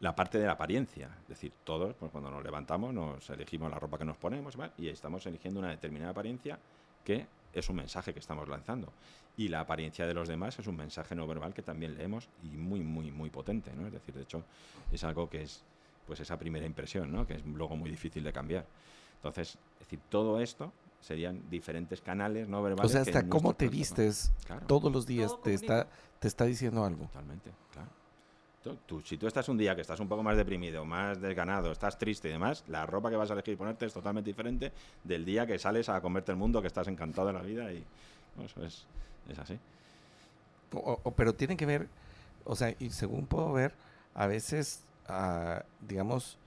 [0.00, 1.10] la parte de la apariencia.
[1.22, 4.88] Es decir, todos, pues cuando nos levantamos, nos elegimos la ropa que nos ponemos y
[4.88, 6.58] estamos eligiendo una determinada apariencia
[7.04, 8.92] que es un mensaje que estamos lanzando.
[9.36, 12.56] Y la apariencia de los demás es un mensaje no verbal que también leemos y
[12.56, 13.72] muy, muy, muy potente.
[13.74, 13.86] ¿no?
[13.86, 14.44] Es decir, de hecho,
[14.92, 15.62] es algo que es
[16.06, 17.26] pues esa primera impresión, ¿no?
[17.26, 18.66] que es luego muy difícil de cambiar.
[19.16, 22.90] Entonces, es decir, todo esto serían diferentes canales no verbales.
[22.90, 24.32] O sea, hasta cómo te vistes
[24.66, 25.88] todos los días te está,
[26.18, 27.06] te está diciendo algo.
[27.06, 27.88] Totalmente, claro.
[28.86, 31.98] Tú, si tú estás un día que estás un poco más deprimido, más desganado, estás
[31.98, 34.72] triste y demás, la ropa que vas a elegir ponerte es totalmente diferente
[35.02, 37.84] del día que sales a comerte el mundo, que estás encantado de la vida y
[38.42, 38.86] eso es,
[39.28, 39.58] es así.
[41.14, 41.88] pero tiene que ver,
[42.44, 43.74] o sea, y según puedo ver,
[44.14, 46.38] a veces, ah, digamos,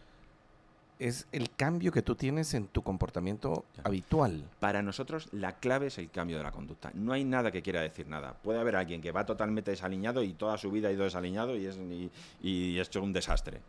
[1.00, 4.44] es el cambio que tú tienes en tu comportamiento habitual.
[4.60, 6.92] Para nosotros la clave es el cambio de la conducta.
[6.94, 8.34] No hay nada que quiera decir nada.
[8.44, 11.66] Puede haber alguien que va totalmente desaliñado y toda su vida ha ido desaliñado y
[11.66, 12.12] es, y,
[12.42, 13.60] y es un desastre.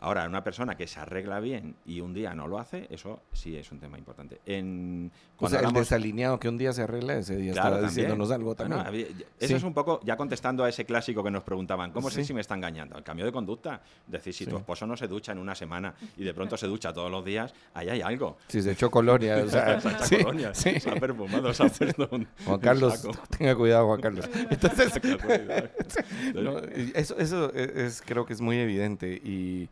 [0.00, 3.56] Ahora, una persona que se arregla bien y un día no lo hace, eso sí
[3.56, 4.40] es un tema importante.
[4.46, 8.54] En, o sea, el desalineado que un día se arregla, ese día está diciéndonos algo
[8.54, 9.08] también.
[9.40, 12.32] eso es un poco, ya contestando a ese clásico que nos preguntaban, ¿cómo sé si
[12.32, 12.96] me está engañando?
[12.96, 13.82] El cambio de conducta.
[14.06, 16.92] Decir, si tu esposo no se ducha en una semana y de pronto se ducha
[16.92, 18.36] todos los días, ahí hay algo.
[18.46, 22.28] Si se echó colonia, o sea, se, colonia se ha perfumado, se ha puesto un,
[22.44, 23.06] Juan Carlos,
[23.36, 24.30] tenga cuidado, Juan Carlos.
[24.50, 24.92] Entonces,
[26.94, 29.68] eso, eso es, creo que es muy evidente y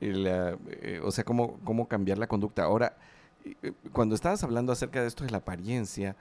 [0.00, 2.64] eh, o sea, cómo, cómo cambiar la conducta.
[2.64, 2.96] Ahora,
[3.44, 6.16] eh, cuando estabas hablando acerca de esto de la apariencia,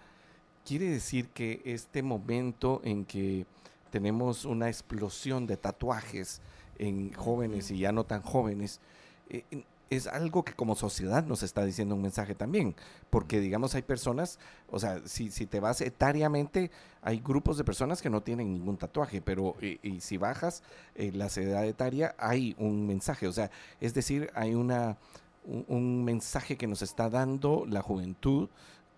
[0.65, 3.45] quiere decir que este momento en que
[3.91, 6.41] tenemos una explosión de tatuajes
[6.77, 8.79] en jóvenes y ya no tan jóvenes,
[9.29, 9.43] eh,
[9.89, 12.75] es algo que como sociedad nos está diciendo un mensaje también,
[13.09, 14.39] porque digamos hay personas,
[14.69, 18.77] o sea, si, si te vas etariamente, hay grupos de personas que no tienen ningún
[18.77, 20.63] tatuaje, pero y, si bajas
[20.95, 23.49] eh, la edad etaria, hay un mensaje, o sea,
[23.79, 24.97] es decir, hay una,
[25.45, 28.49] un, mensaje que nos está dando la juventud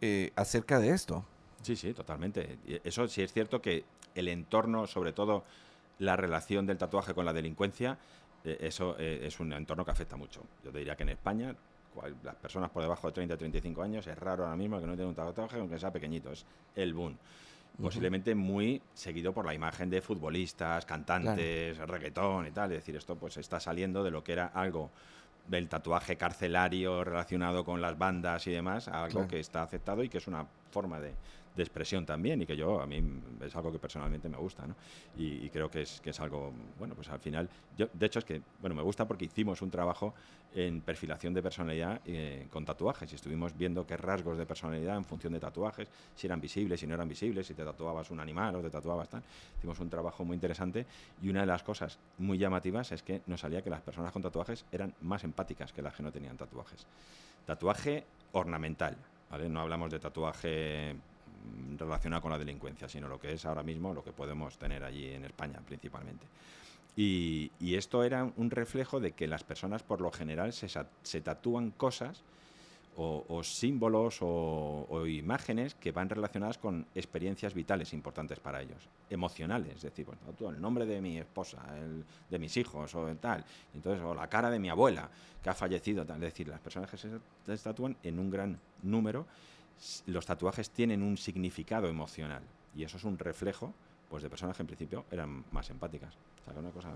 [0.02, 1.26] eh, acerca de esto.
[1.62, 2.58] Sí, sí, totalmente.
[2.84, 3.84] Eso sí es cierto que
[4.16, 5.44] el entorno, sobre todo
[6.00, 8.00] la relación del tatuaje con la delincuencia,
[8.44, 10.42] eso eh, es un entorno que afecta mucho.
[10.64, 11.56] Yo te diría que en España,
[12.24, 15.10] las personas por debajo de 30 35 años, es raro ahora mismo que no tengan
[15.10, 16.46] un tatuaje, aunque sea pequeñito, es
[16.76, 17.18] el boom.
[17.82, 22.72] Posiblemente muy seguido por la imagen de futbolistas, cantantes, reggaetón y tal.
[22.74, 24.90] Es decir, esto pues está saliendo de lo que era algo
[25.48, 30.10] del tatuaje carcelario relacionado con las bandas y demás, a algo que está aceptado y
[30.10, 31.14] que es una forma de,
[31.56, 33.04] de expresión también y que yo a mí
[33.42, 34.76] es algo que personalmente me gusta ¿no?
[35.18, 38.26] y, creo que es, que es algo bueno pues al final yo de hecho es
[38.26, 40.14] que bueno me gusta porque hicimos un trabajo
[40.54, 45.06] en perfilación de personalidad eh, con tatuajes y estuvimos viendo qué rasgos de personalidad en
[45.06, 48.56] función de tatuajes si eran visibles si no eran visibles si te tatuabas un animal
[48.56, 49.24] o te tatuabas tal
[49.58, 50.86] hicimos un trabajo muy interesante
[51.22, 54.22] y una de las cosas muy llamativas es que nos salía que las personas con
[54.22, 56.86] tatuajes eran más empáticas que las que no tenían tatuajes
[57.46, 58.96] tatuaje ornamental
[59.30, 59.50] ¿vale?
[59.50, 60.96] no hablamos de tatuaje
[61.78, 65.06] Relacionado con la delincuencia, sino lo que es ahora mismo lo que podemos tener allí
[65.08, 66.26] en España principalmente.
[66.96, 72.24] Y, esto era un reflejo de que las personas por lo general se, tatúan cosas
[72.98, 79.84] o, símbolos o, imágenes que van relacionadas con experiencias vitales importantes para ellos, emocionales, es
[79.84, 80.06] decir,
[80.42, 84.50] el nombre de mi esposa, el, de mis hijos o tal, entonces, o la cara
[84.50, 85.10] de mi abuela
[85.42, 86.18] que ha fallecido, tal.
[86.18, 89.26] es decir, las personas que se tatúan en un gran número
[90.08, 92.44] los tatuajes tienen un significado emocional
[92.76, 93.74] y eso es un reflejo
[94.10, 96.14] pues de personas que en principio eran más empáticas.
[96.42, 96.90] O sea, una cosa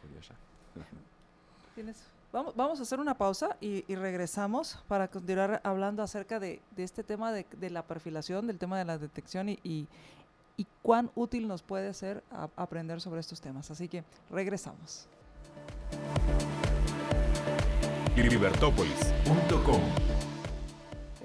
[0.00, 0.34] curiosa.
[2.32, 7.30] Vamos, vamos, a hacer una pausa y, regresamos para continuar hablando acerca de, este tema
[7.30, 9.86] de, la perfilación, del tema de la detección y, y,
[10.80, 12.24] cuán útil nos puede ser
[12.56, 13.70] aprender sobre estos temas.
[13.70, 15.06] Así que regresamos.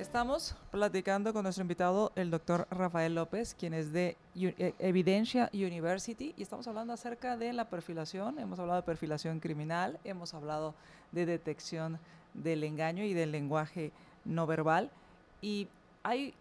[0.07, 6.33] Estamos platicando con nuestro invitado, el doctor Rafael López, quien es de eh, Evidencia University,
[6.37, 8.39] y estamos hablando acerca de la perfilación.
[8.39, 10.75] Hemos hablado de perfilación criminal, hemos hablado
[11.11, 11.99] de detección
[12.33, 13.91] del engaño y del lenguaje
[14.23, 14.91] no verbal.
[15.41, 15.67] Y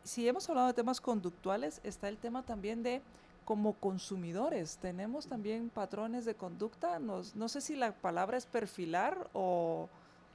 [0.04, 3.02] si hemos hablado de temas conductuales, está el tema también de
[3.44, 7.00] como consumidores, tenemos también patrones de conducta.
[7.00, 9.88] no sé si la palabra es perfilar o,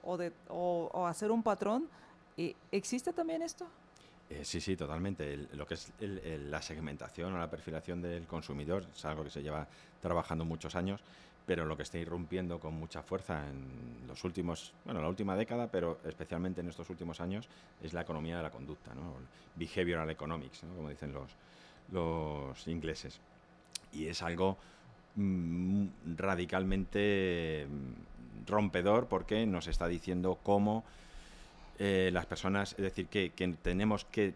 [0.04, 1.88] o hacer un patrón
[2.38, 3.68] ¿Existe también esto?
[4.30, 5.48] Eh, sí, sí, totalmente.
[5.54, 9.68] lo que es la segmentación o la perfilación del consumidor es algo que se lleva
[10.02, 11.02] trabajando muchos años,
[11.46, 15.68] pero lo que está irrumpiendo con mucha fuerza en los últimos, bueno, la última década,
[15.70, 17.50] pero especialmente en estos últimos años,
[17.84, 19.16] es la economía de la conducta, ¿no?
[19.56, 21.32] behavioral economics, como dicen los,
[21.92, 23.20] los ingleses.
[23.92, 24.58] Y es algo
[25.16, 30.86] mm, radicalmente mm, rompedor porque nos está diciendo cómo
[31.84, 33.32] eh, las personas, es decir, que,
[33.64, 34.36] tenemos que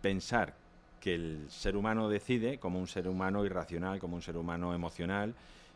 [0.00, 0.54] pensar
[1.02, 5.34] que el ser humano decide como un ser humano irracional, como un ser humano emocional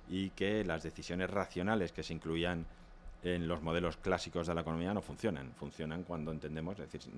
[0.09, 2.65] y que las decisiones racionales que se incluían
[3.23, 5.53] en los modelos clásicos de la economía no funcionan.
[5.53, 7.13] Funcionan cuando entendemos, es decir,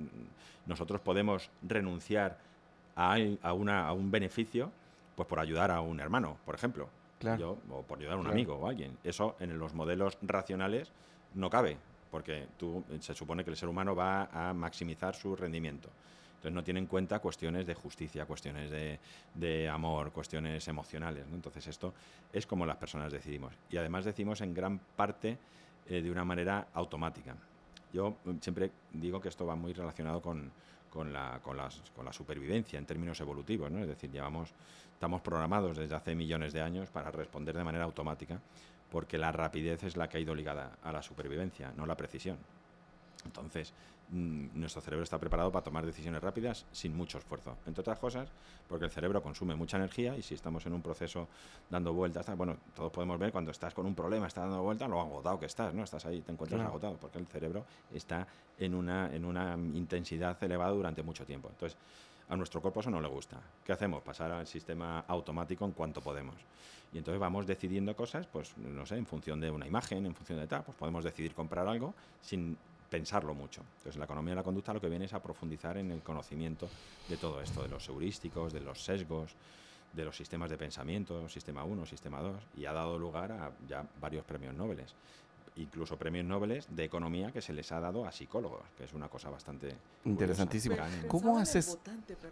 [0.66, 2.36] nosotros podemos renunciar
[2.96, 4.72] a, a, una, a un beneficio
[5.14, 6.88] pues por ayudar a un hermano, por ejemplo,
[7.70, 8.98] o por ayudar a un amigo o alguien.
[9.05, 10.90] Eso en los modelos racionales
[11.34, 11.76] no cabe
[12.10, 15.89] porque tú, se supone que el ser humano va a maximizar su rendimiento.
[16.39, 21.26] Entonces no tiene en cuenta cuestiones de justicia, cuestiones de, amor, cuestiones emocionales.
[21.32, 21.93] Entonces esto
[22.32, 23.52] es como las personas decidimos.
[23.70, 25.36] Y además decimos en gran parte
[25.89, 27.35] eh, de una manera automática.
[27.93, 30.52] Yo mm, siempre digo que esto va muy relacionado con,
[31.12, 31.40] la,
[32.12, 33.72] supervivencia en términos evolutivos.
[33.72, 34.51] Es decir, llevamos,
[34.93, 38.40] estamos programados desde hace millones de años para responder de manera automática
[38.90, 42.39] porque la rapidez es la que ha ido ligada a la supervivencia, no la precisión.
[43.24, 43.73] Entonces,
[44.10, 47.56] mm, nuestro cerebro está preparado para tomar decisiones rápidas sin mucho esfuerzo.
[47.66, 48.28] Entre otras cosas,
[48.69, 51.28] porque el cerebro consume mucha energía y si estamos en un proceso
[51.69, 55.01] dando vueltas, bueno, todos podemos ver cuando estás con un problema, estás dando vueltas, lo
[55.01, 55.82] agotado que estás, ¿no?
[55.85, 58.27] Estás ahí, te encuentras agotado, porque el cerebro está
[58.59, 61.48] en una, en una intensidad elevada durante mucho tiempo.
[61.51, 61.77] Entonces,
[62.28, 63.40] a nuestro cuerpo eso no le gusta.
[63.64, 64.02] ¿Qué hacemos?
[64.02, 66.34] Pasar al sistema automático en cuanto podemos.
[66.92, 70.38] Y entonces vamos decidiendo cosas, pues no sé, en función de una imagen, en función
[70.38, 72.56] de tal, pues podemos decidir comprar algo sin
[72.88, 73.62] pensarlo mucho.
[73.78, 76.68] Entonces la economía de la conducta lo que viene es a profundizar en el conocimiento
[77.09, 79.34] de todo esto, de los heurísticos, de los sesgos,
[79.92, 83.86] de los sistemas de pensamiento, sistema 1, sistema 2, y ha dado lugar a ya
[84.00, 84.80] varios premios Nobel
[85.59, 89.09] incluso premios Nobel de economía que se les ha dado a psicólogos, que es una
[89.09, 89.74] cosa bastante
[90.05, 90.76] interesantísima.
[91.09, 91.78] ¿Cómo haces?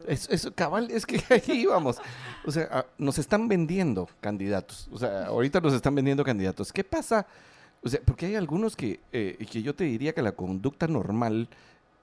[0.07, 1.99] Es, cabal, es que aquí íbamos.
[2.45, 4.89] O sea, ah, nos están vendiendo candidatos.
[4.93, 6.73] O sea, ahorita nos están vendiendo candidatos.
[6.73, 7.27] ¿Qué pasa?
[7.83, 11.49] O sea, porque hay algunos que, eh, que yo te diría que la conducta normal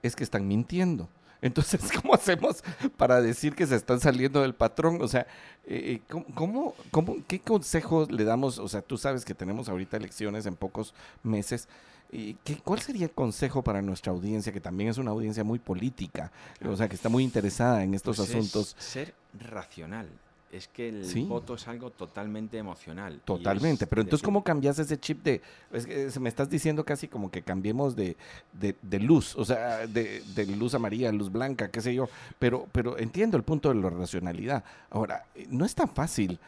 [0.02, 1.08] es que están mintiendo.
[1.44, 2.64] Entonces, ¿cómo hacemos
[2.96, 5.02] para decir que se están saliendo del patrón?
[5.02, 5.26] O sea,
[5.66, 8.58] eh, eh, ¿cómo, cómo, qué consejo le damos?
[8.58, 11.68] O sea, tú sabes que tenemos ahorita elecciones en pocos meses.
[12.10, 15.58] ¿Y qué, ¿Cuál sería el consejo para nuestra audiencia, que también es una audiencia muy
[15.58, 16.32] política,
[16.64, 18.74] o sea, que está muy interesada en estos pues asuntos?
[18.78, 20.08] ser racional
[20.56, 23.20] es que el voto es algo totalmente emocional.
[23.24, 27.30] Totalmente, pero entonces ¿cómo cambias ese chip de, es que me estás diciendo casi como
[27.30, 28.16] que cambiemos de,
[28.52, 32.08] de, luz, o sea, de, de, luz amarilla, luz blanca, qué sé yo,
[32.38, 34.64] pero, pero entiendo el punto de la racionalidad.
[34.90, 36.38] Ahora, no es tan fácil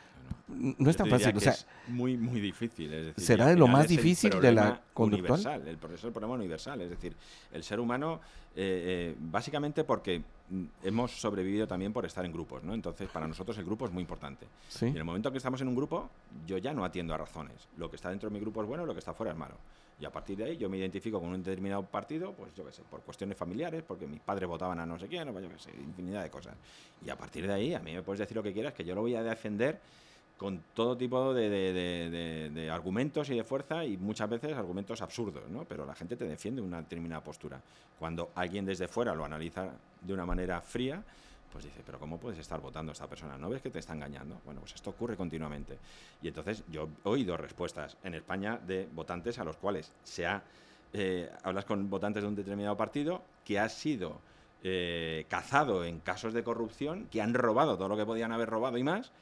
[0.49, 1.37] no es tan fácil.
[1.37, 3.15] O sea, es muy, muy difícil.
[3.17, 5.41] ¿Será de lo más difícil de la conductual?
[5.41, 6.81] Universal, el, es el problema universal.
[6.81, 7.15] Es decir,
[7.53, 8.21] el ser humano,
[8.55, 12.75] eh, eh, básicamente porque mm, hemos sobrevivido también por estar en grupos, ¿no?
[12.75, 14.47] Entonces, para nosotros el grupo es muy importante.
[14.81, 16.09] Y en el momento que estamos en un grupo,
[16.47, 17.69] yo ya no atiendo a razones.
[17.77, 19.57] Lo que está dentro de mi grupo es bueno, lo que está fuera es malo.
[19.99, 22.73] Y a partir de ahí yo me identifico con un determinado partido, pues yo qué
[22.73, 25.59] sé, por cuestiones familiares, porque mis padres votaban a no sé quién, o yo qué
[25.59, 26.55] sé, infinidad de cosas.
[27.05, 28.95] Y a partir de ahí, a mí me puedes decir lo que quieras, que yo
[28.95, 29.81] lo voy a defender
[30.37, 35.65] con todo tipo de, argumentos y de fuerza y muchas veces argumentos absurdos, ¿no?
[35.65, 37.61] Pero la gente te defiende una determinada postura.
[37.99, 41.03] Cuando alguien desde fuera lo analiza de una manera fría,
[41.51, 43.39] pues dice, pero ¿cómo puedes estar votando a esta persona?
[43.39, 44.41] ¿No ves que te está engañando?
[44.45, 45.79] Bueno, pues esto ocurre continuamente.
[46.21, 50.43] Y entonces yo he oído respuestas en España de votantes a los cuales se ha...
[50.93, 54.21] Eh, hablas con votantes de un determinado partido que ha sido
[54.63, 58.77] eh, cazado en casos de corrupción, que han robado todo lo que podían haber robado
[58.79, 59.13] y más,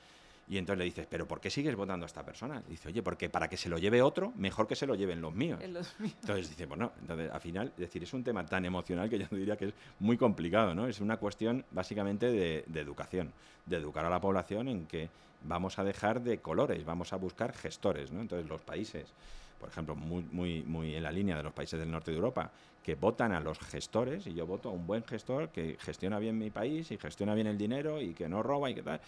[0.47, 2.63] y entonces le dices, ¿pero por qué sigues votando a esta persona?
[2.69, 5.35] dice, oye, porque para que se lo lleve otro, mejor que se lo lleven los
[5.35, 5.61] míos.
[5.63, 9.27] Entonces dice, bueno, entonces al final, es decir, es un tema tan emocional que yo
[9.31, 10.87] diría que es muy complicado, ¿no?
[10.87, 13.33] Es una cuestión básicamente de, educación,
[13.65, 15.09] de educar a la población en que
[15.45, 18.21] vamos a dejar de colores, vamos a buscar gestores, ¿no?
[18.21, 19.13] Entonces los países,
[19.59, 22.51] por ejemplo, muy, muy, muy en la línea de los países del norte de Europa,
[22.85, 26.39] que votan a los gestores, y yo voto a un buen gestor que gestiona bien
[26.39, 29.01] mi país y gestiona bien el dinero y que no roba y que tal.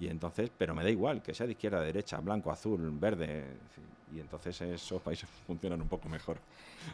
[0.00, 3.44] Y entonces, pero me da igual que sea de izquierda, derecha, blanco, azul, verde.
[4.12, 6.38] Y entonces esos países funcionan un poco mejor.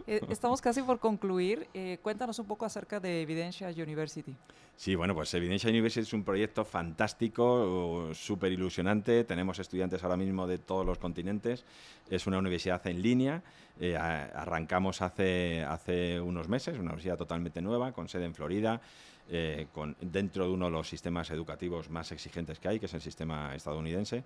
[0.06, 1.68] Eh, estamos casi por concluir.
[1.72, 4.34] Eh, cuéntanos un poco acerca de Evidencia University.
[4.74, 9.24] Sí, bueno, pues Evidencia University es un proyecto fantástico, súper ilusionante.
[9.24, 11.64] Tenemos estudiantes ahora mismo de todos los continentes.
[12.10, 13.42] Es una universidad en línea.
[13.78, 18.80] Eh, arrancamos hace, hace unos meses, una universidad totalmente nueva, con sede en Florida.
[19.28, 22.94] Eh, con, dentro de uno de los sistemas educativos más exigentes que hay, que es
[22.94, 24.22] el sistema estadounidense.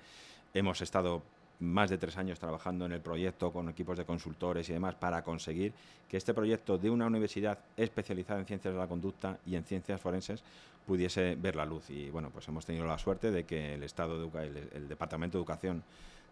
[0.53, 1.23] Hemos estado
[1.61, 5.23] más de tres años trabajando en el proyecto con equipos de consultores y demás para
[5.23, 5.73] conseguir
[6.09, 10.01] que este proyecto de una universidad especializada en ciencias de la conducta y en ciencias
[10.01, 10.43] forenses
[10.87, 11.89] pudiese ver la luz.
[11.91, 15.39] Y bueno, pues hemos tenido la suerte de que el, Estado de el, el Departamento
[15.39, 15.83] de Educación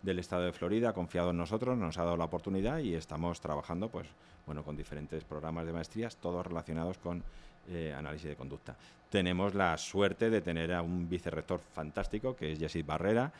[0.02, 3.40] del Estado de Florida ha confiado en nosotros, nos ha dado la oportunidad y estamos
[3.40, 4.06] trabajando pues,
[4.46, 7.22] bueno, con diferentes programas de maestrías, todos relacionados con
[7.68, 8.76] eh, análisis de conducta.
[9.10, 13.32] Tenemos la suerte de tener a un vicerrector fantástico, que es Jessit Barrera,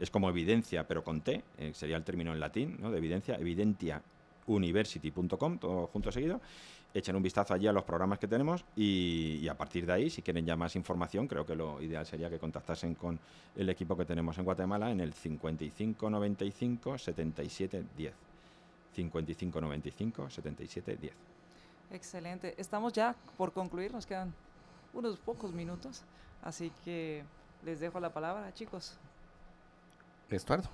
[0.00, 2.90] Es como evidencia, pero con T, eh, sería el término en latín, ¿no?
[2.90, 4.02] De evidencia, evidentia
[4.46, 6.40] university.com, todo junto seguido.
[6.92, 10.10] Echen un vistazo allí a los programas que tenemos y, y, a partir de ahí,
[10.10, 13.20] si quieren ya más información, creo que lo ideal sería que contactasen con
[13.54, 18.14] el equipo que tenemos en Guatemala en el 55 95 77 10.
[18.94, 21.12] 55 95 77 10.
[21.92, 22.54] Excelente.
[22.56, 24.32] Estamos ya por concluir, nos quedan
[24.92, 26.02] unos pocos minutos,
[26.42, 27.22] así que
[27.64, 28.98] les dejo la palabra, chicos.
[30.36, 30.68] Estuardo.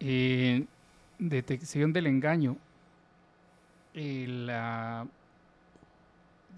[0.00, 0.64] Eh,
[1.18, 2.56] detección del engaño.
[3.94, 5.06] Eh, la,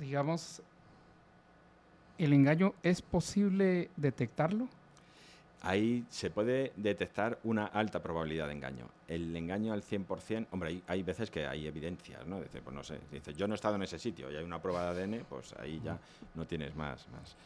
[0.01, 0.63] digamos,
[2.19, 4.69] ¿el engaño es posible detectarlo?
[5.63, 8.89] Ahí se puede detectar una alta probabilidad de engaño.
[9.09, 12.41] El engaño al 100%, hombre, hay, hay veces que hay evidencias, ¿no?
[12.41, 14.63] Dice, pues no sé, dice, yo no he estado en ese sitio y hay una
[14.63, 15.99] prueba de ADN, pues ahí ya
[16.35, 17.37] no tienes más, más.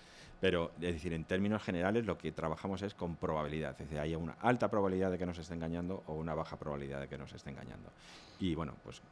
[0.41, 3.73] Pero, es decir, en términos generales lo que trabajamos es con probabilidad.
[3.73, 7.01] Es decir, hay una alta probabilidad de que nos esté engañando o una baja probabilidad
[7.01, 7.91] de que nos esté engañando.
[8.39, 9.03] Y bueno, pues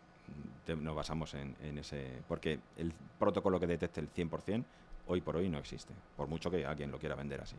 [0.67, 2.23] nos basamos en, ese...
[2.27, 4.65] Porque el protocolo que detecte el 100%
[5.09, 7.57] hoy por hoy no existe, por mucho que alguien lo quiera vender así.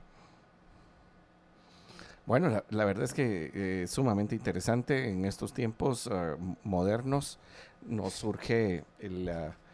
[2.25, 7.39] Bueno, la, verdad es que eh, sumamente interesante en estos tiempos uh, modernos.
[7.87, 9.29] Nos surge el...
[9.29, 9.68] Uh,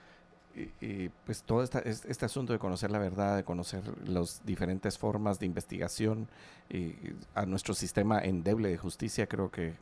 [0.82, 5.40] y, pues todo esta, este asunto de conocer la verdad, de conocer las diferentes formas
[5.40, 6.28] de investigación
[7.34, 9.74] a nuestro sistema endeble de justicia, creo que,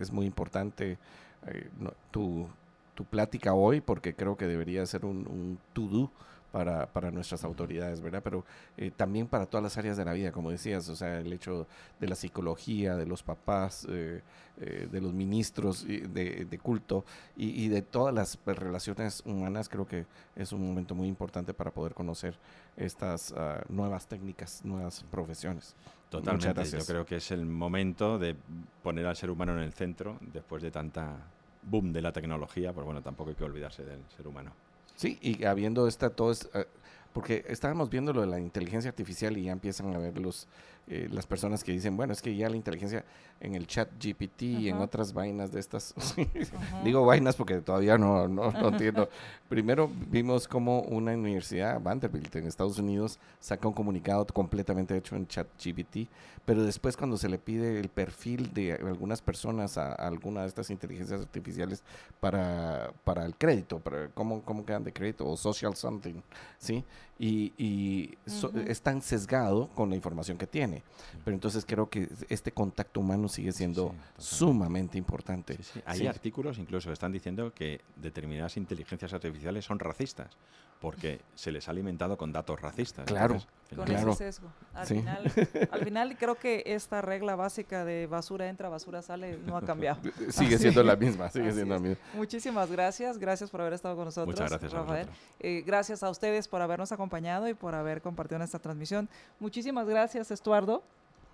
[0.00, 0.98] es muy importante
[1.46, 1.68] eh,
[2.10, 2.48] tu,
[2.94, 6.10] tu plática hoy, porque creo que debería ser un, un to-do
[6.52, 8.20] para, para, nuestras autoridades, ¿verdad?
[8.22, 8.44] Pero
[8.76, 11.66] eh, también para todas las áreas de la vida, como decías, o sea, el hecho
[11.98, 14.20] de la psicología, de los papás, eh,
[14.60, 17.04] eh, de los ministros de, de culto
[17.36, 20.04] y, y, de todas las relaciones humanas, creo que
[20.36, 22.38] es un momento muy importante para poder conocer
[22.76, 25.74] estas uh, nuevas técnicas, nuevas profesiones.
[26.10, 28.36] Totalmente, yo creo que es el momento de
[28.82, 31.16] poner al ser humano en el centro después de tanta
[31.62, 34.52] boom de la tecnología, pues bueno, tampoco hay que olvidarse del ser humano.
[34.96, 36.64] Sí, y habiendo esta, todo es, uh,
[37.12, 40.46] porque estábamos viendo lo de la inteligencia artificial y ya empiezan a ver los,
[40.88, 43.04] eh, las personas que dicen, bueno, es que ya la inteligencia
[43.40, 45.94] en el chat GPT y en otras vainas de estas,
[46.84, 49.08] digo vainas porque todavía no, no, no entiendo.
[49.48, 55.26] Primero vimos como una universidad, Vanderbilt, en Estados Unidos, saca un comunicado completamente hecho en
[55.26, 56.08] chat GPT,
[56.44, 60.48] pero después cuando se le pide el perfil de algunas personas a, a alguna de
[60.48, 61.82] estas inteligencias artificiales
[62.20, 66.20] para, para el crédito, para cómo, cómo quedan de crédito o social something,
[66.58, 66.84] ¿sí?
[67.24, 68.66] Y, y so, uh -huh.
[68.66, 70.82] es tan sesgado con la información que tiene.
[71.24, 75.56] Pero entonces creo que este contacto humano sigue siendo sí, sumamente importante.
[75.62, 80.36] Sí, Hay artículos incluso que están diciendo que determinadas inteligencias artificiales son racistas
[80.82, 83.06] porque se les ha alimentado con datos racistas.
[83.06, 83.36] Claro.
[83.36, 84.10] Entonces, con claro.
[84.10, 84.48] ese sesgo.
[84.74, 84.94] Al, sí.
[84.96, 85.32] final,
[85.70, 90.00] al final creo que esta regla básica de basura entra, basura sale no ha cambiado.
[90.28, 90.58] sigue Así.
[90.58, 91.80] siendo la misma, sigue Así siendo es.
[91.80, 92.04] la misma.
[92.14, 94.34] Muchísimas gracias, gracias por haber estado con nosotros.
[94.34, 95.06] Muchas gracias, Rafael.
[95.38, 99.08] Eh, gracias a ustedes por habernos acompañado y por haber compartido esta transmisión.
[99.38, 100.82] Muchísimas gracias, Estuardo,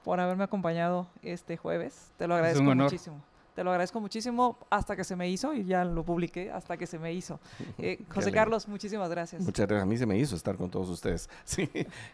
[0.04, 2.12] por haberme acompañado este jueves.
[2.18, 3.24] Te lo agradezco muchísimo.
[3.58, 6.86] Te lo agradezco muchísimo hasta que se me hizo y ya lo publiqué hasta que
[6.86, 7.40] se me hizo.
[7.78, 9.42] Eh, José Carlos, muchísimas gracias.
[9.42, 9.82] Muchas gracias.
[9.82, 11.28] A mí se me hizo estar con todos ustedes.
[11.44, 11.68] Sí.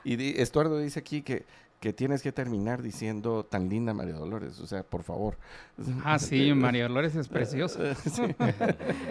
[0.05, 1.45] Y di, Estuardo dice aquí que,
[1.81, 4.59] que tienes que terminar diciendo tan linda María Dolores.
[4.61, 5.37] O sea, por favor.
[6.03, 7.95] Ah, sí, María Dolores es preciosa.
[7.95, 8.23] sí.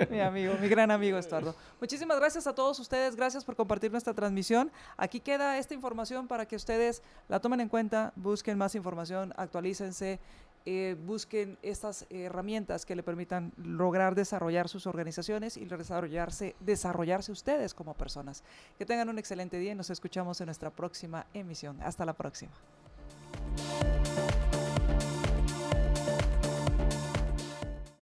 [0.09, 1.53] mi amigo, mi gran amigo Estuardo.
[1.79, 3.15] Muchísimas gracias a todos ustedes.
[3.15, 4.71] Gracias por compartir nuestra transmisión.
[4.97, 10.19] Aquí queda esta información para que ustedes la tomen en cuenta, busquen más información, actualícense
[10.65, 17.73] eh, busquen estas herramientas que le permitan lograr desarrollar sus organizaciones y desarrollarse, desarrollarse ustedes
[17.73, 18.43] como personas.
[18.77, 21.81] Que tengan un excelente día y nos escuchamos en nuestra próxima emisión.
[21.81, 22.51] Hasta la próxima.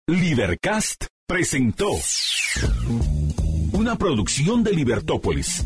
[0.07, 1.91] Libercast presentó
[3.73, 5.65] una producción de Libertópolis.